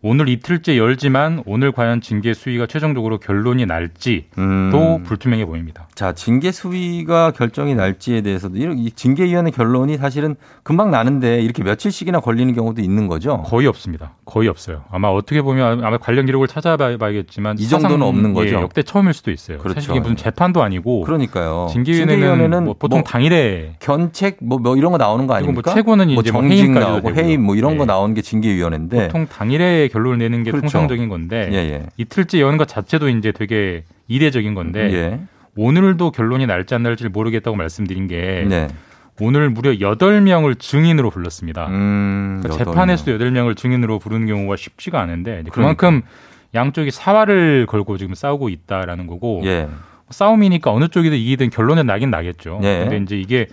오늘 0.00 0.28
이틀째 0.28 0.78
열지만 0.78 1.42
오늘 1.44 1.72
과연 1.72 2.00
징계 2.00 2.32
수위가 2.32 2.66
최종적으로 2.66 3.18
결론이 3.18 3.66
날지도 3.66 4.28
음. 4.38 5.02
불투명해 5.04 5.44
보입니다. 5.44 5.88
자, 5.96 6.12
징계 6.12 6.52
수위가 6.52 7.32
결정이 7.32 7.74
날지에 7.74 8.20
대해서도 8.20 8.56
이 8.56 8.92
징계위원회 8.92 9.50
결론이 9.50 9.96
사실은 9.96 10.36
금방 10.62 10.92
나는데 10.92 11.40
이렇게 11.40 11.64
며칠씩이나 11.64 12.20
걸리는 12.20 12.54
경우도 12.54 12.80
있는 12.80 13.08
거죠? 13.08 13.42
거의 13.44 13.66
없습니다. 13.66 14.12
거의 14.24 14.46
없어요. 14.46 14.84
아마 14.92 15.08
어떻게 15.08 15.42
보면 15.42 15.84
아마 15.84 15.98
관련 15.98 16.26
기록을 16.26 16.46
찾아봐야겠지만 16.46 17.58
이 17.58 17.66
정도는 17.66 18.02
없는 18.02 18.34
거죠? 18.34 18.56
예, 18.56 18.60
역대 18.60 18.84
처음일 18.84 19.14
수도 19.14 19.32
있어요. 19.32 19.58
그렇죠. 19.58 19.80
사실 19.80 19.90
이게 19.90 20.00
무슨 20.00 20.14
재판도 20.14 20.62
아니고 20.62 21.02
그러니까요. 21.02 21.66
징계위원회는 21.72 22.14
징계위원회는 22.14 22.64
뭐 22.66 22.76
보통 22.78 23.00
뭐 23.00 23.04
당일에 23.04 23.74
견책 23.80 24.36
뭐, 24.42 24.58
뭐 24.58 24.76
이런 24.76 24.92
거 24.92 24.98
나오는 24.98 25.26
거뭐 25.26 25.38
아닙니까? 25.38 25.74
최고는 25.74 26.14
뭐 26.14 26.20
이제 26.20 26.30
뭐 26.30 26.42
나오고 26.42 27.08
되고요. 27.08 27.24
해임 27.24 27.42
뭐 27.42 27.56
이런 27.56 27.78
거 27.78 27.84
네. 27.84 27.92
나오는 27.92 28.14
게 28.14 28.22
징계위원회인데 28.22 29.08
보통 29.08 29.26
당일에 29.26 29.87
결론을 29.88 30.18
내는 30.18 30.42
게 30.44 30.50
그렇죠. 30.50 30.62
통상적인 30.62 31.08
건데 31.08 31.48
예, 31.52 31.56
예. 31.56 31.86
이틀째 31.96 32.40
여는 32.40 32.58
것 32.58 32.68
자체도 32.68 33.08
이제 33.08 33.32
되게 33.32 33.84
이례적인 34.06 34.54
건데 34.54 34.92
예. 34.92 35.20
오늘도 35.56 36.12
결론이 36.12 36.46
날지 36.46 36.74
안 36.74 36.82
날지를 36.82 37.10
모르겠다고 37.10 37.56
말씀드린 37.56 38.06
게 38.06 38.46
네. 38.48 38.68
오늘 39.20 39.50
무려 39.50 39.72
8명을 39.72 40.58
증인으로 40.58 41.10
불렀습니다. 41.10 41.66
음, 41.66 42.40
그러니까 42.42 42.64
재판에서도 42.64 43.18
8명을 43.18 43.56
증인으로 43.56 43.98
부르는 43.98 44.26
경우가 44.28 44.56
쉽지가 44.56 45.00
않은데 45.00 45.30
그러니까. 45.32 45.54
그만큼 45.54 46.02
양쪽이 46.54 46.90
사활을 46.90 47.66
걸고 47.66 47.98
지금 47.98 48.14
싸우고 48.14 48.48
있다라는 48.48 49.06
거고 49.06 49.42
예. 49.44 49.68
싸움이니까 50.10 50.72
어느 50.72 50.88
쪽이든 50.88 51.16
이기든 51.18 51.50
결론은 51.50 51.86
나긴 51.86 52.10
나겠죠. 52.10 52.60
예. 52.62 52.86
근데 52.88 52.96
이제 52.98 53.18
이게 53.18 53.46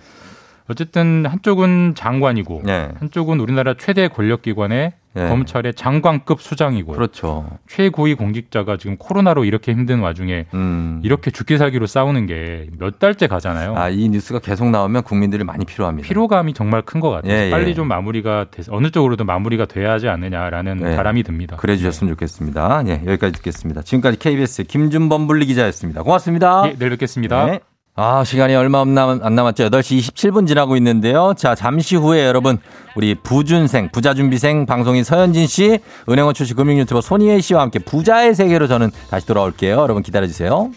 어쨌든 0.68 1.26
한쪽은 1.26 1.94
장관이고 1.94 2.62
예. 2.68 2.88
한쪽은 2.98 3.40
우리나라 3.40 3.74
최대 3.78 4.08
권력기관의 4.08 4.92
예. 5.18 5.28
검찰의 5.28 5.72
장관급 5.74 6.42
수장이고 6.42 6.92
그렇죠. 6.92 7.48
최고위 7.68 8.14
공직자가 8.14 8.76
지금 8.76 8.96
코로나로 8.98 9.46
이렇게 9.46 9.72
힘든 9.72 10.00
와중에 10.00 10.44
음. 10.52 11.00
이렇게 11.02 11.30
죽기 11.30 11.56
살기로 11.56 11.86
싸우는 11.86 12.26
게 12.26 12.66
몇 12.78 12.98
달째 12.98 13.26
가잖아요. 13.26 13.74
아, 13.76 13.88
이 13.88 14.08
뉴스가 14.10 14.40
계속 14.40 14.68
나오면 14.70 15.04
국민들이 15.04 15.42
많이 15.44 15.64
필요합니다. 15.64 16.06
피로감이 16.06 16.52
정말 16.52 16.82
큰 16.82 17.00
것 17.00 17.10
같아요. 17.10 17.32
예, 17.32 17.46
예. 17.46 17.50
빨리 17.50 17.74
좀 17.74 17.88
마무리가 17.88 18.46
돼서 18.50 18.74
어느 18.74 18.90
쪽으로든 18.90 19.24
마무리가 19.26 19.64
돼야 19.66 19.92
하지 19.92 20.08
않느냐라는 20.08 20.76
네. 20.78 20.96
바람이 20.96 21.22
듭니다. 21.22 21.56
그래 21.56 21.76
주셨으면 21.76 22.12
좋겠습니다. 22.14 22.82
예, 22.88 23.02
여기까지 23.06 23.32
듣겠습니다. 23.34 23.82
지금까지 23.82 24.18
KBS 24.18 24.64
김준범 24.64 25.26
분리 25.26 25.46
기자였습니다. 25.46 26.02
고맙습니다. 26.02 26.64
예, 26.66 26.74
내일 26.78 26.90
뵙겠습니다. 26.90 27.46
네. 27.46 27.60
아, 27.98 28.24
시간이 28.24 28.54
얼마 28.54 28.82
안, 28.82 28.92
남았죠. 28.92 29.70
8시 29.70 29.98
27분 29.98 30.46
지나고 30.46 30.76
있는데요. 30.76 31.32
자, 31.34 31.54
잠시 31.54 31.96
후에 31.96 32.26
여러분, 32.26 32.58
우리 32.94 33.14
부준생, 33.14 33.88
부자준비생 33.90 34.66
방송인 34.66 35.02
서현진 35.02 35.46
씨, 35.46 35.78
은행원 36.06 36.34
출신 36.34 36.56
금융 36.56 36.76
유튜버 36.76 37.00
손희애 37.00 37.40
씨와 37.40 37.62
함께 37.62 37.78
부자의 37.78 38.34
세계로 38.34 38.66
저는 38.68 38.90
다시 39.08 39.26
돌아올게요. 39.26 39.78
여러분 39.78 40.02
기다려주세요. 40.02 40.70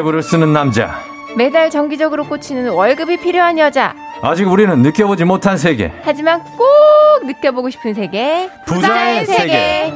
가계부를 0.00 0.22
쓰는 0.22 0.52
남자. 0.52 1.02
매달 1.36 1.70
정기적으로 1.70 2.24
꽂히는 2.24 2.70
월급이 2.70 3.18
필요한 3.18 3.58
여자. 3.58 3.94
아직 4.22 4.46
우리는 4.46 4.82
느껴보지 4.82 5.24
못한 5.24 5.56
세계. 5.56 5.92
하지만 6.02 6.42
꼭 6.56 7.26
느껴보고 7.26 7.70
싶은 7.70 7.94
세계. 7.94 8.50
부자의 8.66 9.26
세계. 9.26 9.92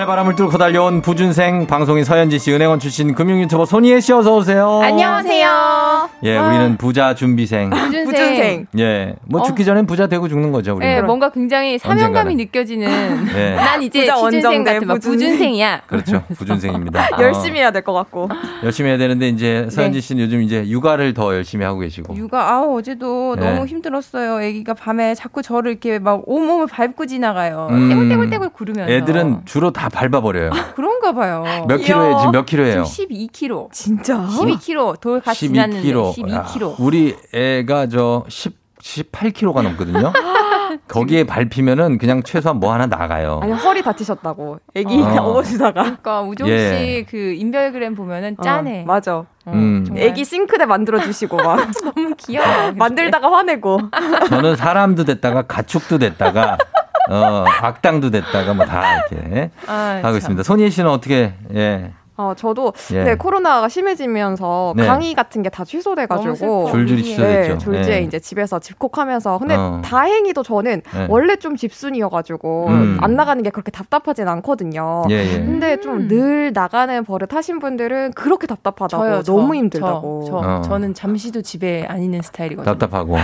칼바람을 0.00 0.34
뚫고 0.34 0.56
달려온 0.56 1.02
부준생 1.02 1.66
방송인 1.66 2.04
서현지 2.04 2.38
씨, 2.38 2.50
은행원 2.54 2.78
출신 2.80 3.14
금융 3.14 3.38
유튜버 3.42 3.66
손희애 3.66 4.00
씨 4.00 4.14
어서 4.14 4.34
오세요. 4.34 4.80
안녕하세요. 4.82 6.08
예, 6.22 6.38
아. 6.38 6.48
우리는 6.48 6.78
부자 6.78 7.14
준비생. 7.14 7.68
부준생. 7.68 8.04
부준생. 8.06 8.66
예, 8.78 9.14
뭐 9.26 9.42
어. 9.42 9.44
죽기 9.44 9.62
전엔 9.62 9.84
부자 9.84 10.06
되고 10.06 10.26
죽는 10.26 10.52
거죠, 10.52 10.74
우리. 10.76 10.86
네, 10.86 11.02
뭔가 11.02 11.28
굉장히 11.28 11.76
사명감이 11.78 12.32
언젠가는. 12.32 12.36
느껴지는. 12.38 13.28
예. 13.36 13.50
난 13.60 13.82
이제 13.82 14.08
원정대 14.10 14.72
같은 14.72 14.86
막 14.88 14.94
부준생. 14.94 15.18
부준생 15.18 15.54
이야. 15.56 15.82
그렇죠, 15.86 16.22
부준생입니다. 16.34 17.02
어, 17.02 17.06
열심히 17.20 17.60
해야 17.60 17.70
될 17.70 17.82
것 17.82 17.92
같고. 17.92 18.30
열심히 18.64 18.88
해야 18.88 18.96
되는데 18.96 19.28
이제 19.28 19.66
서현지 19.70 19.98
네. 19.98 20.00
씨는 20.00 20.24
요즘 20.24 20.40
이제 20.40 20.66
육아를 20.66 21.12
더 21.12 21.34
열심히 21.34 21.66
하고 21.66 21.80
계시고. 21.80 22.16
육아 22.16 22.40
아우 22.50 22.78
어제도 22.78 23.36
네. 23.38 23.52
너무 23.52 23.66
힘들었어요. 23.66 24.36
아기가 24.36 24.72
밤에 24.72 25.14
자꾸 25.14 25.42
저를 25.42 25.72
이렇게 25.72 25.98
막 25.98 26.22
온몸을 26.24 26.68
밟고 26.68 27.04
지나가요. 27.04 27.66
음. 27.70 27.90
떼굴떼굴떼굴 27.90 28.48
구르면서. 28.48 28.90
애들은 28.90 29.42
주로 29.44 29.70
다 29.72 29.89
밟아버려요. 29.90 30.50
그런가 30.74 31.12
봐요. 31.12 31.44
몇 31.68 31.78
킬로에 31.78 32.16
지금 32.18 32.32
몇 32.32 32.46
킬로예요? 32.46 32.84
지금 32.84 33.16
12kg. 33.16 33.72
진짜? 33.72 34.16
12kg 34.26 35.00
돌 35.00 35.20
같이 35.20 35.48
지났는데 35.48 35.92
12kg. 35.92 36.76
우리 36.78 37.16
애가 37.34 37.88
저 37.88 38.24
10, 38.28 38.54
18kg가 38.80 39.62
넘거든요. 39.62 40.12
거기에 40.86 41.24
밟히면은 41.24 41.98
그냥 41.98 42.22
최소한 42.22 42.58
뭐 42.60 42.72
하나 42.72 42.86
나가요. 42.86 43.40
아니 43.42 43.52
허리 43.52 43.82
다치셨다고. 43.82 44.58
애기 44.74 45.00
어. 45.02 45.22
업어주다가. 45.22 45.82
그러니까 45.82 46.22
우종 46.22 46.48
예. 46.48 47.04
씨그 47.04 47.16
인별그램 47.34 47.94
보면은 47.94 48.36
짠해. 48.42 48.82
어, 48.82 48.84
맞아. 48.86 49.24
음. 49.48 49.86
애기 49.96 50.24
싱크대 50.24 50.66
만들어 50.66 51.00
주시고 51.00 51.36
막 51.36 51.68
너무 51.84 52.14
귀여워. 52.16 52.72
만들다가 52.76 53.30
화내고. 53.32 53.80
저는 54.28 54.56
사람도 54.56 55.04
됐다가 55.04 55.42
가축도 55.42 55.98
됐다가 55.98 56.56
어, 57.10 57.44
악당도 57.62 58.10
됐다가 58.10 58.54
뭐 58.54 58.64
다 58.66 58.98
이렇게 59.10 59.50
아, 59.66 59.96
하고 59.96 60.08
참. 60.12 60.16
있습니다. 60.16 60.42
손희애 60.42 60.70
씨는 60.70 60.90
어떻게 60.90 61.34
예. 61.54 61.92
어, 62.16 62.34
저도 62.36 62.74
예. 62.92 63.02
네, 63.04 63.14
코로나가 63.14 63.66
심해지면서 63.70 64.74
네. 64.76 64.86
강의 64.86 65.14
같은 65.14 65.42
게 65.42 65.48
다 65.48 65.64
취소돼가지고. 65.64 66.70
줄줄이 66.70 67.02
취소됐죠. 67.02 67.52
네, 67.54 67.58
졸지에 67.58 67.94
예. 67.94 68.00
이제 68.02 68.18
집에서 68.18 68.58
집콕하면서 68.58 69.38
근데 69.38 69.54
어. 69.56 69.80
다행히도 69.82 70.42
저는 70.42 70.82
네. 70.92 71.06
원래 71.08 71.36
좀 71.36 71.56
집순이여가지고 71.56 72.66
음. 72.68 72.98
안 73.00 73.16
나가는 73.16 73.42
게 73.42 73.48
그렇게 73.48 73.70
답답하진 73.70 74.28
않거든요. 74.28 75.04
예, 75.08 75.14
예. 75.14 75.38
근데 75.38 75.80
좀 75.80 76.08
늘 76.08 76.52
나가는 76.52 77.04
버릇 77.04 77.32
하신 77.34 77.58
분들은 77.58 78.12
그렇게 78.12 78.46
답답하다고 78.46 79.02
저요, 79.02 79.22
저, 79.22 79.32
너무 79.32 79.54
힘들다고. 79.54 80.24
저, 80.28 80.30
저. 80.42 80.46
어. 80.46 80.60
저는 80.60 80.92
잠시도 80.92 81.40
집에 81.40 81.86
안 81.88 82.02
있는 82.02 82.20
스타일이거든요. 82.20 82.76
답답하고. 82.76 83.16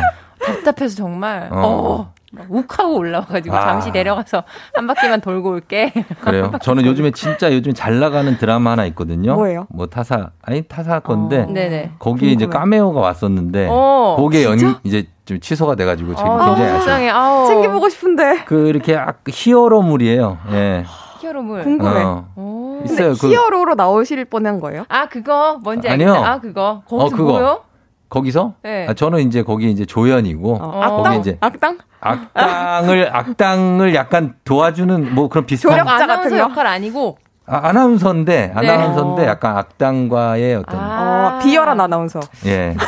답답해서 0.43 0.97
정말 0.97 1.49
어. 1.53 2.15
어. 2.39 2.43
막 2.43 2.47
욱하고 2.53 2.97
올라와가지고 2.97 3.55
아. 3.57 3.61
잠시 3.61 3.91
내려가서 3.91 4.45
한 4.75 4.87
바퀴만 4.87 5.21
돌고 5.21 5.51
올게. 5.51 5.93
그래요. 6.21 6.53
저는 6.63 6.85
요즘에 6.87 7.11
진짜 7.13 7.53
요즘 7.53 7.73
잘 7.75 7.99
나가는 7.99 8.37
드라마 8.39 8.73
하나 8.73 8.85
있거든요. 8.87 9.35
뭐예요? 9.35 9.67
뭐 9.71 9.87
타사 9.87 10.31
아니 10.43 10.63
타사 10.63 11.01
건데 11.01 11.47
어. 11.49 11.53
네네. 11.53 11.93
거기에 11.99 12.31
이제 12.31 12.45
궁금해. 12.47 12.61
카메오가 12.61 13.01
왔었는데 13.01 13.69
어, 13.71 14.17
거기에 14.19 14.45
연? 14.45 14.59
이제 14.85 15.07
좀 15.25 15.41
취소가 15.41 15.75
돼가지고 15.75 16.15
지금 16.15 16.31
어, 16.31 16.55
굉장히. 16.55 17.09
아우. 17.11 17.47
챙겨보고 17.49 17.89
싶은데 17.89 18.45
그 18.47 18.69
이렇게 18.69 18.97
아- 18.97 19.13
히어로물이에요. 19.29 20.39
예. 20.53 20.85
히어로물. 21.21 21.63
궁금해. 21.65 22.03
어. 22.03 22.29
오. 22.37 22.83
있어요. 22.85 23.15
그 23.21 23.31
히어로로 23.33 23.75
나오실 23.75 24.25
뻔한 24.27 24.61
거예요? 24.61 24.85
아 24.89 25.07
그거 25.07 25.59
뭔지 25.65 25.89
아니요. 25.89 26.11
알겠다. 26.13 26.31
아 26.33 26.39
그거 26.39 26.83
거기서 26.87 27.07
어, 27.07 27.09
그거. 27.17 27.33
뭐요? 27.33 27.61
거기서 28.09 28.55
네. 28.63 28.87
아, 28.89 28.95
저는 28.95 29.21
이제 29.21 29.43
거기 29.43 29.71
이제 29.71 29.85
조연이고 29.85 30.55
어, 30.55 30.71
거기 30.71 30.85
악당? 30.85 31.15
이제 31.21 31.39
악당? 31.41 31.79
악당을 32.01 33.11
악당을 33.15 33.95
약간 33.95 34.35
도와주는 34.45 35.15
뭐 35.15 35.29
그런 35.29 35.47
비슷한 35.47 35.73
조력자 35.73 35.93
아나운서 35.95 36.07
같은 36.17 36.31
거? 36.31 36.39
역할 36.39 36.67
아니고 36.67 37.19
아, 37.47 37.69
아나운서인데 37.69 38.47
네. 38.49 38.53
아나운서인데 38.55 39.27
약간 39.27 39.57
악당과의 39.57 40.57
어떤 40.57 40.79
아. 40.81 41.39
어, 41.41 41.45
비열한 41.45 41.81
아나운서. 41.81 42.21
예. 42.47 42.75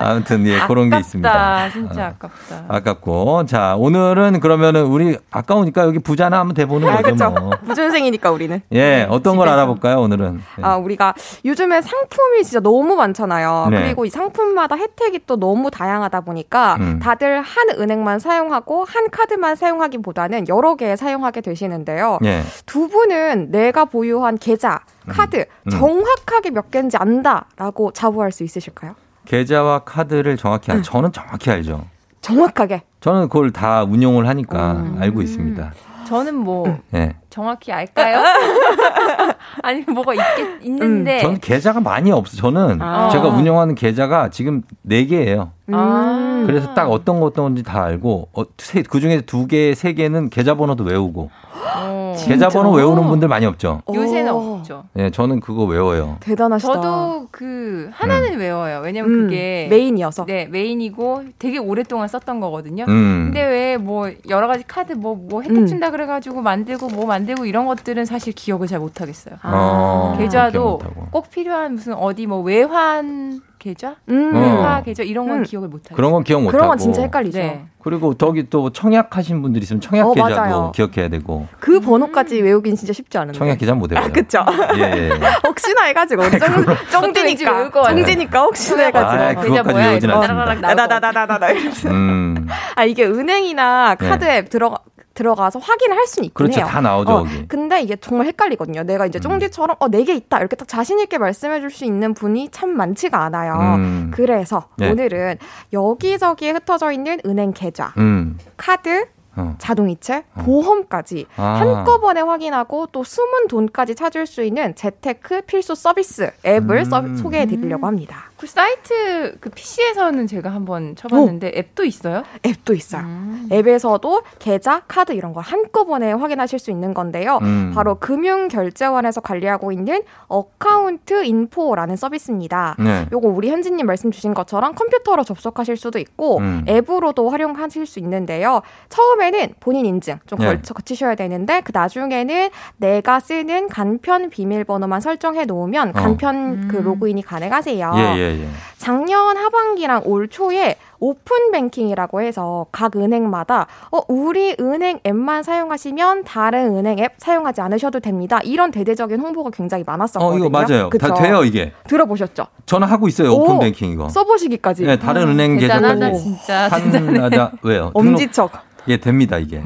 아무튼 0.00 0.46
예 0.46 0.58
그런 0.66 0.90
게 0.90 0.98
있습니다. 0.98 1.30
아깝다. 1.30 1.70
진짜 1.70 2.02
어, 2.02 2.06
아깝다. 2.08 2.64
아깝고 2.68 3.46
자 3.46 3.74
오늘은 3.76 4.40
그러면은 4.40 4.84
우리 4.86 5.16
아까우니까 5.30 5.84
여기 5.84 5.98
부자나 5.98 6.40
한번 6.40 6.54
대보는 6.54 6.88
아, 6.88 6.96
거죠 6.96 7.12
그쵸. 7.12 7.30
뭐. 7.30 7.50
부준생이니까 7.66 8.30
우리는. 8.30 8.60
예 8.72 9.06
어떤 9.10 9.36
걸 9.36 9.46
집에서. 9.46 9.58
알아볼까요 9.58 10.00
오늘은? 10.00 10.40
예. 10.58 10.62
아, 10.62 10.76
우리가 10.76 11.14
요즘에 11.44 11.80
상품이 11.82 12.44
진짜 12.44 12.60
너무 12.60 12.96
많잖아요. 12.96 13.68
네. 13.70 13.82
그리고 13.82 14.04
이 14.04 14.10
상품마다 14.10 14.76
혜택이 14.76 15.20
또 15.26 15.36
너무 15.36 15.70
다양하다 15.70 16.20
보니까 16.22 16.76
음. 16.80 16.98
다들 17.00 17.40
한 17.40 17.68
은행만 17.78 18.18
사용하고 18.18 18.84
한 18.84 19.10
카드만 19.10 19.56
사용하기보다는 19.56 20.48
여러 20.48 20.76
개 20.76 20.96
사용하게 20.96 21.40
되시는데요. 21.40 22.18
예. 22.24 22.42
두 22.66 22.88
분은 22.88 23.50
내가 23.50 23.84
보유한 23.84 24.38
계좌, 24.38 24.80
카드 25.08 25.44
음. 25.66 25.70
정확하게 25.70 26.50
몇 26.50 26.70
개인지 26.70 26.96
안다라고 26.96 27.92
자부할 27.92 28.32
수 28.32 28.44
있으실까요? 28.44 28.94
계좌와 29.28 29.80
카드를 29.80 30.38
정확히 30.38 30.72
알, 30.72 30.82
저는 30.82 31.12
정확히 31.12 31.50
알죠. 31.50 31.84
정확하게. 32.22 32.82
저는 33.00 33.28
그걸 33.28 33.52
다 33.52 33.84
운용을 33.84 34.26
하니까 34.26 34.72
음. 34.72 34.96
알고 34.98 35.20
있습니다. 35.20 35.72
저는 36.06 36.34
뭐 36.34 36.78
예. 36.94 37.14
정확히 37.38 37.70
알까요? 37.70 38.18
아니 39.62 39.82
뭐가 39.82 40.12
있겠 40.14 40.64
있는데. 40.64 41.20
저는 41.20 41.38
계좌가 41.38 41.78
많이 41.80 42.10
없어. 42.10 42.36
저는 42.36 42.82
아. 42.82 43.08
제가 43.10 43.28
운영하는 43.28 43.76
계좌가 43.76 44.28
지금 44.30 44.62
네 44.82 45.04
개예요. 45.06 45.52
아. 45.70 46.42
그래서 46.46 46.74
딱 46.74 46.90
어떤 46.90 47.20
거 47.20 47.26
어떤 47.26 47.44
건지 47.44 47.62
다 47.62 47.84
알고 47.84 48.28
어, 48.32 48.42
그 48.88 49.00
중에 49.00 49.20
두 49.20 49.46
개, 49.46 49.74
세 49.74 49.92
개는 49.92 50.30
계좌번호도 50.30 50.82
외우고 50.84 51.30
어. 51.76 52.14
계좌번호 52.26 52.72
외우는 52.72 53.06
분들 53.06 53.28
많이 53.28 53.44
없죠. 53.46 53.82
요새는 53.92 54.32
오. 54.32 54.54
없죠. 54.56 54.84
예, 54.96 55.10
저는 55.10 55.38
그거 55.40 55.64
외워요. 55.64 56.16
대단하시다. 56.20 56.72
저도 56.72 57.28
그 57.30 57.90
하나는 57.92 58.38
외워요. 58.38 58.80
왜냐면 58.82 59.10
음, 59.12 59.20
그게 59.24 59.68
메인이어서. 59.70 60.24
네 60.24 60.46
메인이고 60.50 61.24
되게 61.38 61.58
오랫동안 61.58 62.08
썼던 62.08 62.40
거거든요. 62.40 62.84
음. 62.88 63.30
근데 63.32 63.44
왜 63.46 63.68
뭐 63.78 64.10
여러 64.28 64.48
가지 64.48 64.64
카드 64.66 64.92
뭐뭐 64.94 65.42
혜택 65.42 65.56
음. 65.58 65.66
준다 65.66 65.90
그래 65.90 66.06
가지고 66.06 66.40
만들고 66.42 66.88
뭐 66.88 67.06
만들 67.06 67.27
고 67.34 67.44
이런 67.46 67.66
것들은 67.66 68.04
사실 68.04 68.32
기억을 68.32 68.66
잘 68.66 68.78
못하겠어요. 68.78 69.36
어, 69.42 70.14
기억 70.16 70.24
계좌도 70.26 70.78
못하고. 70.78 71.08
꼭 71.10 71.30
필요한 71.30 71.74
무슨 71.74 71.94
어디 71.94 72.26
뭐 72.26 72.40
외환 72.40 73.40
계좌, 73.58 73.96
음. 74.08 74.34
은행화 74.36 74.82
계좌 74.82 75.02
이런 75.02 75.26
건 75.28 75.38
음. 75.38 75.42
기억을 75.42 75.68
못 75.68 75.84
하죠. 75.86 75.94
그런 75.96 76.12
건 76.12 76.22
기억 76.22 76.42
못 76.42 76.50
그런. 76.52 76.68
건 76.68 76.78
진짜 76.78 77.02
헷갈리죠. 77.02 77.38
네. 77.38 77.64
그리고 77.82 78.14
저기 78.14 78.48
또 78.50 78.70
청약하신 78.70 79.42
분들이 79.42 79.62
있으면 79.64 79.80
청약 79.80 80.06
어, 80.08 80.12
계좌도 80.12 80.34
맞아요. 80.36 80.72
기억해야 80.74 81.08
되고 81.08 81.46
그 81.58 81.80
번호까지 81.80 82.40
외우긴 82.40 82.76
진짜 82.76 82.92
쉽지 82.92 83.18
않은데. 83.18 83.38
청약 83.38 83.58
계좌 83.58 83.74
못 83.74 83.90
외워요. 83.90 84.12
그쵸. 84.12 84.44
예, 84.76 84.80
예. 84.82 85.10
혹시나 85.46 85.84
해가지고 85.84 86.22
같아. 86.22 86.46
쫑디니까 86.90 88.42
혹시나 88.42 88.84
해가지고 88.84 89.22
아, 89.22 89.34
그것까지 89.34 89.78
외우진 89.78 90.10
않습니다. 90.10 90.54
나나나나나나 90.74 91.48
이러면서. 91.50 91.88
음. 91.90 92.46
아 92.76 92.84
이게 92.84 93.04
은행이나 93.06 93.96
카드 93.96 94.24
네. 94.24 94.36
앱 94.38 94.50
들어가 94.50 94.78
들어가서 95.18 95.58
확인을 95.58 95.96
할 95.96 96.06
수는 96.06 96.26
있긴 96.26 96.34
그렇죠. 96.34 96.60
해요. 96.60 96.66
다 96.68 96.80
나오죠, 96.80 97.10
어. 97.12 97.24
근데 97.48 97.82
이게 97.82 97.96
정말 97.96 98.28
헷갈리거든요. 98.28 98.84
내가 98.84 99.04
이제 99.06 99.18
쫑디처럼 99.18 99.76
어네 99.80 100.04
개 100.04 100.14
있다 100.14 100.38
이렇게 100.38 100.54
딱 100.54 100.68
자신 100.68 101.00
있게 101.00 101.18
말씀해 101.18 101.60
줄 101.60 101.70
수 101.70 101.84
있는 101.84 102.14
분이 102.14 102.48
참 102.50 102.70
많지가 102.76 103.22
않아요. 103.24 103.74
음. 103.76 104.10
그래서 104.14 104.68
네. 104.76 104.90
오늘은 104.90 105.36
여기저기에 105.72 106.52
흩어져 106.52 106.92
있는 106.92 107.18
은행 107.26 107.52
계좌, 107.52 107.92
음. 107.98 108.38
카드, 108.56 109.06
어. 109.36 109.54
자동이체, 109.58 110.24
보험까지 110.44 111.26
아. 111.36 111.42
한꺼번에 111.60 112.20
확인하고 112.20 112.86
또 112.92 113.04
숨은 113.04 113.48
돈까지 113.48 113.94
찾을 113.94 114.26
수 114.26 114.42
있는 114.42 114.74
재테크 114.74 115.42
필수 115.42 115.74
서비스 115.74 116.30
앱을 116.46 116.78
음. 116.78 116.84
서- 116.84 117.16
소개해 117.16 117.46
드리려고 117.46 117.86
합니다. 117.86 118.27
그 118.38 118.46
사이트 118.46 119.36
그 119.40 119.50
PC에서는 119.50 120.28
제가 120.28 120.50
한번 120.50 120.94
쳐봤는데 120.94 121.52
앱도 121.56 121.84
있어요? 121.84 122.22
앱도 122.46 122.72
있어요. 122.72 123.04
앱에서도 123.50 124.22
계좌, 124.38 124.80
카드 124.86 125.12
이런 125.12 125.32
걸 125.32 125.42
한꺼번에 125.42 126.12
확인하실 126.12 126.60
수 126.60 126.70
있는 126.70 126.94
건데요. 126.94 127.40
음. 127.42 127.72
바로 127.74 127.96
금융결제원에서 127.96 129.22
관리하고 129.22 129.72
있는 129.72 130.02
어카운트 130.28 131.24
인포라는 131.24 131.96
서비스입니다. 131.96 132.76
네. 132.78 133.06
요거 133.10 133.26
우리 133.26 133.50
현진님 133.50 133.86
말씀 133.86 134.12
주신 134.12 134.34
것처럼 134.34 134.76
컴퓨터로 134.76 135.24
접속하실 135.24 135.76
수도 135.76 135.98
있고 135.98 136.38
음. 136.38 136.64
앱으로도 136.68 137.30
활용하실 137.30 137.86
수 137.86 137.98
있는데요. 137.98 138.62
처음에는 138.88 139.54
본인 139.58 139.84
인증 139.84 140.20
좀 140.26 140.38
네. 140.38 140.46
걸쳐 140.46 140.74
거치셔야 140.74 141.16
되는데 141.16 141.60
그 141.62 141.72
나중에는 141.74 142.50
내가 142.76 143.18
쓰는 143.18 143.68
간편 143.68 144.30
비밀번호만 144.30 145.00
설정해 145.00 145.44
놓으면 145.44 145.88
어. 145.88 145.92
간편 145.92 146.68
그 146.68 146.76
로그인이 146.76 147.22
가능하세요. 147.22 147.92
예, 147.96 148.18
예, 148.18 148.27
예. 148.30 148.48
작년 148.76 149.36
하반기랑 149.36 150.02
올 150.04 150.28
초에 150.28 150.76
오픈 151.00 151.50
뱅킹이라고 151.52 152.20
해서 152.22 152.66
각 152.72 152.96
은행마다 152.96 153.66
어 153.92 154.00
우리 154.08 154.56
은행 154.60 154.98
앱만 155.06 155.42
사용하시면 155.42 156.24
다른 156.24 156.76
은행 156.76 156.98
앱 156.98 157.12
사용하지 157.18 157.60
않으셔도 157.60 158.00
됩니다. 158.00 158.40
이런 158.44 158.70
대대적인 158.70 159.20
홍보가 159.20 159.50
굉장히 159.50 159.84
많았었거든요. 159.86 160.32
어, 160.32 160.38
이거 160.38 160.50
맞아요. 160.50 160.90
그쵸? 160.90 161.06
다 161.08 161.14
돼요, 161.14 161.44
이게. 161.44 161.72
들어보셨죠? 161.88 162.46
저는 162.66 162.88
하고 162.88 163.06
있어요. 163.08 163.30
오, 163.32 163.42
오픈 163.42 163.58
뱅킹 163.60 163.90
이거. 163.92 164.08
써보시기까지. 164.08 164.84
네, 164.84 164.98
다른 164.98 165.28
은행 165.28 165.58
대단하다, 165.58 166.10
계좌까지 166.10 166.22
진짜. 166.22 166.68
판하다 167.00 167.52
왜요? 167.62 167.92
등록- 167.94 167.96
엄지척. 167.96 168.67
예, 168.86 168.96
됩니다, 168.96 169.38
이게. 169.38 169.62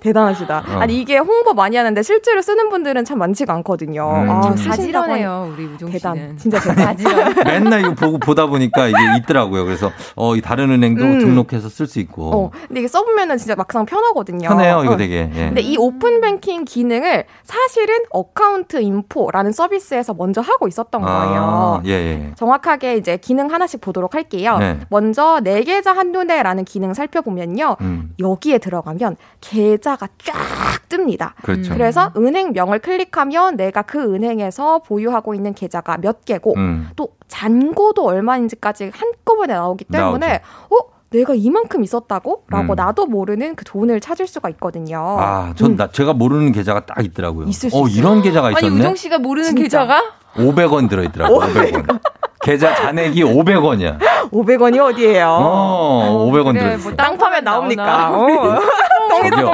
대단하시다. 0.00 0.58
어. 0.58 0.78
아니 0.78 1.00
이게 1.00 1.18
홍보 1.18 1.52
많이 1.54 1.76
하는데 1.76 2.02
실제로 2.02 2.42
쓰는 2.42 2.68
분들은 2.68 3.04
참 3.04 3.18
많지가 3.18 3.52
않거든요. 3.54 4.08
음. 4.08 4.30
아, 4.30 4.54
가지런해요, 4.54 5.52
우리 5.52 5.64
우종 5.66 5.90
대단. 5.90 6.14
씨는. 6.14 6.36
진짜 6.36 6.60
대단. 6.60 6.96
맨날 7.44 7.80
이거 7.80 7.94
보고 7.94 8.18
보다 8.18 8.46
보니까 8.46 8.88
이게 8.88 8.98
있더라고요. 9.18 9.64
그래서 9.64 9.90
어, 10.14 10.36
이 10.36 10.40
다른 10.40 10.70
은행도 10.70 11.04
음. 11.04 11.18
등록해서 11.18 11.68
쓸 11.68 11.86
수 11.86 11.98
있고. 12.00 12.30
어, 12.30 12.50
근데 12.66 12.80
이게 12.80 12.88
써보면은 12.88 13.38
진짜 13.38 13.54
막상 13.54 13.84
편하거든요. 13.86 14.48
편해요, 14.48 14.82
이거 14.84 14.94
어. 14.94 14.96
되게. 14.96 15.30
예. 15.34 15.46
근데 15.46 15.60
이 15.60 15.76
오픈 15.76 16.20
뱅킹 16.20 16.64
기능을 16.64 17.24
사실은 17.42 17.98
어카운트 18.10 18.80
인포라는 18.80 19.52
서비스에서 19.52 20.14
먼저 20.14 20.40
하고 20.40 20.68
있었던 20.68 21.00
거예요. 21.00 21.80
아, 21.80 21.82
예, 21.86 21.90
예. 21.90 22.32
정확하게 22.36 22.96
이제 22.96 23.16
기능 23.16 23.52
하나씩 23.52 23.80
보도록 23.80 24.14
할게요. 24.14 24.56
네. 24.58 24.78
먼저 24.88 25.40
내 25.42 25.62
계좌 25.62 25.92
한눈에라는 25.92 26.64
기능 26.64 26.94
살펴보면요. 26.94 27.76
음. 27.80 28.12
여기 28.20 28.45
에 28.52 28.58
들어가면 28.58 29.16
계좌가 29.40 30.08
쫙 30.18 30.34
뜹니다. 30.88 31.32
그렇죠. 31.42 31.72
그래서 31.72 32.12
은행명을 32.16 32.78
클릭하면 32.78 33.56
내가 33.56 33.82
그 33.82 34.14
은행에서 34.14 34.80
보유하고 34.80 35.34
있는 35.34 35.52
계좌가 35.54 35.98
몇 35.98 36.24
개고 36.24 36.54
음. 36.56 36.88
또 36.96 37.10
잔고도 37.28 38.04
얼마인지까지 38.06 38.90
한꺼번에 38.94 39.54
나오기 39.54 39.84
때문에 39.84 40.42
어 40.70 40.96
내가 41.10 41.34
이만큼 41.34 41.82
있었다고? 41.84 42.44
라고 42.48 42.72
음. 42.72 42.76
나도 42.76 43.06
모르는 43.06 43.54
그 43.54 43.64
돈을 43.64 44.00
찾을 44.00 44.26
수가 44.26 44.48
있거든요. 44.50 44.98
아, 45.18 45.52
전 45.56 45.76
나, 45.76 45.90
제가 45.90 46.12
모르는 46.12 46.52
계좌가 46.52 46.84
딱 46.84 47.04
있더라고요. 47.04 47.46
음. 47.46 47.48
있을 47.48 47.70
수 47.70 47.76
어, 47.76 47.86
있어요. 47.86 47.98
이런 47.98 48.22
계좌가 48.22 48.48
아니 48.48 48.56
있었네. 48.56 48.80
우종 48.80 48.96
씨가 48.96 49.18
모르는 49.18 49.48
진짜. 49.50 49.62
계좌가 49.62 50.02
500원 50.34 50.88
들어있더라고, 50.90 51.40
500원. 51.40 52.00
계좌 52.42 52.74
잔액이 52.74 53.22
500원이야. 53.24 53.98
500원이 54.36 54.78
어디예요? 54.78 55.28
어, 55.28 56.28
500원 56.30 56.52
그래, 56.52 56.60
들어있어. 56.60 56.88
뭐 56.90 57.02
땅 57.02 57.18
파면 57.18 57.44
나옵니까? 57.44 58.10
어. 58.10 58.58
저기요. 59.30 59.52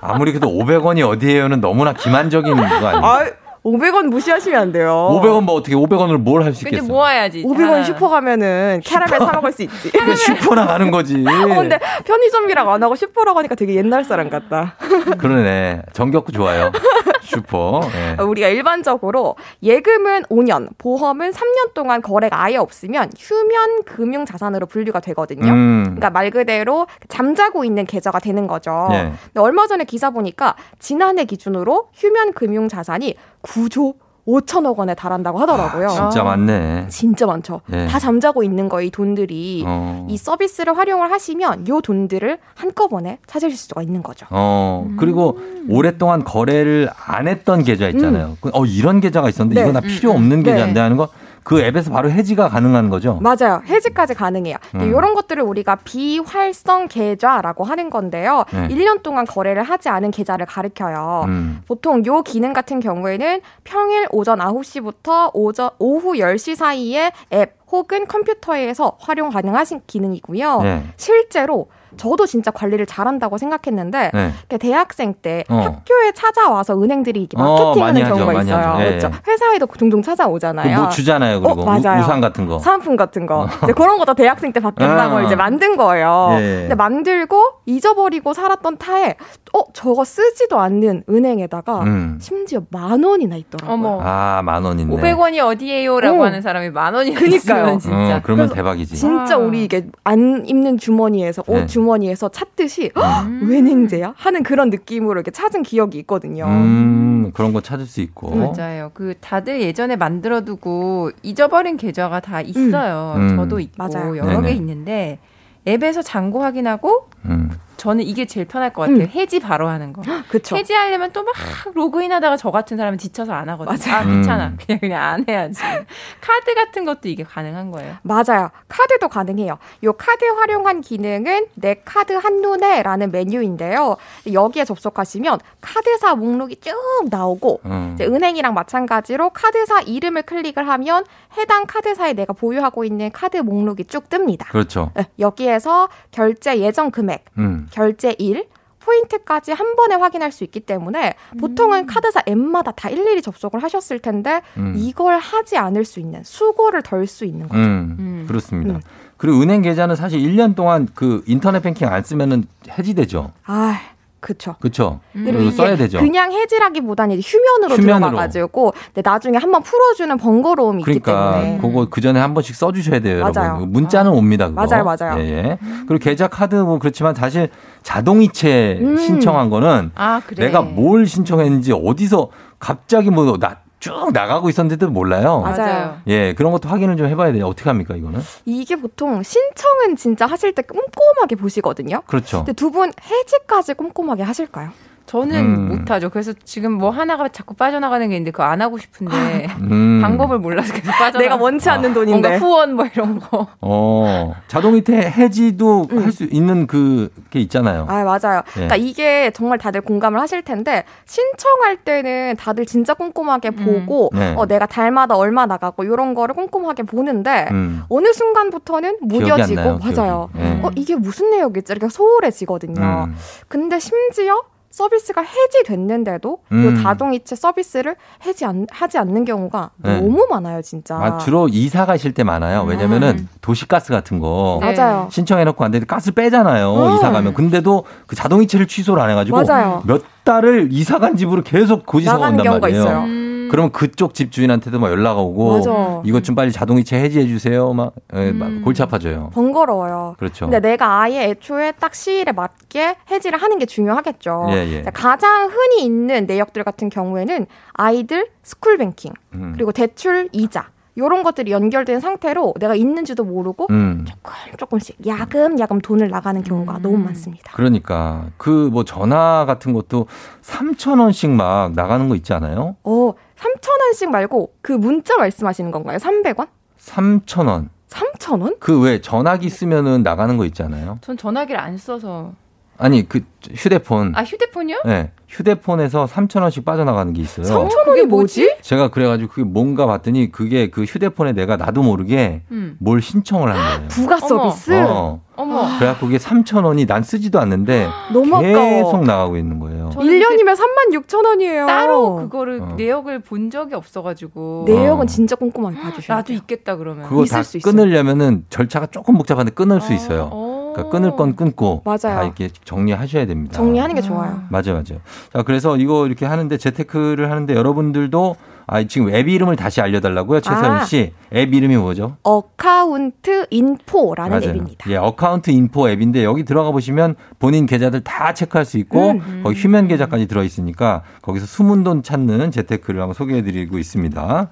아무리 0.00 0.32
그래도 0.32 0.48
500원이 0.48 1.08
어디에요는 1.08 1.60
너무나 1.60 1.92
기만적인 1.92 2.54
거 2.54 2.62
아니에요? 2.62 3.04
아, 3.04 3.24
500원 3.64 4.06
무시하시면 4.06 4.60
안 4.60 4.72
돼요. 4.72 5.20
500원 5.22 5.42
뭐 5.42 5.54
어떻게 5.54 5.74
500원을 5.76 6.16
뭘 6.16 6.42
할수 6.42 6.64
근데 6.64 6.78
있겠어? 6.78 6.92
모아야지. 6.92 7.44
500원 7.44 7.80
아. 7.80 7.84
슈퍼 7.84 8.08
가면은 8.08 8.80
캐러멜 8.84 9.18
사 9.18 9.32
먹을 9.32 9.52
수 9.52 9.62
있지. 9.62 9.90
그러니까 9.90 10.16
슈퍼나 10.16 10.66
가는 10.66 10.90
거지. 10.90 11.22
어, 11.28 11.54
근데 11.54 11.78
편의점이라고 12.04 12.70
안 12.70 12.82
하고 12.82 12.96
슈퍼라고 12.96 13.38
하니까 13.38 13.54
되게 13.54 13.74
옛날 13.74 14.04
사람 14.04 14.30
같다. 14.30 14.76
그러네. 15.18 15.82
정겹고 15.92 16.32
좋아요. 16.32 16.72
슈퍼. 17.30 17.80
예. 17.94 18.16
우리가 18.22 18.48
일반적으로 18.48 19.36
예금은 19.62 20.24
5년, 20.24 20.68
보험은 20.78 21.30
3년 21.30 21.74
동안 21.74 22.02
거래가 22.02 22.42
아예 22.42 22.56
없으면 22.56 23.10
휴면 23.16 23.84
금융 23.84 24.24
자산으로 24.24 24.66
분류가 24.66 25.00
되거든요. 25.00 25.50
음. 25.52 25.82
그러니까 25.84 26.10
말 26.10 26.30
그대로 26.30 26.86
잠자고 27.08 27.64
있는 27.64 27.86
계좌가 27.86 28.18
되는 28.18 28.46
거죠. 28.46 28.88
예. 28.92 29.12
근데 29.24 29.40
얼마 29.40 29.66
전에 29.66 29.84
기사 29.84 30.10
보니까 30.10 30.56
지난해 30.78 31.24
기준으로 31.24 31.88
휴면 31.94 32.32
금융 32.32 32.68
자산이 32.68 33.14
9조 33.42 33.94
5천억 34.30 34.76
원에 34.76 34.94
달한다고 34.94 35.38
하더라고요. 35.38 35.88
진짜 35.88 36.22
많네. 36.22 36.86
진짜 36.88 37.26
많죠. 37.26 37.60
예. 37.72 37.86
다 37.86 37.98
잠자고 37.98 38.42
있는 38.42 38.68
거예요, 38.68 38.86
이 38.86 38.90
돈들이. 38.90 39.64
어. 39.66 40.06
이 40.08 40.16
서비스를 40.16 40.76
활용을 40.76 41.10
하시면 41.10 41.68
요 41.68 41.80
돈들을 41.80 42.38
한꺼번에 42.54 43.18
찾으실 43.26 43.56
수가 43.56 43.82
있는 43.82 44.02
거죠. 44.02 44.26
어, 44.30 44.88
그리고 44.98 45.38
오랫동안 45.68 46.24
거래를 46.24 46.88
안 47.06 47.28
했던 47.28 47.64
계좌 47.64 47.88
있잖아요. 47.88 48.36
그, 48.40 48.50
어, 48.52 48.64
이런 48.64 49.00
계좌가 49.00 49.28
있었는데 49.28 49.60
네. 49.62 49.68
이거 49.68 49.72
나 49.72 49.80
필요 49.80 50.12
없는 50.12 50.42
네. 50.42 50.52
계좌인데 50.52 50.80
하는 50.80 50.96
거 50.96 51.08
그 51.42 51.60
앱에서 51.60 51.90
바로 51.90 52.10
해지가 52.10 52.48
가능한 52.48 52.90
거죠? 52.90 53.18
맞아요. 53.20 53.62
해지까지 53.66 54.14
가능해요. 54.14 54.56
음. 54.74 54.80
이런 54.82 55.14
것들을 55.14 55.42
우리가 55.42 55.76
비활성 55.76 56.88
계좌라고 56.88 57.64
하는 57.64 57.90
건데요. 57.90 58.44
네. 58.52 58.68
1년 58.68 59.02
동안 59.02 59.24
거래를 59.24 59.62
하지 59.62 59.88
않은 59.88 60.10
계좌를 60.10 60.46
가리켜요. 60.46 61.24
음. 61.26 61.62
보통 61.66 62.04
요 62.06 62.22
기능 62.22 62.52
같은 62.52 62.80
경우에는 62.80 63.40
평일 63.64 64.06
오전 64.10 64.38
9시부터 64.38 65.30
오전, 65.34 65.70
오후 65.78 66.14
10시 66.14 66.54
사이에 66.56 67.12
앱 67.32 67.56
혹은 67.70 68.06
컴퓨터에서 68.06 68.96
활용 69.00 69.30
가능하신 69.30 69.82
기능이고요. 69.86 70.62
네. 70.62 70.84
실제로 70.96 71.68
저도 72.00 72.24
진짜 72.24 72.50
관리를 72.50 72.86
잘한다고 72.86 73.36
생각했는데 73.36 74.10
네. 74.14 74.58
대학생 74.58 75.12
때 75.12 75.44
어. 75.50 75.56
학교에 75.56 76.12
찾아와서 76.14 76.80
은행들이 76.82 77.20
이렇게 77.20 77.36
어, 77.38 77.74
마케팅하는 77.74 78.02
하죠, 78.02 78.14
경우가 78.14 78.32
많이 78.32 78.48
있어요. 78.48 78.68
하죠. 78.68 78.80
예, 78.82 78.88
그렇죠. 78.88 79.10
예. 79.12 79.30
회사에도 79.30 79.66
종종 79.78 80.00
그 80.00 80.06
찾아오잖아요. 80.06 80.78
뭐 80.80 80.88
주잖아요. 80.88 81.40
그리고 81.42 81.60
어, 81.60 81.64
맞아요. 81.66 82.00
우, 82.00 82.06
상 82.06 82.22
같은 82.22 82.46
거. 82.46 82.58
사은품 82.58 82.96
같은 82.96 83.26
거. 83.26 83.46
이제 83.64 83.72
그런 83.74 83.98
것도 83.98 84.14
대학생 84.14 84.50
때 84.52 84.60
받겠다고 84.60 85.16
아. 85.16 85.22
이제 85.22 85.36
만든 85.36 85.76
거예요. 85.76 86.30
예. 86.38 86.60
근데 86.62 86.74
만들고 86.74 87.59
잊어버리고 87.70 88.32
살았던 88.34 88.78
타에 88.78 89.14
어 89.52 89.64
저거 89.72 90.04
쓰지도 90.04 90.58
않는 90.60 91.04
은행에다가 91.08 91.82
음. 91.82 92.18
심지어 92.20 92.62
만 92.70 93.02
원이나 93.02 93.36
있더라고요. 93.36 93.74
어머. 93.74 94.00
아, 94.02 94.42
만 94.44 94.64
원인데. 94.64 94.94
500원이 94.94 95.38
어디예요라고 95.44 96.20
어. 96.20 96.24
하는 96.26 96.42
사람이 96.42 96.70
만 96.70 96.94
원이 96.94 97.14
그니까요. 97.14 97.36
있으면 97.36 97.78
진짜. 97.78 98.16
어, 98.16 98.20
그러면 98.22 98.48
대박이지. 98.50 98.96
진짜 98.96 99.36
우리 99.36 99.64
이게 99.64 99.86
안 100.04 100.44
입는 100.46 100.78
주머니에서 100.78 101.42
옷 101.46 101.54
네. 101.60 101.66
주머니에서 101.66 102.28
찾듯이 102.28 102.90
헉, 102.96 103.26
은행제야 103.26 104.14
하는 104.16 104.42
그런 104.42 104.70
느낌으로 104.70 105.12
이렇게 105.14 105.30
찾은 105.30 105.62
기억이 105.62 105.98
있거든요. 106.00 106.46
음, 106.46 107.30
그런 107.34 107.52
거 107.52 107.60
찾을 107.60 107.86
수 107.86 108.00
있고. 108.00 108.34
맞아요. 108.34 108.90
그 108.94 109.14
다들 109.20 109.60
예전에 109.60 109.96
만들어두고 109.96 111.10
잊어버린 111.22 111.76
계좌가 111.76 112.20
다 112.20 112.40
있어요. 112.40 113.14
음. 113.16 113.36
저도 113.36 113.60
있고 113.60 113.74
맞아요. 113.76 114.16
여러 114.16 114.40
개 114.40 114.48
네네. 114.48 114.52
있는데 114.54 115.18
앱에서 115.66 116.02
잔고 116.02 116.42
확인하고 116.42 117.08
음. 117.26 117.50
저는 117.80 118.04
이게 118.04 118.26
제일 118.26 118.46
편할 118.46 118.74
것 118.74 118.82
같아요. 118.82 118.98
음. 118.98 119.08
해지 119.14 119.40
바로 119.40 119.66
하는 119.68 119.94
거. 119.94 120.02
그쵸. 120.28 120.54
해지하려면 120.56 121.12
또 121.12 121.22
막 121.22 121.34
로그인하다가 121.74 122.36
저 122.36 122.50
같은 122.50 122.76
사람은 122.76 122.98
지쳐서 122.98 123.32
안 123.32 123.48
하거든요. 123.50 123.72
아 123.94 124.04
귀찮아. 124.04 124.48
음. 124.48 124.58
그냥 124.66 124.78
그냥 124.80 125.02
안 125.02 125.24
해야지. 125.26 125.60
카드 126.20 126.54
같은 126.54 126.84
것도 126.84 127.08
이게 127.08 127.22
가능한 127.24 127.70
거예요. 127.70 127.96
맞아요. 128.02 128.50
카드도 128.68 129.08
가능해요. 129.08 129.58
요 129.84 129.92
카드 129.94 130.24
활용한 130.24 130.82
기능은 130.82 131.46
내 131.54 131.80
카드 131.84 132.12
한눈에라는 132.12 133.10
메뉴인데요. 133.12 133.96
여기에 134.30 134.64
접속하시면 134.66 135.38
카드사 135.62 136.14
목록이 136.16 136.56
쭉 136.56 136.74
나오고 137.10 137.60
음. 137.64 137.92
이제 137.94 138.04
은행이랑 138.04 138.52
마찬가지로 138.54 139.30
카드사 139.30 139.80
이름을 139.82 140.22
클릭을 140.22 140.68
하면 140.68 141.04
해당 141.38 141.64
카드사에 141.66 142.12
내가 142.12 142.32
보유하고 142.32 142.84
있는 142.84 143.10
카드 143.12 143.36
목록이 143.38 143.84
쭉 143.84 144.08
뜹니다. 144.10 144.48
그렇죠. 144.48 144.90
네, 144.94 145.06
여기에서 145.18 145.88
결제 146.10 146.58
예정 146.58 146.90
금액, 146.90 147.24
음. 147.38 147.68
결제 147.70 148.14
일, 148.18 148.46
포인트까지 148.80 149.52
한 149.52 149.76
번에 149.76 149.94
확인할 149.94 150.32
수 150.32 150.42
있기 150.44 150.60
때문에 150.60 151.14
보통은 151.38 151.86
카드사 151.86 152.22
앱마다 152.26 152.72
다 152.72 152.88
일일이 152.88 153.22
접속을 153.22 153.62
하셨을 153.62 153.98
텐데 153.98 154.40
음. 154.56 154.74
이걸 154.76 155.18
하지 155.18 155.56
않을 155.58 155.84
수 155.84 156.00
있는 156.00 156.22
수고를 156.24 156.82
덜 156.82 157.06
수 157.06 157.24
있는 157.24 157.48
거죠. 157.48 157.60
음, 157.60 158.24
그렇습니다. 158.26 158.80
그리고 159.16 159.40
은행 159.40 159.60
계좌는 159.62 159.96
사실 159.96 160.20
1년 160.20 160.56
동안 160.56 160.88
그 160.94 161.22
인터넷 161.26 161.60
뱅킹 161.60 161.88
안 161.88 162.02
쓰면은 162.02 162.44
해지되죠. 162.70 163.32
아, 163.44 163.78
그쵸. 164.20 164.56
그렇죠. 164.60 165.00
그리고 165.12 165.32
그리고 165.38 165.50
써야 165.50 165.76
되죠. 165.76 165.98
그냥 165.98 166.30
해지라기보다는 166.32 167.20
휴면으로, 167.20 167.74
휴면으로. 167.74 168.10
들어가가지고 168.10 168.74
나중에 169.02 169.38
한번 169.38 169.62
풀어주는 169.62 170.16
번거로움이 170.18 170.82
있기 170.82 171.00
그러니까 171.00 171.40
때문에 171.40 171.58
그거 171.60 171.86
그 171.90 172.00
전에 172.00 172.20
한 172.20 172.34
번씩 172.34 172.54
써주셔야 172.54 173.00
돼요, 173.00 173.22
맞아요. 173.22 173.50
여러분. 173.50 173.72
문자는 173.72 174.10
옵니다. 174.10 174.48
그거. 174.48 174.66
맞아요, 174.66 174.84
맞아요. 174.84 175.18
예, 175.20 175.28
예. 175.30 175.58
그리고 175.88 175.98
계좌 176.04 176.28
카드 176.28 176.54
뭐 176.54 176.78
그렇지만 176.78 177.14
사실 177.14 177.48
자동이체 177.82 178.78
음. 178.82 178.96
신청한 178.96 179.50
거는 179.50 179.90
아 179.94 180.20
그래. 180.26 180.46
내가 180.46 180.62
뭘 180.62 181.06
신청했는지 181.06 181.72
어디서 181.72 182.28
갑자기 182.58 183.10
뭐 183.10 183.36
나 183.38 183.56
쭉 183.80 184.10
나가고 184.12 184.48
있었는데도 184.50 184.90
몰라요. 184.90 185.40
맞아요. 185.40 186.00
예, 186.06 186.34
그런 186.34 186.52
것도 186.52 186.68
확인을 186.68 186.96
좀 186.96 187.06
해봐야 187.08 187.32
돼요. 187.32 187.46
어떻게 187.46 187.68
합니까 187.68 187.96
이거는? 187.96 188.20
이게 188.44 188.76
보통 188.76 189.22
신청은 189.22 189.96
진짜 189.96 190.26
하실 190.26 190.54
때 190.54 190.62
꼼꼼하게 190.62 191.36
보시거든요. 191.36 192.02
그렇죠. 192.06 192.38
근데 192.44 192.52
두 192.52 192.70
분 192.70 192.92
해지까지 193.02 193.74
꼼꼼하게 193.74 194.22
하실까요? 194.22 194.70
저는 195.10 195.40
음. 195.40 195.68
못하죠. 195.68 196.08
그래서 196.08 196.32
지금 196.44 196.70
뭐 196.70 196.90
하나가 196.90 197.26
자꾸 197.26 197.54
빠져나가는 197.54 198.08
게 198.08 198.14
있는데 198.14 198.30
그거 198.30 198.44
안 198.44 198.62
하고 198.62 198.78
싶은데 198.78 199.48
음. 199.60 199.98
방법을 200.00 200.38
몰라서 200.38 200.72
계속 200.72 200.92
빠져나. 200.92 201.24
내가 201.24 201.34
원치 201.34 201.68
않는 201.68 201.92
돈인데. 201.92 202.28
뭔가 202.28 202.38
후원 202.38 202.74
뭐 202.74 202.86
이런 202.86 203.18
거. 203.18 203.48
어, 203.60 204.34
자동이체 204.46 204.94
해지도 205.10 205.88
할수 205.90 206.28
있는 206.30 206.68
그게 206.68 207.40
있잖아요. 207.40 207.86
아 207.88 208.04
맞아요. 208.04 208.42
예. 208.50 208.52
그러니까 208.52 208.76
이게 208.76 209.32
정말 209.34 209.58
다들 209.58 209.80
공감을 209.80 210.20
하실 210.20 210.42
텐데 210.42 210.84
신청할 211.06 211.78
때는 211.78 212.36
다들 212.38 212.64
진짜 212.64 212.94
꼼꼼하게 212.94 213.50
보고 213.50 214.10
네. 214.12 214.34
어, 214.36 214.46
내가 214.46 214.66
달마다 214.66 215.16
얼마 215.16 215.44
나가고 215.44 215.82
이런 215.82 216.14
거를 216.14 216.36
꼼꼼하게 216.36 216.84
보는데 216.84 217.48
음. 217.50 217.82
어느 217.88 218.12
순간부터는 218.12 218.98
무뎌지고 219.00 219.78
맞아요. 219.78 220.30
예. 220.38 220.60
어 220.62 220.70
이게 220.76 220.94
무슨 220.94 221.30
내역이지 221.30 221.72
이렇게 221.72 221.88
소홀해지거든요. 221.88 223.06
음. 223.08 223.16
근데 223.48 223.80
심지어 223.80 224.40
서비스가 224.70 225.22
해지됐는데도 225.22 226.38
음. 226.52 226.76
이 226.78 226.82
자동이체 226.82 227.34
서비스를 227.34 227.96
해지 228.24 228.44
안, 228.44 228.66
하지 228.70 228.98
않는 228.98 229.24
경우가 229.24 229.70
네. 229.78 230.00
너무 230.00 230.26
많아요, 230.30 230.62
진짜. 230.62 230.96
아, 230.96 231.18
주로 231.18 231.48
이사 231.48 231.86
가실 231.86 232.14
때 232.14 232.22
많아요. 232.22 232.62
왜냐면은 232.62 233.28
도시가스 233.40 233.92
같은 233.92 234.20
거 234.20 234.58
네. 234.62 234.72
맞아요. 234.72 235.08
신청해놓고 235.10 235.64
안 235.64 235.70
되는데 235.72 235.86
가스 235.86 236.12
빼잖아요. 236.12 236.74
음. 236.74 236.94
이사 236.94 237.10
가면. 237.10 237.34
근데도 237.34 237.84
그 238.06 238.14
자동이체를 238.14 238.66
취소를 238.66 239.02
안 239.02 239.10
해가지고 239.10 239.42
맞아요. 239.42 239.82
몇 239.86 240.02
달을 240.24 240.68
이사 240.70 240.98
간 240.98 241.16
집으로 241.16 241.42
계속 241.42 241.86
고지서가 241.86 242.28
온단 242.28 242.44
경우가 242.44 242.60
말이에요. 242.60 243.29
그러면 243.50 243.72
그쪽 243.72 244.14
집 244.14 244.32
주인한테도 244.32 244.78
막 244.78 244.90
연락 244.90 245.18
오고 245.18 245.56
맞아. 245.58 246.02
이것 246.04 246.24
좀 246.24 246.34
빨리 246.34 246.52
자동이체 246.52 246.98
해지해 247.00 247.26
주세요. 247.26 247.72
막, 247.72 247.92
예, 248.14 248.32
막 248.32 248.62
골치 248.64 248.82
아파져요. 248.82 249.30
번거로워요. 249.34 250.14
그렇죠. 250.18 250.46
근데 250.46 250.60
내가 250.60 251.00
아예 251.02 251.24
애초에 251.30 251.72
딱 251.72 251.94
시일에 251.94 252.32
맞게 252.32 252.96
해지를 253.10 253.40
하는 253.42 253.58
게 253.58 253.66
중요하겠죠. 253.66 254.46
예, 254.50 254.54
예. 254.72 254.82
가장 254.94 255.48
흔히 255.50 255.84
있는 255.84 256.26
내역들 256.26 256.64
같은 256.64 256.88
경우에는 256.88 257.46
아이들 257.74 258.28
스쿨 258.42 258.78
뱅킹 258.78 259.12
음. 259.34 259.52
그리고 259.54 259.72
대출 259.72 260.28
이자 260.32 260.68
이런 260.96 261.22
것들이 261.22 261.50
연결된 261.52 262.00
상태로 262.00 262.54
내가 262.58 262.74
있는지도 262.74 263.24
모르고 263.24 263.68
음. 263.70 264.04
조금 264.06 264.32
조금씩 264.58 265.06
야금 265.06 265.58
야금 265.58 265.80
돈을 265.80 266.08
나가는 266.08 266.42
경우가 266.42 266.80
너무 266.82 266.98
많습니다. 266.98 267.52
그러니까 267.54 268.26
그 268.36 268.68
뭐 268.70 268.84
전화 268.84 269.44
같은 269.46 269.72
것도 269.72 270.06
3천 270.42 271.00
원씩 271.00 271.30
막 271.30 271.72
나가는 271.74 272.08
거 272.08 272.16
있지 272.16 272.32
않아요? 272.34 272.76
어, 272.84 273.12
3천 273.40 273.80
원씩 273.86 274.10
말고 274.10 274.52
그 274.60 274.72
문자 274.72 275.16
말씀하시는 275.16 275.70
건가요? 275.70 275.96
300원? 275.98 276.48
3천 276.78 277.48
원. 277.48 277.70
3천 277.88 278.42
원? 278.42 278.56
그 278.60 278.80
왜 278.80 279.00
전화기 279.00 279.48
쓰면은 279.48 280.02
나가는 280.02 280.36
거 280.36 280.44
있잖아요. 280.46 280.98
전 281.00 281.16
전화기를 281.16 281.58
안 281.58 281.76
써서. 281.78 282.32
아니 282.76 283.06
그 283.08 283.20
휴대폰. 283.54 284.12
아 284.14 284.22
휴대폰이요? 284.22 284.82
네. 284.86 285.10
휴대폰에서 285.28 286.06
3천 286.06 286.40
원씩 286.42 286.64
빠져나가는 286.64 287.12
게 287.12 287.20
있어요. 287.22 287.44
3천 287.46 287.88
원이 287.88 288.02
뭐지? 288.06 288.56
제가 288.62 288.88
그래가지고 288.88 289.28
그게 289.30 289.42
뭔가 289.44 289.86
봤더니 289.86 290.30
그게 290.32 290.70
그 290.70 290.84
휴대폰에 290.84 291.32
내가 291.32 291.56
나도 291.56 291.82
모르게 291.82 292.42
음. 292.50 292.76
뭘 292.78 293.02
신청을 293.02 293.50
한 293.54 293.76
거예요. 293.76 293.88
부가 293.88 294.18
서비스? 294.18 294.72
어. 294.86 295.20
어머. 295.40 295.78
그래갖고 295.78 296.06
그게 296.06 296.18
3천 296.18 296.64
원이 296.64 296.86
난 296.86 297.02
쓰지도 297.02 297.38
않는데 297.40 297.88
너무 298.12 298.40
계속 298.40 298.88
아까워. 298.88 299.04
나가고 299.04 299.36
있는 299.36 299.58
거예요. 299.58 299.90
1년이면 299.94 300.54
3만 300.56 300.92
6천 301.06 301.24
원이에요. 301.24 301.66
따로 301.66 302.16
그거를 302.16 302.60
어. 302.60 302.74
내역을 302.76 303.20
본 303.20 303.50
적이 303.50 303.74
없어가지고. 303.74 304.64
내역은 304.66 305.02
어. 305.04 305.06
진짜 305.06 305.36
꼼꼼하게 305.36 305.80
봐주셔야 305.80 306.16
나도 306.18 306.28
돼요. 306.28 306.38
있겠다 306.38 306.76
그러면. 306.76 307.08
그거 307.08 307.24
다 307.24 307.40
있을 307.40 307.44
수 307.44 307.56
있어요. 307.58 307.72
끊으려면은 307.72 308.44
절차가 308.50 308.86
조금 308.86 309.16
복잡한데 309.16 309.52
끊을 309.52 309.80
수 309.80 309.92
있어요. 309.92 310.28
어. 310.32 310.59
그러니까 310.72 310.88
끊을 310.90 311.16
건 311.16 311.36
끊고 311.36 311.82
맞아요. 311.84 311.98
다 311.98 312.22
이렇게 312.24 312.48
정리하셔야 312.64 313.26
됩니다. 313.26 313.54
정리하는 313.54 313.94
게 313.94 314.00
좋아요. 314.02 314.42
맞아요, 314.48 314.72
맞아요. 314.74 315.00
자, 315.32 315.42
그래서 315.42 315.76
이거 315.76 316.06
이렇게 316.06 316.26
하는데 316.26 316.56
재테크를 316.56 317.30
하는데 317.30 317.54
여러분들도 317.54 318.36
아, 318.72 318.84
지금 318.84 319.12
앱 319.12 319.26
이름을 319.26 319.56
다시 319.56 319.80
알려달라고요, 319.80 320.40
최서연 320.40 320.64
아. 320.76 320.84
씨. 320.84 321.12
앱 321.34 321.52
이름이 321.52 321.76
뭐죠? 321.76 322.16
어카운트 322.22 323.46
인포라는 323.50 324.30
맞아요. 324.30 324.50
앱입니다. 324.50 324.88
예, 324.90 324.96
어카운트 324.96 325.50
인포 325.50 325.90
앱인데 325.90 326.22
여기 326.22 326.44
들어가 326.44 326.70
보시면 326.70 327.16
본인 327.40 327.66
계좌들 327.66 328.02
다 328.02 328.32
체크할 328.32 328.64
수 328.64 328.78
있고 328.78 329.10
음. 329.12 329.40
거기 329.42 329.56
휴면 329.56 329.88
계좌까지 329.88 330.28
들어 330.28 330.44
있으니까 330.44 331.02
거기서 331.22 331.46
숨은 331.46 331.82
돈 331.82 332.04
찾는 332.04 332.52
재테크를 332.52 333.00
한번 333.00 333.14
소개해 333.14 333.42
드리고 333.42 333.76
있습니다. 333.76 334.48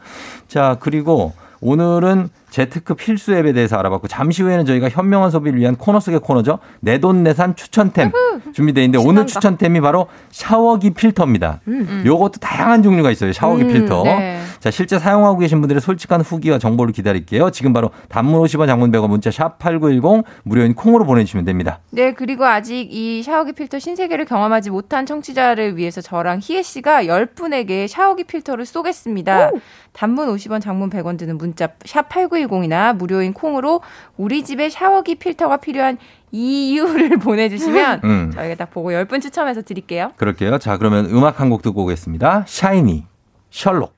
자, 0.49 0.77
그리고 0.81 1.33
오늘은 1.61 2.29
재테크 2.51 2.95
필수 2.95 3.35
앱에 3.35 3.53
대해서 3.53 3.77
알아봤고 3.79 4.09
잠시 4.09 4.43
후에는 4.43 4.65
저희가 4.65 4.89
현명한 4.89 5.31
소비를 5.31 5.59
위한 5.59 5.77
코너 5.77 6.01
속의 6.01 6.21
코너죠. 6.21 6.59
내돈내산 6.81 7.57
추천템 7.57 8.13
준비되어 8.53 8.85
있는데 8.85 9.07
오늘 9.07 9.27
추천템이 9.27 9.81
바로 9.81 10.09
샤워기 10.31 10.91
필터입니다. 10.91 11.61
음. 11.69 12.03
요것도 12.07 12.41
다양한 12.41 12.83
종류가 12.83 13.11
있어요. 13.11 13.33
샤워기 13.33 13.65
음, 13.65 13.69
필터. 13.69 14.03
네. 14.05 14.41
자, 14.61 14.71
실제 14.71 14.99
사용하고 14.99 15.39
계신 15.39 15.61
분들의 15.61 15.81
솔직한 15.81 16.21
후기와 16.21 16.59
정보를 16.59 16.93
기다릴게요. 16.93 17.51
지금 17.51 17.73
바로 17.73 17.91
단문 18.09 18.41
50원 18.43 18.67
장문 18.67 18.91
100원 18.91 19.09
문자 19.09 19.31
샵 19.31 19.59
8910 19.59 20.25
무료인 20.43 20.75
콩으로 20.75 21.05
보내주시면 21.05 21.45
됩니다. 21.45 21.81
네, 21.91 22.13
그리고 22.13 22.45
아직 22.45 22.89
이 22.91 23.23
샤워기 23.23 23.53
필터 23.53 23.79
신세계를 23.79 24.25
경험하지 24.25 24.71
못한 24.71 25.07
청취자를 25.07 25.77
위해서 25.77 26.01
저랑 26.01 26.41
희애 26.43 26.63
씨가 26.63 27.05
10분에게 27.05 27.87
샤워기 27.87 28.25
필터를 28.25 28.67
쏘겠습니다. 28.67 29.51
단문 29.99 30.33
50원, 30.33 30.61
장문 30.61 30.91
100원 30.91 31.19
드는 31.19 31.39
문자 31.39 31.71
샵 31.85 32.09
8910이나 32.09 32.95
무료인 32.97 33.33
콩으로 33.33 33.81
우리 34.17 34.45
집에 34.45 34.71
샤워기 34.71 35.17
필터가 35.17 35.57
필요한 35.57 35.99
이유를 36.31 37.19
보내주시면 37.19 38.01
음. 38.05 38.31
저희가 38.33 38.55
딱 38.55 38.71
보고 38.71 38.91
10분 38.91 39.21
추첨해서 39.21 39.63
드릴게요. 39.63 40.13
그럴게요. 40.17 40.59
자, 40.59 40.77
그러면 40.79 41.07
음악 41.07 41.41
한 41.41 41.49
곡 41.51 41.63
듣고 41.63 41.83
오겠습니다. 41.83 42.45
샤이니, 42.47 43.07
셜록. 43.51 43.97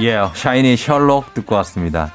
예, 0.00 0.18
샤이니, 0.34 0.76
셜록 0.76 1.32
듣고 1.32 1.54
왔습니다. 1.54 2.12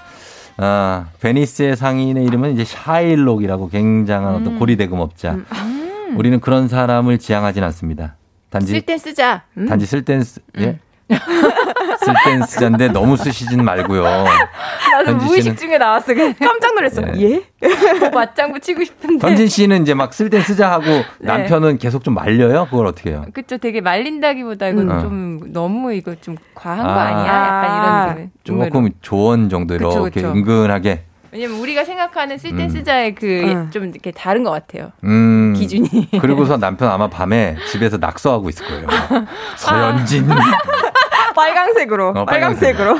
아, 0.57 1.07
베니스의 1.19 1.77
상인의 1.77 2.25
이름은 2.25 2.53
이제 2.53 2.63
샤일록이라고 2.63 3.69
굉장한 3.69 4.35
어떤 4.35 4.59
고리대금업자. 4.59 5.37
우리는 6.15 6.39
그런 6.39 6.67
사람을 6.67 7.17
지향하진 7.17 7.63
않습니다. 7.63 8.17
단지 8.51 8.67
쓸 8.73 8.81
땐 8.81 8.97
쓰자. 8.99 9.43
음? 9.57 9.65
단지 9.65 9.87
쓸 9.87 10.05
땐 10.05 10.23
쓰, 10.23 10.41
예? 10.59 10.77
쓸 11.09 12.13
땐 12.25 12.41
쓰자인데 12.43 12.87
너무 12.89 13.15
쓰시진 13.17 13.63
말고요. 13.63 14.03
나도 14.03 15.11
현지 15.11 15.25
무의식 15.25 15.57
중에 15.57 15.77
나왔어. 15.77 16.13
깜짝 16.39 16.73
놀랐어요. 16.75 17.11
예? 17.21 17.43
뭐 17.99 18.09
맞장구 18.09 18.59
치고 18.59 18.83
싶은데. 18.83 19.25
현진 19.27 19.47
씨는 19.47 19.83
이제 19.83 19.93
막 19.93 20.11
쓸 20.13 20.29
땐 20.29 20.41
쓰자 20.41 20.71
하고 20.71 20.85
네. 20.85 21.03
남편은 21.19 21.77
계속 21.77 22.03
좀 22.03 22.13
말려요? 22.15 22.65
그걸 22.69 22.87
어떻게 22.87 23.11
해요? 23.11 23.25
그쵸, 23.33 23.57
되게 23.57 23.81
말린다기보다 23.81 24.67
이건 24.69 24.89
음. 24.91 25.01
좀 25.01 25.39
너무 25.53 25.93
이거 25.93 26.15
좀 26.21 26.37
과한 26.55 26.85
거 26.85 26.91
아. 26.91 27.01
아니야? 27.03 27.33
약간 27.33 27.77
이런 27.77 28.15
느낌. 28.15 28.31
조금 28.43 28.89
조언 29.01 29.49
정도 29.49 29.77
그쵸, 29.77 29.91
이렇게 29.91 30.21
그쵸. 30.21 30.27
은근하게 30.31 31.03
왜냐면 31.35 31.59
우리가 31.59 31.83
생각하는 31.83 32.37
쓸땐 32.37 32.61
음. 32.61 32.69
쓰자의 32.69 33.13
그 33.13 33.25
응. 33.43 33.69
좀 33.69 33.89
이렇게 33.89 34.11
다른 34.11 34.43
것 34.45 34.51
같아요. 34.51 34.93
음. 35.03 35.53
기준이. 35.55 36.09
그리고서 36.21 36.57
남편 36.57 36.89
아마 36.89 37.09
밤에 37.09 37.57
집에서 37.69 37.97
낙서하고 37.97 38.47
있을 38.49 38.65
거예요. 38.65 38.87
서연진. 39.57 40.27
빨강색으로. 41.35 42.09
어, 42.15 42.25
빨강색으로. 42.25 42.97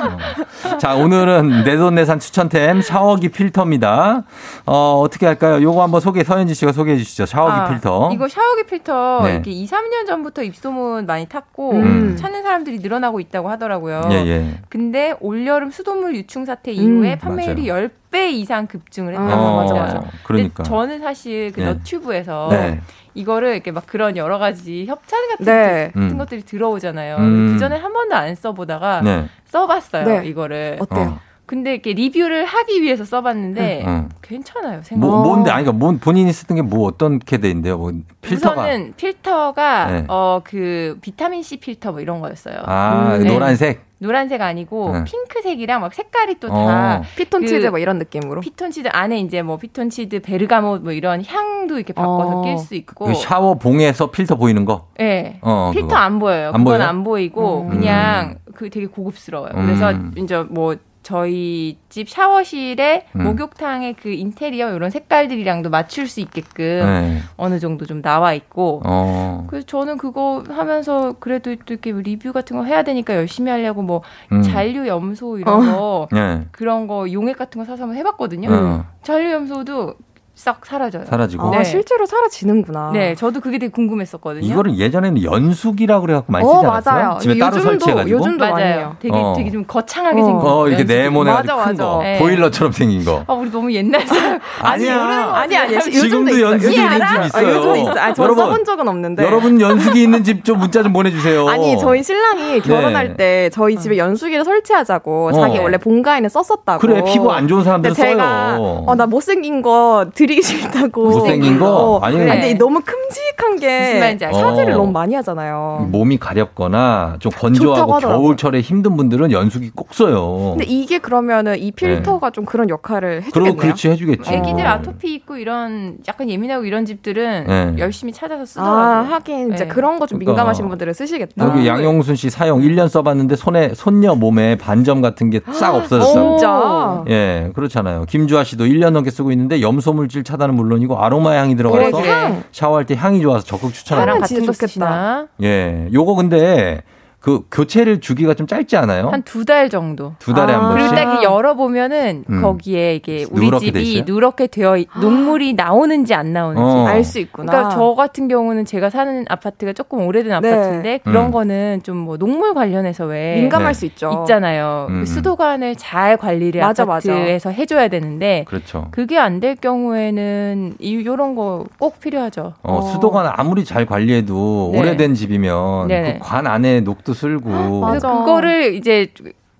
자, 0.78 0.94
오늘은 0.94 1.64
내돈내산 1.64 2.20
추천템 2.20 2.82
샤워기 2.82 3.30
필터입니다. 3.30 4.22
어, 4.66 5.00
어떻게 5.00 5.26
할까요? 5.26 5.60
요거 5.62 5.82
한번 5.82 6.00
소개, 6.00 6.22
서현지 6.22 6.54
씨가 6.54 6.72
소개해 6.72 6.98
주시죠. 6.98 7.26
샤워기 7.26 7.52
아, 7.52 7.68
필터. 7.70 8.10
이거 8.12 8.28
샤워기 8.28 8.64
필터 8.64 9.20
네. 9.24 9.32
이렇게 9.32 9.50
2, 9.50 9.66
3년 9.66 10.06
전부터 10.06 10.42
입소문 10.42 11.06
많이 11.06 11.26
탔고 11.26 11.72
음. 11.72 12.16
찾는 12.16 12.42
사람들이 12.42 12.78
늘어나고 12.78 13.18
있다고 13.20 13.48
하더라고요. 13.50 14.02
예, 14.10 14.16
예. 14.16 14.60
근데 14.68 15.14
올여름 15.20 15.70
수돗물 15.70 16.14
유충 16.14 16.44
사태 16.44 16.70
이후에 16.72 17.14
음, 17.14 17.18
판매율이 17.18 17.68
맞아요. 17.68 17.88
10배 18.10 18.30
이상 18.32 18.66
급증을 18.66 19.14
했다고 19.14 19.32
어, 19.32 19.58
합니다. 19.60 19.74
맞아, 19.80 19.94
맞아. 19.94 20.08
그러니까. 20.24 20.62
저는 20.62 21.00
사실 21.00 21.52
그 21.52 21.62
예. 21.62 21.66
너튜브에서 21.66 22.48
네. 22.50 22.80
이거를 23.16 23.54
이렇게 23.54 23.70
막 23.72 23.84
그런 23.86 24.16
여러 24.16 24.38
가지 24.38 24.84
협찬 24.86 25.28
같은, 25.30 25.44
네. 25.46 25.90
같은 25.94 26.02
음. 26.02 26.18
것들이 26.18 26.42
들어오잖아요. 26.42 27.16
음. 27.16 27.52
그 27.54 27.58
전에 27.58 27.76
한 27.76 27.92
번도 27.92 28.14
안 28.14 28.34
써보다가 28.34 29.00
네. 29.02 29.26
써봤어요. 29.46 30.04
네. 30.04 30.26
이거를. 30.26 30.76
어때요? 30.80 31.18
근데 31.46 31.74
이렇게 31.74 31.92
리뷰를 31.92 32.44
하기 32.44 32.82
위해서 32.82 33.04
써봤는데 33.04 33.84
어. 33.86 34.08
괜찮아요. 34.20 34.80
생각. 34.82 35.06
뭐, 35.06 35.22
뭔데? 35.22 35.50
아니, 35.52 35.64
그러니까 35.64 35.72
뭐 35.84 35.96
본인이 36.00 36.32
쓰던 36.32 36.56
게 36.56 36.62
뭐 36.62 36.88
어떻게 36.88 37.38
돼 37.38 37.48
있는데요? 37.50 37.78
뭐 37.78 37.92
필터가. 38.20 38.62
우선은 38.62 38.94
필터가 38.96 39.86
네. 39.90 40.04
어 40.08 40.44
그 40.44 40.98
비타민 41.00 41.42
C 41.44 41.58
필터 41.58 41.92
뭐 41.92 42.00
이런 42.00 42.20
거였어요. 42.20 42.56
아, 42.66 43.14
음. 43.16 43.22
네. 43.22 43.32
노란색? 43.32 43.85
노란색 43.98 44.42
아니고 44.42 44.92
네. 44.92 45.04
핑크색이랑 45.04 45.80
막 45.80 45.94
색깔이 45.94 46.34
또 46.38 46.74
다 46.74 46.98
어. 46.98 47.02
피톤치드 47.16 47.66
뭐 47.68 47.78
이런 47.78 47.98
느낌으로. 47.98 48.42
피톤치드 48.42 48.88
안에 48.92 49.20
이제 49.20 49.42
뭐 49.42 49.56
피톤치드 49.56 50.20
베르가못 50.20 50.82
뭐 50.82 50.92
이런 50.92 51.24
향도 51.24 51.76
이렇게 51.76 51.92
바꿔서 51.92 52.40
어. 52.40 52.42
낄수 52.42 52.74
있고. 52.74 53.06
그 53.06 53.14
샤워 53.14 53.54
봉에서 53.54 54.10
필터 54.10 54.36
보이는 54.36 54.64
거? 54.66 54.88
네. 54.98 55.38
어, 55.40 55.70
필터 55.72 55.86
그거. 55.88 55.96
안 55.96 56.18
보여요. 56.18 56.46
안 56.48 56.52
그건 56.52 56.64
보여요? 56.64 56.82
안 56.82 57.04
보이고 57.04 57.62
음. 57.62 57.68
그냥 57.70 58.38
그 58.54 58.68
되게 58.68 58.86
고급스러워요. 58.86 59.52
그래서 59.54 59.90
음. 59.92 60.12
이제 60.16 60.42
뭐 60.42 60.76
저희 61.06 61.78
집 61.88 62.08
샤워실에 62.08 63.06
음. 63.14 63.22
목욕탕의 63.22 63.94
그 63.94 64.08
인테리어 64.08 64.74
이런 64.74 64.90
색깔들이랑도 64.90 65.70
맞출 65.70 66.08
수 66.08 66.18
있게끔 66.18 66.64
네. 66.84 67.18
어느 67.36 67.60
정도 67.60 67.86
좀 67.86 68.02
나와 68.02 68.34
있고 68.34 68.82
어. 68.84 69.46
그래서 69.48 69.64
저는 69.66 69.98
그거 69.98 70.42
하면서 70.48 71.14
그래도 71.20 71.54
또 71.64 71.74
이렇게 71.74 71.92
리뷰 71.92 72.32
같은 72.32 72.56
거 72.56 72.64
해야 72.64 72.82
되니까 72.82 73.14
열심히 73.14 73.52
하려고 73.52 73.82
뭐 73.82 74.02
음. 74.32 74.42
잔류 74.42 74.88
염소 74.88 75.38
이런 75.38 75.72
거 75.72 76.08
네. 76.10 76.44
그런 76.50 76.88
거 76.88 77.12
용액 77.12 77.38
같은 77.38 77.60
거 77.60 77.64
사서 77.64 77.84
한번 77.84 77.98
해봤거든요. 77.98 78.48
어. 78.50 78.84
잔류 79.04 79.30
염소도 79.30 79.94
싹 80.36 80.66
사라져요. 80.66 81.06
사라지고. 81.06 81.54
아, 81.54 81.64
실제로 81.64 82.04
사라지는구나. 82.04 82.90
네, 82.92 83.14
저도 83.14 83.40
그게 83.40 83.56
되게 83.58 83.72
궁금했었거든요. 83.72 84.44
이거를 84.44 84.76
예전에는 84.78 85.22
연수기라고 85.22 86.02
그래갖고 86.02 86.30
많이 86.30 86.44
어, 86.46 86.54
쓰지 86.56 86.66
않았어요? 86.66 86.94
맞아요. 86.94 87.18
집에 87.18 87.38
따로 87.38 87.56
요즘도- 87.56 87.62
설치해가지고. 87.62 88.18
요즘도 88.18 88.44
맞아요. 88.50 88.64
해요. 88.66 88.96
되게 89.00 89.16
어. 89.16 89.32
되게 89.34 89.50
좀 89.50 89.64
거창하게 89.66 90.20
어. 90.20 90.24
생긴. 90.26 90.46
어, 90.46 90.68
이렇게. 90.68 90.84
네모네가지고 90.84 91.56
맞아, 91.56 91.68
큰 91.70 91.76
거. 91.78 91.96
맞아. 91.96 92.02
네. 92.10 92.18
보일러처럼 92.18 92.72
생긴 92.72 93.04
거. 93.06 93.24
아, 93.26 93.32
우리 93.32 93.50
너무 93.50 93.72
옛날 93.72 94.06
사람. 94.06 94.38
아니야. 94.60 94.96
거 94.98 95.02
아니 95.32 95.56
아니 95.56 95.74
같아요. 95.74 95.90
지금도 95.90 96.38
연수기 96.40 96.76
있는 96.76 96.90
집 97.00 97.24
있어요. 97.24 97.46
아, 97.46 97.50
요즘도 97.56 97.76
있어. 97.76 97.90
아, 97.98 98.12
저 98.12 98.22
여러분, 98.24 98.44
써본 98.44 98.64
적은 98.66 98.88
없는데. 98.88 99.24
여러분 99.24 99.60
연수기 99.60 100.02
있는 100.02 100.22
집 100.22 100.44
좀 100.44 100.58
문자 100.58 100.82
좀 100.82 100.92
보내주세요. 100.92 101.48
아니 101.48 101.78
저희 101.78 102.02
신랑이 102.02 102.60
결혼할 102.60 103.08
네. 103.08 103.14
때 103.16 103.50
저희 103.54 103.76
집에 103.78 103.96
연수기를 103.96 104.44
설치하자고 104.44 105.32
자기 105.32 105.58
어. 105.58 105.62
원래 105.62 105.78
본가에는 105.78 106.28
썼었다고. 106.28 106.78
그래, 106.80 107.02
피부 107.04 107.32
안 107.32 107.48
좋은 107.48 107.64
사람들은 107.64 107.94
근데 107.94 108.10
제가 108.10 108.56
써요. 108.56 108.84
어, 108.86 108.94
나 108.94 109.06
못생긴 109.06 109.62
거 109.62 110.06
드리기 110.26 110.42
싫다고. 110.42 111.08
못생긴 111.10 111.58
거? 111.58 111.66
어, 111.66 111.98
아니, 112.00 112.16
아니, 112.16 112.24
그래. 112.26 112.40
근데 112.40 112.54
너무 112.54 112.80
큼직한 112.80 113.56
게 113.60 113.80
무슨 113.80 114.00
말인지 114.00 114.24
알죠? 114.24 114.38
차지를 114.40 114.72
어. 114.72 114.76
너무 114.78 114.90
많이 114.92 115.14
하잖아요. 115.14 115.88
몸이 115.90 116.18
가렵거나 116.18 117.16
좀 117.20 117.30
건조하고. 117.32 117.98
겨울철에 117.98 118.60
힘든 118.60 118.96
분들은 118.96 119.30
연수기 119.30 119.70
꼭 119.74 119.94
써요. 119.94 120.54
근데 120.58 120.64
이게 120.64 120.98
그러면은 120.98 121.58
이 121.58 121.70
필터가 121.70 122.30
좀 122.30 122.44
그런 122.44 122.68
역할을 122.68 123.20
네. 123.24 123.30
그럼 123.32 123.46
해주겠네요. 123.46 123.56
그렇지 123.56 123.88
해주겠지. 123.90 124.32
애기들 124.34 124.66
아토피 124.66 125.14
있고 125.14 125.36
이런 125.36 125.98
약간 126.08 126.28
예민하고 126.28 126.64
이런 126.64 126.84
집들은 126.84 127.44
네. 127.46 127.74
열심히 127.78 128.12
찾아서 128.12 128.44
쓰더라고요. 128.44 128.76
아 128.76 129.02
하긴 129.10 129.54
이제 129.54 129.64
네. 129.64 129.68
그런 129.68 129.98
거좀 129.98 130.18
그러니까. 130.18 130.32
민감하신 130.32 130.68
분들은 130.68 130.92
쓰시겠다. 130.92 131.44
여기 131.46 131.66
양용순 131.66 132.16
씨 132.16 132.30
사용 132.30 132.60
1년 132.62 132.88
써봤는데 132.88 133.36
손에 133.36 133.72
손녀 133.74 134.14
몸에 134.14 134.56
반점 134.56 135.00
같은 135.00 135.30
게 135.30 135.40
싹 135.52 135.74
없어졌다고. 135.74 136.36
진짜. 136.38 137.04
예, 137.08 137.50
그렇잖아요. 137.54 138.04
김주아 138.08 138.42
씨도 138.44 138.64
1년 138.64 138.90
넘게 138.90 139.10
쓰고 139.10 139.30
있는데 139.32 139.60
염소 139.60 139.92
물질 139.92 140.15
차단은 140.24 140.54
물론이고 140.54 140.98
아로마 141.02 141.34
향이 141.36 141.56
들어가서 141.56 141.96
그래, 141.96 142.02
그래. 142.02 142.42
샤워할 142.52 142.84
때 142.86 142.94
향이 142.94 143.20
좋아서 143.20 143.44
적극 143.44 143.72
추천합니다. 143.72 144.06
나랑 144.06 144.20
같은 144.20 144.46
거 144.46 144.52
좋겠다. 144.52 145.26
예, 145.42 145.88
요거 145.92 146.14
근데 146.14 146.82
그 147.26 147.42
교체를 147.50 148.00
주기가 148.00 148.34
좀 148.34 148.46
짧지 148.46 148.76
않아요? 148.76 149.08
한 149.08 149.20
두 149.24 149.44
달 149.44 149.68
정도. 149.68 150.12
두 150.20 150.32
달에 150.32 150.52
아. 150.54 150.60
한 150.60 150.74
그리고 150.74 150.90
번씩. 150.90 150.94
딱 151.04 151.10
이렇게 151.10 151.24
열어보면은 151.24 152.24
음. 152.30 152.40
거기에 152.42 152.94
이게 152.94 153.26
우리 153.32 153.46
누렇게 153.46 153.70
돼 153.72 153.82
집이? 153.82 154.04
누렇게 154.06 154.46
되어 154.46 154.76
있- 154.76 154.88
녹물이 155.00 155.54
나오는지 155.54 156.14
안 156.14 156.32
나오는지 156.32 156.62
어. 156.62 156.86
알수 156.86 157.18
있구나. 157.18 157.50
그러니까 157.50 157.74
저 157.74 157.94
같은 157.96 158.28
경우는 158.28 158.64
제가 158.64 158.90
사는 158.90 159.24
아파트가 159.28 159.72
조금 159.72 160.06
오래된 160.06 160.30
아파트인데 160.32 160.98
그런 161.02 161.26
음. 161.26 161.30
거는 161.32 161.80
좀 161.82 161.96
뭐 161.96 162.16
녹물 162.16 162.54
관련해서 162.54 163.06
왜 163.06 163.34
민감할 163.40 163.72
네. 163.72 163.78
수 163.80 163.86
있죠. 163.86 164.20
있잖아요. 164.20 164.86
음. 164.90 165.00
그 165.00 165.06
수도관을 165.06 165.74
잘 165.74 166.16
관리를 166.16 166.60
맞아, 166.60 166.84
아파트에서 166.84 167.50
해줘야 167.50 167.88
되는데 167.88 168.44
그렇죠. 168.46 168.86
그게 168.92 169.18
안 169.18 169.40
될 169.40 169.56
경우에는 169.56 170.74
이 170.78 171.04
요런 171.04 171.34
거 171.34 171.64
꼭 171.80 171.98
필요하죠. 172.00 172.52
어, 172.62 172.74
어. 172.78 172.80
수도관 172.82 173.32
아무리 173.34 173.64
잘 173.64 173.84
관리해도 173.86 174.70
네. 174.72 174.78
오래된 174.78 175.14
집이면 175.14 175.88
네네. 175.88 176.18
그관 176.18 176.46
안에 176.46 176.80
녹도 176.82 177.14
쓸고 177.16 177.80
맞아. 177.80 177.90
그래서 177.90 178.18
그거를 178.20 178.74
이제 178.74 179.08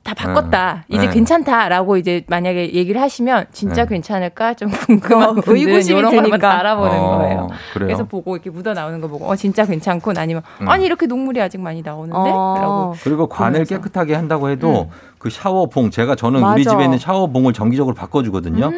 다 0.06 0.14
바꿨다. 0.14 0.84
네. 0.88 0.96
이제 0.96 1.06
네. 1.08 1.12
괜찮다라고 1.12 1.96
이제 1.96 2.22
만약에 2.28 2.72
얘기를 2.74 3.00
하시면 3.00 3.46
진짜 3.50 3.82
네. 3.84 3.94
괜찮을까 3.94 4.54
좀 4.54 4.70
궁금한 4.70 5.30
어, 5.30 5.42
의구심이 5.44 6.00
드니까. 6.00 6.60
알아보는 6.60 6.96
어, 6.96 7.18
거예요. 7.18 7.48
그래요. 7.72 7.86
그래서 7.88 8.04
보고 8.04 8.36
이렇게 8.36 8.50
묻어 8.50 8.72
나오는 8.72 9.00
거 9.00 9.08
보고 9.08 9.26
어 9.26 9.34
진짜 9.34 9.66
괜찮군 9.66 10.16
아니면 10.16 10.42
음. 10.60 10.68
아니 10.68 10.86
이렇게 10.86 11.06
녹물이 11.06 11.42
아직 11.42 11.60
많이 11.60 11.82
나오는데 11.82 12.16
어. 12.16 12.56
라고 12.60 12.94
그리고 13.02 13.26
관을 13.26 13.52
보면서. 13.64 13.74
깨끗하게 13.74 14.14
한다고 14.14 14.48
해도 14.48 14.88
그 15.26 15.30
샤워봉 15.30 15.90
제가 15.90 16.14
저는 16.14 16.40
맞아. 16.40 16.54
우리 16.54 16.64
집에 16.64 16.84
있는 16.84 16.98
샤워봉을 17.00 17.52
정기적으로 17.52 17.96
바꿔주거든요. 17.96 18.70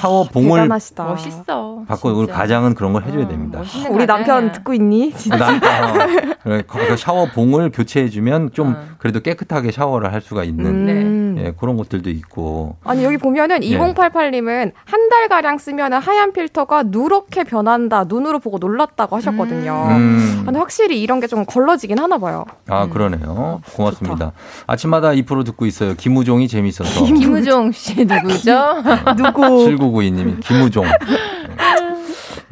샤워봉을 0.00 0.62
대단하시다. 0.62 1.04
멋있어. 1.04 1.82
바꿔 1.86 2.08
우리 2.10 2.26
진짜. 2.26 2.32
가장은 2.40 2.74
그런 2.74 2.94
걸 2.94 3.04
해줘야 3.04 3.24
어, 3.24 3.28
됩니다. 3.28 3.58
멋있는 3.58 3.92
우리 3.92 4.06
남편. 4.06 4.50
듣고 4.52 4.72
있니? 4.72 5.12
진짜. 5.12 5.36
난, 5.36 5.56
어, 5.56 5.98
그래, 6.42 6.62
그 6.66 6.96
샤워봉을 6.96 7.70
교체해주면 7.70 8.52
좀 8.52 8.68
어. 8.74 8.94
그래도 8.98 9.20
깨끗하게 9.20 9.72
샤워를 9.72 10.12
할 10.12 10.22
수가 10.22 10.44
있는 10.44 10.66
음. 10.66 11.36
예, 11.38 11.52
그런 11.58 11.76
것들도 11.76 12.08
있고. 12.10 12.76
아니 12.84 13.04
여기 13.04 13.18
보면은 13.18 13.62
예. 13.62 13.78
2088님은 13.78 14.72
한 14.86 15.04
달 15.10 15.28
가량 15.28 15.58
쓰면은 15.58 15.98
하얀 15.98 16.32
필터가 16.32 16.84
누렇게 16.86 17.44
변한다 17.44 18.04
눈으로 18.04 18.38
보고 18.38 18.56
놀랐다고 18.58 19.16
하셨거든요. 19.16 19.86
음. 19.90 20.42
근데 20.46 20.58
확실히 20.58 21.00
이런 21.02 21.20
게 21.20 21.26
좀 21.26 21.44
걸러지긴 21.44 21.98
하나 21.98 22.16
봐요. 22.18 22.44
아 22.68 22.86
그러네요. 22.88 23.60
고맙습니다. 23.74 24.32
아침마다 24.66 25.10
2% 25.10 25.44
듣고 25.44 25.66
있 25.66 25.70
어요. 25.82 25.94
김우종이 25.96 26.48
재밌어서. 26.48 27.04
김우종 27.04 27.72
씨 27.72 28.04
누구죠? 28.04 28.82
누구? 29.16 29.42
7992님이 29.42 30.40
김우종. 30.40 30.84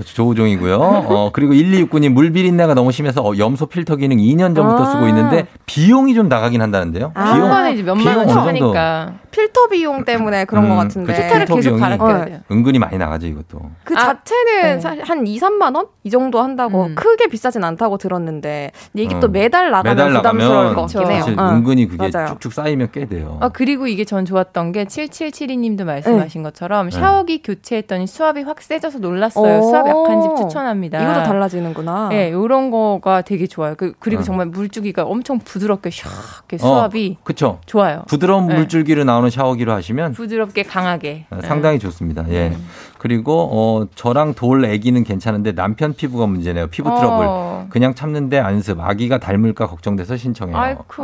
조우종이고요. 0.03 0.77
어, 0.77 1.31
그리고 1.33 1.53
1269님 1.55 2.11
물비린내가 2.11 2.75
너무 2.75 2.93
심해서 2.93 3.23
어, 3.23 3.37
염소 3.39 3.67
필터 3.67 3.97
기능 3.97 4.17
2년 4.19 4.55
전부터 4.55 4.83
아. 4.83 4.87
쓰고 4.87 5.09
있는데 5.09 5.47
비용이 5.67 6.15
좀 6.15 6.29
나가긴 6.29 6.63
한다는데요. 6.63 7.13
아. 7.15 7.33
비용 7.33 7.47
한 7.47 7.51
번에 7.51 7.73
이제 7.73 7.83
몇만 7.83 8.03
비용 8.03 8.17
원씩 8.19 8.37
어느 8.39 8.59
정도? 8.59 8.67
하니까 8.67 9.15
필터 9.31 9.69
비용 9.69 10.05
때문에 10.05 10.45
그런 10.45 10.65
음, 10.65 10.69
것 10.71 10.77
같은데. 10.77 11.13
그쵸, 11.13 11.23
필터를 11.23 11.47
필터 11.47 11.57
계속 11.57 11.77
갈아껴야 11.79 12.23
어. 12.23 12.25
돼요. 12.25 12.41
은근히 12.51 12.79
많이 12.79 12.99
나가죠 12.99 13.27
이것도. 13.27 13.61
그 13.85 13.95
아, 13.97 13.99
자체는 13.99 14.63
네. 14.63 14.81
사실 14.81 15.03
한 15.05 15.27
2, 15.27 15.39
3만 15.39 15.75
원? 15.75 15.87
이 16.05 16.11
정도 16.11 16.41
한다고 16.43 16.87
음. 16.87 16.95
크게 16.95 17.29
비싸진 17.29 17.65
않다고 17.65 17.97
들었는데 17.97 18.73
이게 18.95 19.15
어. 19.15 19.21
또 19.21 19.29
매달 19.29 19.71
나가면 19.71 19.97
매달 19.97 20.13
부담스러울 20.13 20.75
것 20.75 20.93
같긴 20.93 21.11
해요. 21.11 21.25
어. 21.39 21.51
은근히 21.51 21.87
그게 21.89 22.09
맞아요. 22.11 22.35
쭉쭉 22.35 22.53
쌓이면 22.53 22.89
꽤 22.93 23.07
돼요. 23.07 23.39
아, 23.41 23.49
그리고 23.49 23.87
이게 23.87 24.05
전 24.05 24.25
좋았던 24.25 24.73
게 24.73 24.85
7772님도 24.85 25.85
말씀하신 25.85 26.43
것처럼 26.43 26.91
네. 26.91 26.99
샤워기 26.99 27.43
교체했더니 27.43 28.07
수압이 28.07 28.43
확 28.43 28.61
세져서 28.61 28.99
놀랐어요. 28.99 29.61
오. 29.61 29.63
수압이 29.71 29.91
약한 29.93 30.23
집 30.23 30.31
오, 30.31 30.37
추천합니다. 30.37 31.03
이것도 31.03 31.23
달라지는구나. 31.25 32.09
네, 32.09 32.29
이런 32.29 32.71
거가 32.71 33.23
되게 33.23 33.47
좋아요. 33.47 33.75
그, 33.77 33.93
그리고 33.99 34.21
어. 34.21 34.25
정말 34.25 34.47
물주기가 34.47 35.05
엄청 35.05 35.39
부드럽게 35.39 35.91
샥 35.91 36.59
수압이 36.59 37.17
어, 37.19 37.25
그쵸. 37.25 37.59
좋아요. 37.67 38.03
부드러운 38.09 38.47
네. 38.47 38.55
물줄기로 38.55 39.05
나오는 39.05 39.29
샤워기로 39.31 39.73
하시면 39.73 40.13
부드럽게 40.13 40.63
강하게. 40.65 41.27
어, 41.31 41.39
상당히 41.43 41.79
좋습니다. 41.79 42.25
예. 42.31 42.49
음. 42.49 42.67
그리고 42.99 43.49
어 43.53 43.87
저랑 43.95 44.35
돌 44.35 44.65
아기는 44.65 45.03
괜찮은데 45.05 45.53
남편 45.53 45.93
피부가 45.95 46.27
문제네요. 46.27 46.69
피부 46.69 46.89
트러블. 46.89 47.27
어. 47.29 47.67
그냥 47.69 47.95
참는데 47.95 48.39
안습. 48.39 48.81
아기가 48.81 49.19
닮을까 49.19 49.67
걱정돼서 49.67 50.17
신청해요. 50.17 50.57
아이쿠. 50.57 51.03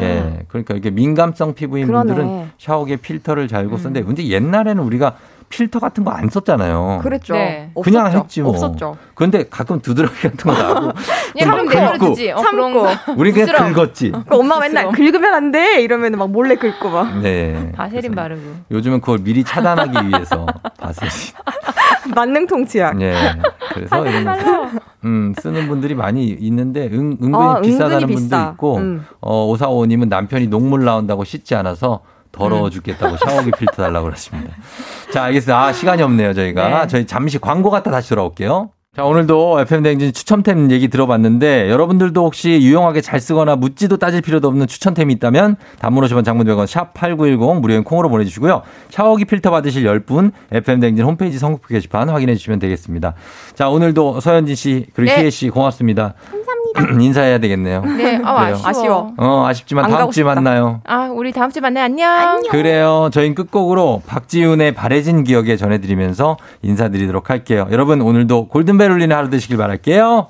예. 0.00 0.44
그러니까 0.48 0.74
이게 0.74 0.90
민감성 0.90 1.54
피부인 1.54 1.86
그러네. 1.86 2.06
분들은 2.14 2.50
샤워기에 2.58 2.96
필터를 2.96 3.44
음. 3.44 3.48
달고 3.48 3.76
쓰는데 3.76 4.02
근데 4.02 4.26
옛날에는 4.28 4.82
우리가 4.82 5.16
필터 5.48 5.78
같은 5.78 6.02
거 6.04 6.10
안 6.10 6.28
썼잖아요. 6.28 7.00
그랬죠. 7.02 7.34
네. 7.34 7.70
그냥 7.82 8.06
없었죠. 8.06 8.24
했지 8.24 8.42
뭐. 8.42 8.50
없었죠. 8.52 8.96
그런데 9.14 9.44
가끔 9.48 9.80
두드러기 9.80 10.14
같은 10.28 10.36
거 10.38 10.52
나고 10.52 10.92
그냥 11.32 11.50
하면 11.52 11.66
내버려두지. 11.66 12.30
어, 12.32 12.36
그런 12.50 12.72
거. 12.74 12.88
우리 13.16 13.32
그냥 13.32 13.46
부스러워. 13.48 13.72
긁었지. 13.72 14.12
그 14.28 14.36
엄마 14.38 14.58
맨날 14.58 14.90
긁으면 14.92 15.34
안 15.34 15.50
돼. 15.52 15.80
이러면 15.82 16.12
막 16.12 16.30
몰래 16.30 16.56
긁고 16.56 16.90
막. 16.90 17.18
네. 17.20 17.72
바세린 17.74 18.14
바르고. 18.14 18.42
요즘은 18.70 19.00
그걸 19.00 19.18
미리 19.18 19.44
차단하기 19.44 20.08
위해서 20.08 20.46
바세린. 20.78 21.12
만능통 22.14 22.66
치약. 22.66 23.00
예. 23.00 23.14
그래서 23.74 24.06
이런 24.06 24.24
거, 24.24 24.70
음, 25.04 25.34
쓰는 25.40 25.66
분들이 25.68 25.94
많이 25.94 26.26
있는데 26.28 26.86
은, 26.86 27.18
은근히 27.22 27.34
아, 27.36 27.60
비싸다는 27.60 27.96
은근히 28.02 28.14
분도 28.14 28.24
비싸. 28.36 28.50
있고 28.52 28.76
음. 28.78 29.06
어, 29.20 29.46
오사오님은 29.46 30.08
남편이 30.08 30.46
녹물 30.48 30.84
나온다고 30.84 31.24
씻지 31.24 31.54
않아서 31.56 32.00
더러워 32.36 32.70
죽겠다고 32.70 33.16
샤워기 33.16 33.50
필터 33.52 33.82
달라고 33.82 34.06
그러십니다. 34.06 34.54
자, 35.12 35.24
알겠습니다. 35.24 35.58
아, 35.58 35.72
시간이 35.72 36.02
없네요, 36.02 36.34
저희가. 36.34 36.82
네. 36.82 36.86
저희 36.86 37.06
잠시 37.06 37.38
광고 37.38 37.70
갔다 37.70 37.90
다시 37.90 38.10
돌아올게요. 38.10 38.70
자, 38.96 39.04
오늘도 39.04 39.60
FM대행진 39.60 40.14
추천템 40.14 40.70
얘기 40.70 40.88
들어봤는데, 40.88 41.68
여러분들도 41.68 42.24
혹시 42.24 42.52
유용하게 42.62 43.02
잘 43.02 43.20
쓰거나 43.20 43.54
묻지도 43.54 43.98
따질 43.98 44.22
필요도 44.22 44.48
없는 44.48 44.66
추천템이 44.66 45.12
있다면, 45.14 45.56
단문 45.80 46.02
50원 46.04 46.24
장문 46.24 46.46
100원 46.46 46.66
샵8910 46.66 47.60
무료인 47.60 47.84
콩으로 47.84 48.08
보내주시고요. 48.08 48.62
샤워기 48.88 49.26
필터 49.26 49.50
받으실 49.50 49.84
10분, 49.84 50.32
FM대행진 50.50 51.04
홈페이지 51.04 51.38
선곡표 51.38 51.68
게시판 51.68 52.08
확인해 52.08 52.36
주시면 52.36 52.58
되겠습니다. 52.58 53.12
자, 53.54 53.68
오늘도 53.68 54.20
서현진 54.20 54.54
씨, 54.54 54.86
그리고 54.94 55.12
네. 55.12 55.20
희애 55.20 55.30
씨 55.30 55.50
고맙습니다. 55.50 56.14
감사합니다. 56.30 56.55
인사해야 57.00 57.38
되겠네요. 57.38 57.82
네, 57.82 58.20
아, 58.24 58.40
그래요. 58.40 58.54
아쉬워. 58.64 58.68
아쉬워. 58.68 59.14
어, 59.18 59.46
아쉽지만 59.46 59.84
안 59.86 59.90
다음 59.90 60.10
싶다. 60.12 60.34
만나요. 60.34 60.80
아, 60.84 61.10
우리 61.12 61.32
다음 61.32 61.50
주에 61.50 61.60
만나요. 61.60 61.84
안녕. 61.84 62.42
그래요. 62.50 63.08
저희 63.12 63.34
끝곡으로 63.34 64.02
박지훈의 64.06 64.72
바래진 64.74 65.24
기억에 65.24 65.56
전해드리면서 65.56 66.36
인사드리도록 66.62 67.30
할게요. 67.30 67.66
여러분 67.70 68.00
오늘도 68.00 68.48
골든벨 68.48 68.90
울리는 68.90 69.14
하루 69.16 69.30
되시길 69.30 69.56
바랄게요. 69.56 70.28